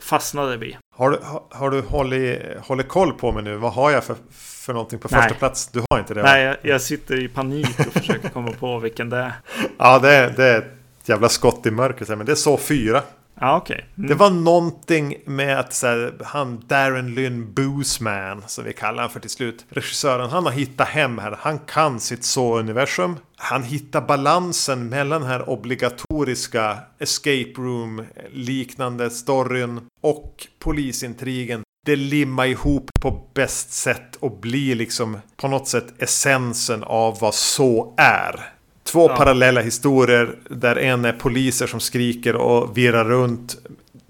fastnade 0.00 0.56
vid. 0.56 0.76
Har 0.96 1.10
du, 1.10 1.18
har, 1.22 1.42
har 1.50 1.70
du 1.70 1.80
hållit, 1.80 2.38
hållit 2.60 2.88
koll 2.88 3.12
på 3.12 3.32
mig 3.32 3.42
nu? 3.42 3.56
Vad 3.56 3.72
har 3.72 3.90
jag 3.90 4.04
för, 4.04 4.16
för 4.32 4.72
någonting 4.72 4.98
på 4.98 5.08
Nej. 5.10 5.22
första 5.22 5.34
plats? 5.38 5.68
Du 5.72 5.82
har 5.90 5.98
inte 5.98 6.14
det? 6.14 6.22
Nej, 6.22 6.42
jag, 6.44 6.56
jag 6.62 6.80
sitter 6.80 7.22
i 7.24 7.28
panik 7.28 7.78
och 7.86 7.92
försöker 7.92 8.28
komma 8.28 8.52
på 8.60 8.78
vilken 8.78 9.10
det 9.10 9.16
är. 9.16 9.32
Ja, 9.78 9.98
det, 9.98 10.14
är- 10.14 10.30
det 10.36 10.44
är 10.44 10.58
ett 10.58 11.08
jävla 11.08 11.28
skott 11.28 11.66
i 11.66 11.70
mörkret. 11.70 12.08
Men 12.08 12.26
det 12.26 12.32
är 12.32 12.36
så 12.36 12.56
fyra. 12.56 13.02
Ja, 13.40 13.56
okej. 13.56 13.86
Mm. 13.98 14.08
Det 14.08 14.14
var 14.14 14.30
någonting 14.30 15.16
med 15.26 15.58
att 15.58 15.74
så 15.74 15.86
här, 15.86 16.14
han 16.24 16.64
Darren 16.66 17.14
Lynn 17.14 17.52
Boosman, 17.54 18.42
som 18.46 18.64
vi 18.64 18.72
kallar 18.72 19.02
han 19.02 19.10
för 19.10 19.20
till 19.20 19.30
slut, 19.30 19.64
regissören, 19.68 20.30
han 20.30 20.44
har 20.44 20.52
hittat 20.52 20.88
hem 20.88 21.18
här. 21.18 21.36
Han 21.40 21.58
kan 21.58 22.00
sitt 22.00 22.24
så-universum. 22.24 23.16
Han 23.36 23.62
hittar 23.62 24.00
balansen 24.00 24.88
mellan 24.88 25.20
den 25.20 25.30
här 25.30 25.50
obligatoriska 25.50 26.78
escape 26.98 27.52
room-liknande 27.56 29.10
storyn 29.10 29.80
och 30.00 30.46
polisintrigen. 30.58 31.62
Det 31.86 31.96
limmar 31.96 32.46
ihop 32.46 32.90
på 33.00 33.28
bäst 33.34 33.72
sätt 33.72 34.16
och 34.16 34.40
blir 34.40 34.74
liksom 34.74 35.18
på 35.36 35.48
något 35.48 35.68
sätt 35.68 36.02
essensen 36.02 36.84
av 36.84 37.18
vad 37.20 37.34
så 37.34 37.94
är. 37.96 38.55
Två 38.86 39.08
Ja. 39.10 39.16
parallella 39.16 39.60
historier 39.60 40.36
där 40.50 40.76
en 40.76 41.04
är 41.04 41.12
poliser 41.12 41.66
som 41.66 41.80
skriker 41.80 42.36
och 42.36 42.78
virrar 42.78 43.04
runt. 43.04 43.56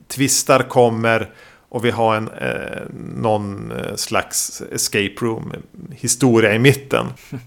Tvistar 0.08 0.62
kommer 0.62 1.30
och 1.68 1.84
vi 1.84 1.90
har 1.90 2.16
en 2.16 2.28
eh, 2.28 2.82
någon 3.16 3.72
eh, 3.72 3.94
slags 3.94 4.62
escape 4.72 5.14
room 5.20 5.52
historia 5.90 6.54
i 6.54 6.58
mitten. 6.58 7.06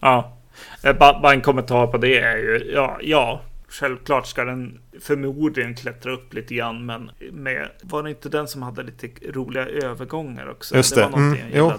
Ja, 0.00 0.34
Eh, 0.82 0.92
ba- 0.92 1.20
bara 1.20 1.32
en 1.32 1.40
kommentar 1.40 1.86
på 1.86 1.98
det 1.98 2.18
är 2.18 2.36
ju, 2.36 2.70
ja, 2.74 2.98
ja, 3.02 3.40
självklart 3.68 4.26
ska 4.26 4.44
den 4.44 4.78
förmodligen 5.00 5.74
klättra 5.74 6.12
upp 6.12 6.34
lite 6.34 6.54
grann, 6.54 6.86
men 6.86 7.10
med, 7.32 7.68
var 7.82 8.02
det 8.02 8.10
inte 8.10 8.28
den 8.28 8.48
som 8.48 8.62
hade 8.62 8.82
lite 8.82 9.08
roliga 9.30 9.66
övergångar 9.66 10.50
också? 10.50 10.76
Just 10.76 10.96
var 10.96 11.02
det, 11.02 11.10
någonting 11.10 11.40
mm, 11.40 11.56
jag 11.56 11.72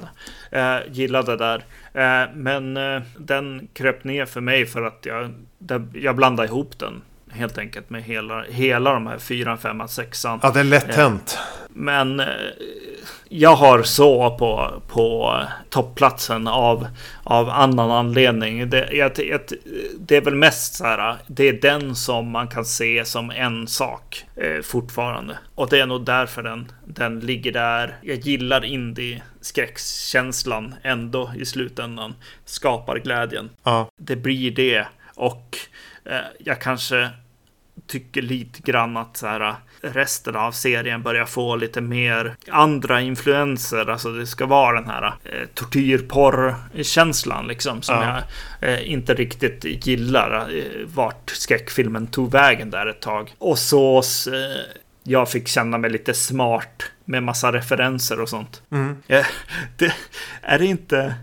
gillade. 0.51 0.79
Eh, 0.85 0.91
gillade 0.93 1.37
där. 1.37 1.65
Eh, 1.93 2.35
men 2.35 2.77
eh, 2.77 3.01
den 3.17 3.67
kröp 3.73 4.03
ner 4.03 4.25
för 4.25 4.41
mig 4.41 4.65
för 4.65 4.83
att 4.83 5.05
jag, 5.05 5.33
det, 5.57 5.83
jag 5.93 6.15
blandade 6.15 6.47
ihop 6.47 6.79
den. 6.79 7.01
Helt 7.31 7.57
enkelt 7.57 7.89
med 7.89 8.03
hela, 8.03 8.43
hela 8.49 8.93
de 8.93 9.07
här 9.07 9.17
fyran, 9.17 9.57
femman, 9.57 9.89
sexan. 9.89 10.39
Ja, 10.43 10.51
det 10.51 10.59
är 10.59 10.63
lätt 10.63 10.95
hänt. 10.95 11.37
Men 11.69 12.19
eh, 12.19 12.25
jag 13.29 13.55
har 13.55 13.83
så 13.83 14.37
på, 14.37 14.81
på 14.87 15.35
toppplatsen 15.69 16.47
av, 16.47 16.87
av 17.23 17.49
annan 17.49 17.91
anledning. 17.91 18.69
Det, 18.69 18.89
jag, 18.91 19.11
jag, 19.17 19.39
det 19.99 20.15
är 20.15 20.21
väl 20.21 20.35
mest 20.35 20.75
så 20.75 20.83
här, 20.83 21.15
det 21.27 21.49
är 21.49 21.53
den 21.53 21.95
som 21.95 22.31
man 22.31 22.47
kan 22.47 22.65
se 22.65 23.05
som 23.05 23.31
en 23.31 23.67
sak 23.67 24.25
eh, 24.35 24.61
fortfarande. 24.63 25.37
Och 25.55 25.69
det 25.69 25.79
är 25.79 25.85
nog 25.85 26.05
därför 26.05 26.43
den, 26.43 26.71
den 26.85 27.19
ligger 27.19 27.51
där. 27.51 27.95
Jag 28.01 28.17
gillar 28.17 28.65
indie-skräckskänslan 28.65 30.75
ändå 30.83 31.31
i 31.37 31.45
slutändan. 31.45 32.13
Skapar 32.45 32.97
glädjen 32.99 33.49
Ja. 33.63 33.89
det 33.97 34.15
blir 34.15 34.51
det. 34.51 34.87
Och 35.19 35.57
eh, 36.05 36.17
jag 36.39 36.61
kanske 36.61 37.09
tycker 37.87 38.21
lite 38.21 38.61
grann 38.61 38.97
att 38.97 39.17
så 39.17 39.27
här, 39.27 39.55
resten 39.81 40.35
av 40.35 40.51
serien 40.51 41.03
börjar 41.03 41.25
få 41.25 41.55
lite 41.55 41.81
mer 41.81 42.35
andra 42.49 43.01
influenser. 43.01 43.89
Alltså 43.89 44.11
det 44.11 44.27
ska 44.27 44.45
vara 44.45 44.81
den 44.81 44.89
här 44.89 45.13
eh, 45.23 45.47
tortyrporr-känslan 45.53 47.47
liksom 47.47 47.81
som 47.81 47.95
Ja. 47.95 48.21
jag 48.61 48.73
eh, 48.73 48.91
inte 48.91 49.13
riktigt 49.13 49.87
gillar. 49.87 50.49
Eh, 50.57 50.63
vart 50.85 51.29
skräckfilmen 51.29 52.07
tog 52.07 52.31
vägen 52.31 52.69
där 52.69 52.87
ett 52.87 53.01
tag. 53.01 53.33
Och 53.37 53.59
så 53.59 53.97
eh, 53.97 54.75
jag 55.03 55.29
fick 55.31 55.47
känna 55.47 55.77
mig 55.77 55.89
lite 55.89 56.13
smart 56.13 56.83
med 57.05 57.23
massa 57.23 57.51
referenser 57.51 58.19
och 58.21 58.29
sånt. 58.29 58.61
Eh, 59.07 59.25
det, 59.77 59.93
är 60.41 60.59
det 60.59 60.65
inte... 60.65 61.13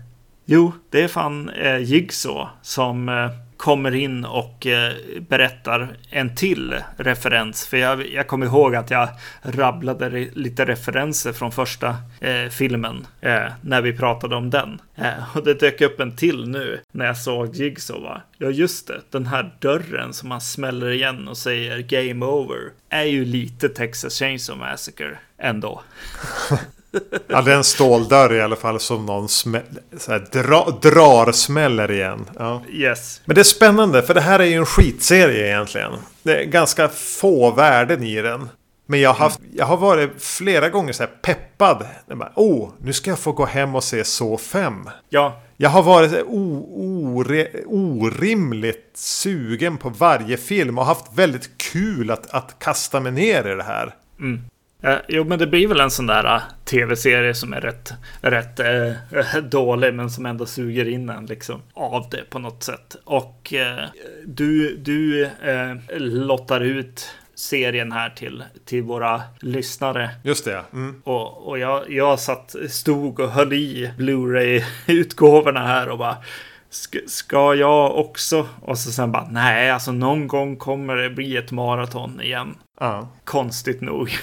Jo, 0.49 0.73
det 0.89 1.03
är 1.03 1.07
fan 1.07 1.49
eh, 1.49 1.77
Jigsaw 1.77 2.49
som 2.61 3.09
eh, 3.09 3.29
kommer 3.57 3.95
in 3.95 4.25
och 4.25 4.67
eh, 4.67 4.93
berättar 5.29 5.97
en 6.09 6.35
till 6.35 6.75
referens. 6.97 7.67
För 7.67 7.77
jag, 7.77 8.07
jag 8.13 8.27
kommer 8.27 8.45
ihåg 8.45 8.75
att 8.75 8.91
jag 8.91 9.09
rabblade 9.41 10.09
re, 10.09 10.27
lite 10.33 10.65
referenser 10.65 11.33
från 11.33 11.51
första 11.51 11.95
eh, 12.21 12.49
filmen 12.49 13.07
eh, 13.21 13.45
när 13.61 13.81
vi 13.81 13.93
pratade 13.93 14.35
om 14.35 14.49
den. 14.49 14.81
Eh, 14.95 15.37
och 15.37 15.43
det 15.43 15.53
dök 15.53 15.81
upp 15.81 15.99
en 15.99 16.15
till 16.15 16.49
nu 16.49 16.79
när 16.91 17.05
jag 17.05 17.17
såg 17.17 17.55
Jigsaw. 17.55 18.09
Va? 18.09 18.21
Ja, 18.37 18.49
just 18.49 18.87
det. 18.87 19.01
Den 19.09 19.25
här 19.25 19.55
dörren 19.59 20.13
som 20.13 20.29
man 20.29 20.41
smäller 20.41 20.89
igen 20.89 21.27
och 21.27 21.37
säger 21.37 21.79
game 21.79 22.25
over 22.25 22.71
är 22.89 23.03
ju 23.03 23.25
lite 23.25 23.69
Texas 23.69 24.19
Chainsaw 24.19 24.69
Massacre 24.69 25.17
ändå. 25.37 25.81
Ja, 27.27 27.41
det 27.41 27.51
är 27.51 27.55
en 27.55 27.63
ståldörr 27.63 28.33
i 28.33 28.41
alla 28.41 28.55
fall 28.55 28.79
som 28.79 29.05
någon 29.05 29.27
här, 30.07 30.27
dra- 30.31 30.79
drar 30.81 31.31
smäller 31.31 31.91
igen. 31.91 32.25
Ja. 32.39 32.61
Yes. 32.69 33.21
Men 33.25 33.35
det 33.35 33.41
är 33.41 33.43
spännande 33.43 34.03
för 34.03 34.13
det 34.13 34.21
här 34.21 34.39
är 34.39 34.43
ju 34.45 34.53
en 34.53 34.65
skitserie 34.65 35.47
egentligen. 35.47 35.91
Det 36.23 36.41
är 36.41 36.43
ganska 36.45 36.89
få 36.89 37.51
värden 37.51 38.03
i 38.03 38.21
den. 38.21 38.49
Men 38.85 38.99
jag 39.01 39.09
har, 39.09 39.15
haft, 39.15 39.39
jag 39.53 39.65
har 39.65 39.77
varit 39.77 40.11
flera 40.17 40.69
gånger 40.69 40.93
så 40.93 41.03
här 41.03 41.11
peppad. 41.21 41.85
Bara, 42.15 42.31
oh, 42.35 42.69
nu 42.81 42.93
ska 42.93 43.09
jag 43.09 43.19
få 43.19 43.31
gå 43.31 43.45
hem 43.45 43.75
och 43.75 43.83
se 43.83 44.03
så 44.03 44.37
5. 44.37 44.89
Ja, 45.09 45.41
Jag 45.57 45.69
har 45.69 45.83
varit 45.83 46.23
ore, 46.27 47.47
orimligt 47.65 48.91
sugen 48.93 49.77
på 49.77 49.89
varje 49.89 50.37
film 50.37 50.77
och 50.77 50.85
haft 50.85 51.05
väldigt 51.15 51.49
kul 51.57 52.11
att, 52.11 52.29
att 52.33 52.59
kasta 52.59 52.99
mig 52.99 53.11
ner 53.11 53.47
i 53.47 53.55
det 53.55 53.63
här. 53.63 53.95
Eh, 54.81 54.97
jo, 55.07 55.23
men 55.23 55.39
det 55.39 55.47
blir 55.47 55.67
väl 55.67 55.79
en 55.79 55.91
sån 55.91 56.07
där 56.07 56.35
eh, 56.35 56.41
tv-serie 56.65 57.33
som 57.33 57.53
är 57.53 57.61
rätt, 57.61 57.93
rätt 58.21 58.59
eh, 58.59 59.43
dålig, 59.43 59.93
men 59.93 60.09
som 60.09 60.25
ändå 60.25 60.45
suger 60.45 60.87
in 60.87 61.09
en 61.09 61.25
liksom 61.25 61.61
av 61.73 62.09
det 62.11 62.29
på 62.29 62.39
något 62.39 62.63
sätt. 62.63 62.95
Och 63.03 63.53
eh, 63.53 63.85
du, 64.25 64.77
du 64.77 65.25
eh, 65.25 65.75
lottar 65.97 66.61
ut 66.61 67.09
serien 67.35 67.91
här 67.91 68.09
till, 68.09 68.43
till 68.65 68.83
våra 68.83 69.21
lyssnare. 69.39 70.09
Just 70.23 70.45
det, 70.45 70.61
mm. 70.73 71.01
Och, 71.03 71.47
och 71.47 71.59
jag, 71.59 71.91
jag 71.91 72.19
satt, 72.19 72.55
stod 72.69 73.19
och 73.19 73.31
höll 73.31 73.53
i 73.53 73.91
Blu-ray-utgåvorna 73.97 75.67
här 75.67 75.89
och 75.89 75.97
bara 75.97 76.17
ska, 77.07 77.55
jag 77.55 77.95
också? 77.97 78.47
Och 78.61 78.77
så 78.79 78.91
sen 78.91 79.11
bara 79.11 79.27
nej, 79.31 79.71
alltså 79.71 79.91
någon 79.91 80.27
gång 80.27 80.55
kommer 80.57 80.95
det 80.95 81.09
bli 81.09 81.37
ett 81.37 81.51
maraton 81.51 82.21
igen. 82.21 82.55
ja. 82.79 83.07
Konstigt 83.23 83.81
nog, 83.81 84.17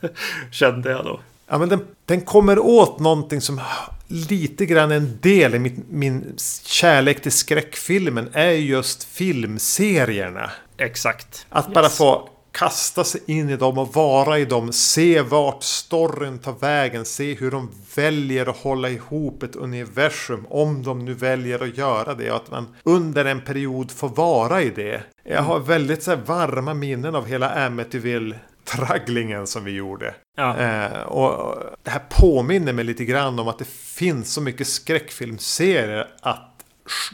kände 0.50 0.90
jag 0.90 1.04
då. 1.04 1.20
Ja, 1.48 1.58
men 1.58 1.68
den, 1.68 1.86
den 2.04 2.20
kommer 2.20 2.58
åt 2.58 2.98
någonting 3.00 3.40
som 3.40 3.60
lite 4.06 4.66
grann 4.66 4.90
en 4.90 5.18
del 5.20 5.54
i 5.54 5.58
min, 5.58 5.84
min 5.90 6.34
kärlek 6.64 7.22
till 7.22 7.32
skräckfilmen 7.32 8.28
är 8.32 8.50
just 8.50 9.04
filmserierna. 9.04 10.50
Exakt. 10.76 11.46
Att 11.48 11.64
Yes. 11.66 11.74
bara 11.74 11.88
få 11.88 12.28
kasta 12.52 13.04
sig 13.04 13.20
in 13.26 13.50
i 13.50 13.56
dem 13.56 13.78
och 13.78 13.94
vara 13.94 14.38
i 14.38 14.44
dem. 14.44 14.72
Se 14.72 15.22
vart 15.22 15.62
storyn 15.62 16.38
tar 16.38 16.54
vägen. 16.60 17.04
Se 17.04 17.34
hur 17.34 17.50
de 17.50 17.70
väljer 17.94 18.46
att 18.46 18.56
hålla 18.56 18.90
ihop 18.90 19.42
ett 19.42 19.56
universum. 19.56 20.46
Om 20.48 20.82
de 20.82 21.04
nu 21.04 21.14
väljer 21.14 21.62
att 21.62 21.78
göra 21.78 22.14
det. 22.14 22.30
Och 22.30 22.36
att 22.36 22.50
man 22.50 22.66
under 22.82 23.24
en 23.24 23.40
period 23.40 23.90
får 23.90 24.08
vara 24.08 24.62
i 24.62 24.70
det. 24.70 25.02
Jag 25.24 25.42
har 25.42 25.58
väldigt 25.58 26.02
så 26.02 26.16
varma 26.16 26.74
minnen 26.74 27.14
av 27.14 27.26
hela 27.26 27.66
Amityville 27.66 28.36
tragglingen 28.64 29.46
som 29.46 29.64
vi 29.64 29.70
gjorde. 29.70 30.14
Ja. 30.36 30.56
Eh, 30.56 31.00
och 31.00 31.58
det 31.82 31.90
här 31.90 32.02
påminner 32.08 32.72
mig 32.72 32.84
lite 32.84 33.04
grann 33.04 33.38
om 33.38 33.48
att 33.48 33.58
det 33.58 33.68
finns 33.68 34.32
så 34.32 34.40
mycket 34.40 34.66
skräckfilmserier 34.66 36.06
att 36.22 36.49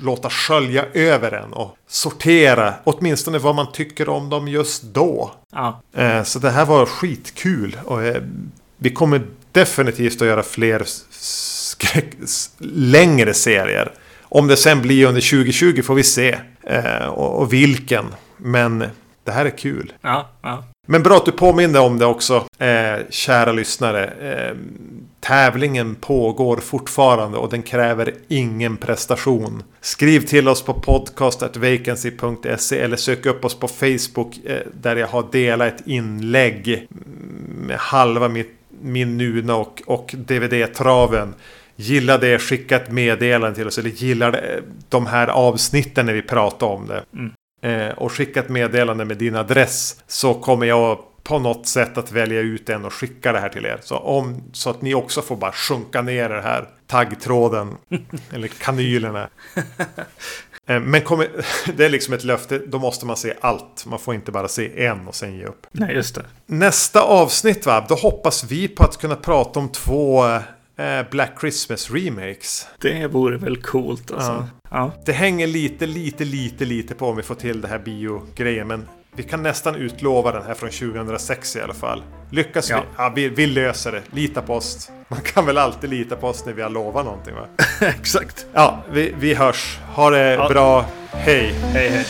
låta 0.03 0.31
skölja 0.31 0.85
över 0.94 1.32
en 1.32 1.53
och 1.53 1.77
sortera 1.89 2.74
åtminstone 2.85 3.39
vad 3.39 3.55
man 3.55 3.73
tycker 3.73 4.09
om 4.09 4.28
dem 4.28 4.48
just 4.48 4.82
då. 4.82 5.31
Ja. 5.53 5.81
Eh, 5.97 6.23
så 6.23 6.39
det 6.39 6.51
här 6.51 6.65
var 6.65 6.86
skitkul 6.86 7.77
och 7.85 8.03
eh, 8.03 8.23
vi 8.77 8.90
kommer 8.90 9.23
definitivt 9.53 10.23
att 10.23 10.28
göra 10.28 10.43
fler 10.43 10.86
längre 12.59 13.35
serier. 13.35 13.93
Om 14.23 14.47
det 14.47 14.57
sen 14.57 14.82
blir 14.82 15.07
under 15.07 15.31
2020 15.31 15.82
får 15.82 15.94
vi 15.94 16.03
se 16.03 16.39
eh, 16.62 17.07
och, 17.07 17.40
och 17.40 17.53
vilken. 17.53 18.05
Men 18.36 18.85
det 19.24 19.32
här 19.32 19.44
är 19.44 19.59
kul. 19.59 19.93
Ja. 20.01 20.31
Ja. 20.43 20.65
Men 20.86 21.03
bra 21.03 21.16
att 21.16 21.24
du 21.24 21.32
påminner 21.32 21.81
om 21.81 21.98
det 21.98 22.07
också, 22.07 22.44
eh, 22.59 22.97
kära 23.11 23.53
lyssnare. 23.53 24.05
Eh, 24.05 24.57
tävlingen 25.27 25.94
pågår 25.94 26.57
fortfarande 26.57 27.39
och 27.39 27.51
den 27.51 27.62
kräver 27.62 28.15
ingen 28.28 28.77
prestation. 28.77 29.62
Skriv 29.81 30.20
till 30.20 30.48
oss 30.48 30.62
på 30.62 30.74
podcast.vacancy.se 30.74 32.78
eller 32.78 32.97
sök 32.97 33.27
upp 33.27 33.44
oss 33.44 33.55
på 33.55 33.69
Facebook 33.69 34.39
eh, 34.44 34.61
där 34.81 34.97
jag 34.97 35.07
har 35.07 35.27
delat 35.32 35.74
ett 35.74 35.86
inlägg 35.86 36.86
med 37.61 37.78
halva 37.78 38.28
mitt, 38.28 38.51
min 38.82 39.16
Nuna 39.16 39.57
och, 39.57 39.82
och 39.86 40.15
DVD-traven. 40.16 41.35
Gilla 41.77 42.19
det, 42.19 42.39
skicka 42.39 42.77
ett 42.77 42.90
meddelande 42.90 43.57
till 43.57 43.66
oss 43.66 43.78
eller 43.78 43.90
gilla 43.90 44.31
det, 44.31 44.62
de 44.89 45.07
här 45.07 45.28
avsnitten 45.28 46.07
när 46.07 46.12
vi 46.12 46.23
pratar 46.23 46.66
om 46.66 46.86
det 46.86 47.03
eh, 47.69 47.93
och 47.93 48.12
skicka 48.12 48.40
ett 48.40 48.48
meddelande 48.48 49.05
med 49.05 49.16
din 49.16 49.36
adress 49.36 50.03
så 50.07 50.35
kommer 50.35 50.66
jag 50.66 50.98
på 51.27 51.39
något 51.39 51.66
sätt 51.66 51.98
att 51.98 52.12
välja 52.12 52.40
ut 52.40 52.69
en 52.69 52.85
och 52.85 52.93
skicka 52.93 53.32
det 53.32 53.40
här 53.40 53.48
till 53.48 53.66
er. 53.66 53.78
Så, 53.82 53.97
om, 53.97 54.43
så 54.53 54.70
att 54.70 54.82
ni 54.82 54.94
också 54.94 55.23
får 55.23 55.36
bara 55.36 55.53
sjunka 55.53 56.03
ner 56.03 56.28
den 56.28 56.43
här 56.43 56.69
taggtråden 56.86 57.77
eller 58.32 58.48
kanylerna. 58.48 59.28
Eh, 60.66 60.81
Men 60.81 61.01
kommer, 61.03 61.28
det 61.77 61.85
är 61.85 61.89
liksom 61.89 62.15
ett 62.15 62.24
löfte, 62.24 62.59
då 62.59 62.78
måste 62.78 63.07
man 63.07 63.16
se 63.16 63.35
allt. 63.40 63.86
Man 63.86 63.98
får 63.98 64.15
inte 64.15 64.32
bara 64.32 64.48
se 64.48 64.86
en 64.86 65.09
och 65.09 65.15
sen 65.15 65.36
ge 65.36 65.44
upp. 65.44 65.66
Nej, 65.73 65.94
just 65.94 66.15
det. 66.15 66.24
Nästa 66.47 67.03
avsnitt 67.03 67.66
va, 67.66 67.86
då 67.89 67.94
hoppas 67.94 68.44
vi 68.44 68.69
på 68.69 68.85
att 68.85 68.97
kunna 68.97 69.16
prata 69.16 69.61
om 69.61 69.69
två 69.69 70.27
eh, 70.77 71.03
Black 71.11 71.32
Christmas 71.40 71.90
remakes. 71.90 72.66
Det 72.81 73.07
vore 73.07 73.36
väl 73.39 73.57
coolt 73.57 74.11
alltså. 74.11 74.48
Ja. 74.70 74.93
Det 75.05 75.12
hänger 75.12 75.47
lite, 75.47 75.86
lite, 75.86 76.24
lite, 76.24 76.65
lite 76.65 76.94
på 76.94 77.07
om 77.07 77.16
vi 77.16 77.23
får 77.23 77.35
till 77.35 77.61
det 77.61 77.69
här 77.69 77.78
bio-grejen. 77.78 78.66
Men 78.69 78.89
vi 79.16 79.22
kan 79.22 79.43
nästan 79.43 79.74
utlova 79.74 80.32
den 80.32 80.43
här 80.47 80.55
från 80.55 80.70
2006 80.70 81.56
i 81.56 81.60
alla 81.60 81.74
fall. 81.74 82.02
Lyckas 82.30 82.70
Ja. 82.70 82.76
vi? 82.80 82.82
Ja, 82.98 83.12
vi, 83.14 83.28
vi 83.28 83.47
löser 83.47 83.93
det. 83.93 84.02
Lita 84.10 84.43
på 84.43 84.55
oss. 84.55 84.90
Man 85.09 85.20
kan 85.20 85.47
väl 85.47 85.59
alltid 85.59 85.90
lita 85.90 86.16
på 86.16 86.28
oss 86.28 86.47
när 86.47 86.52
vi 86.52 86.62
har 86.62 86.70
lovat 86.70 87.05
någonting 87.05 87.34
va? 87.34 87.47
Exakt. 87.86 88.47
Ja, 88.52 88.82
vi, 88.90 89.14
vi 89.18 89.34
hörs. 89.34 89.78
Ha 89.94 90.10
det 90.10 90.34
Ja. 90.34 90.48
bra. 90.48 90.84
Hej! 91.12 91.55
Hej, 91.72 91.88
hej. 91.88 92.05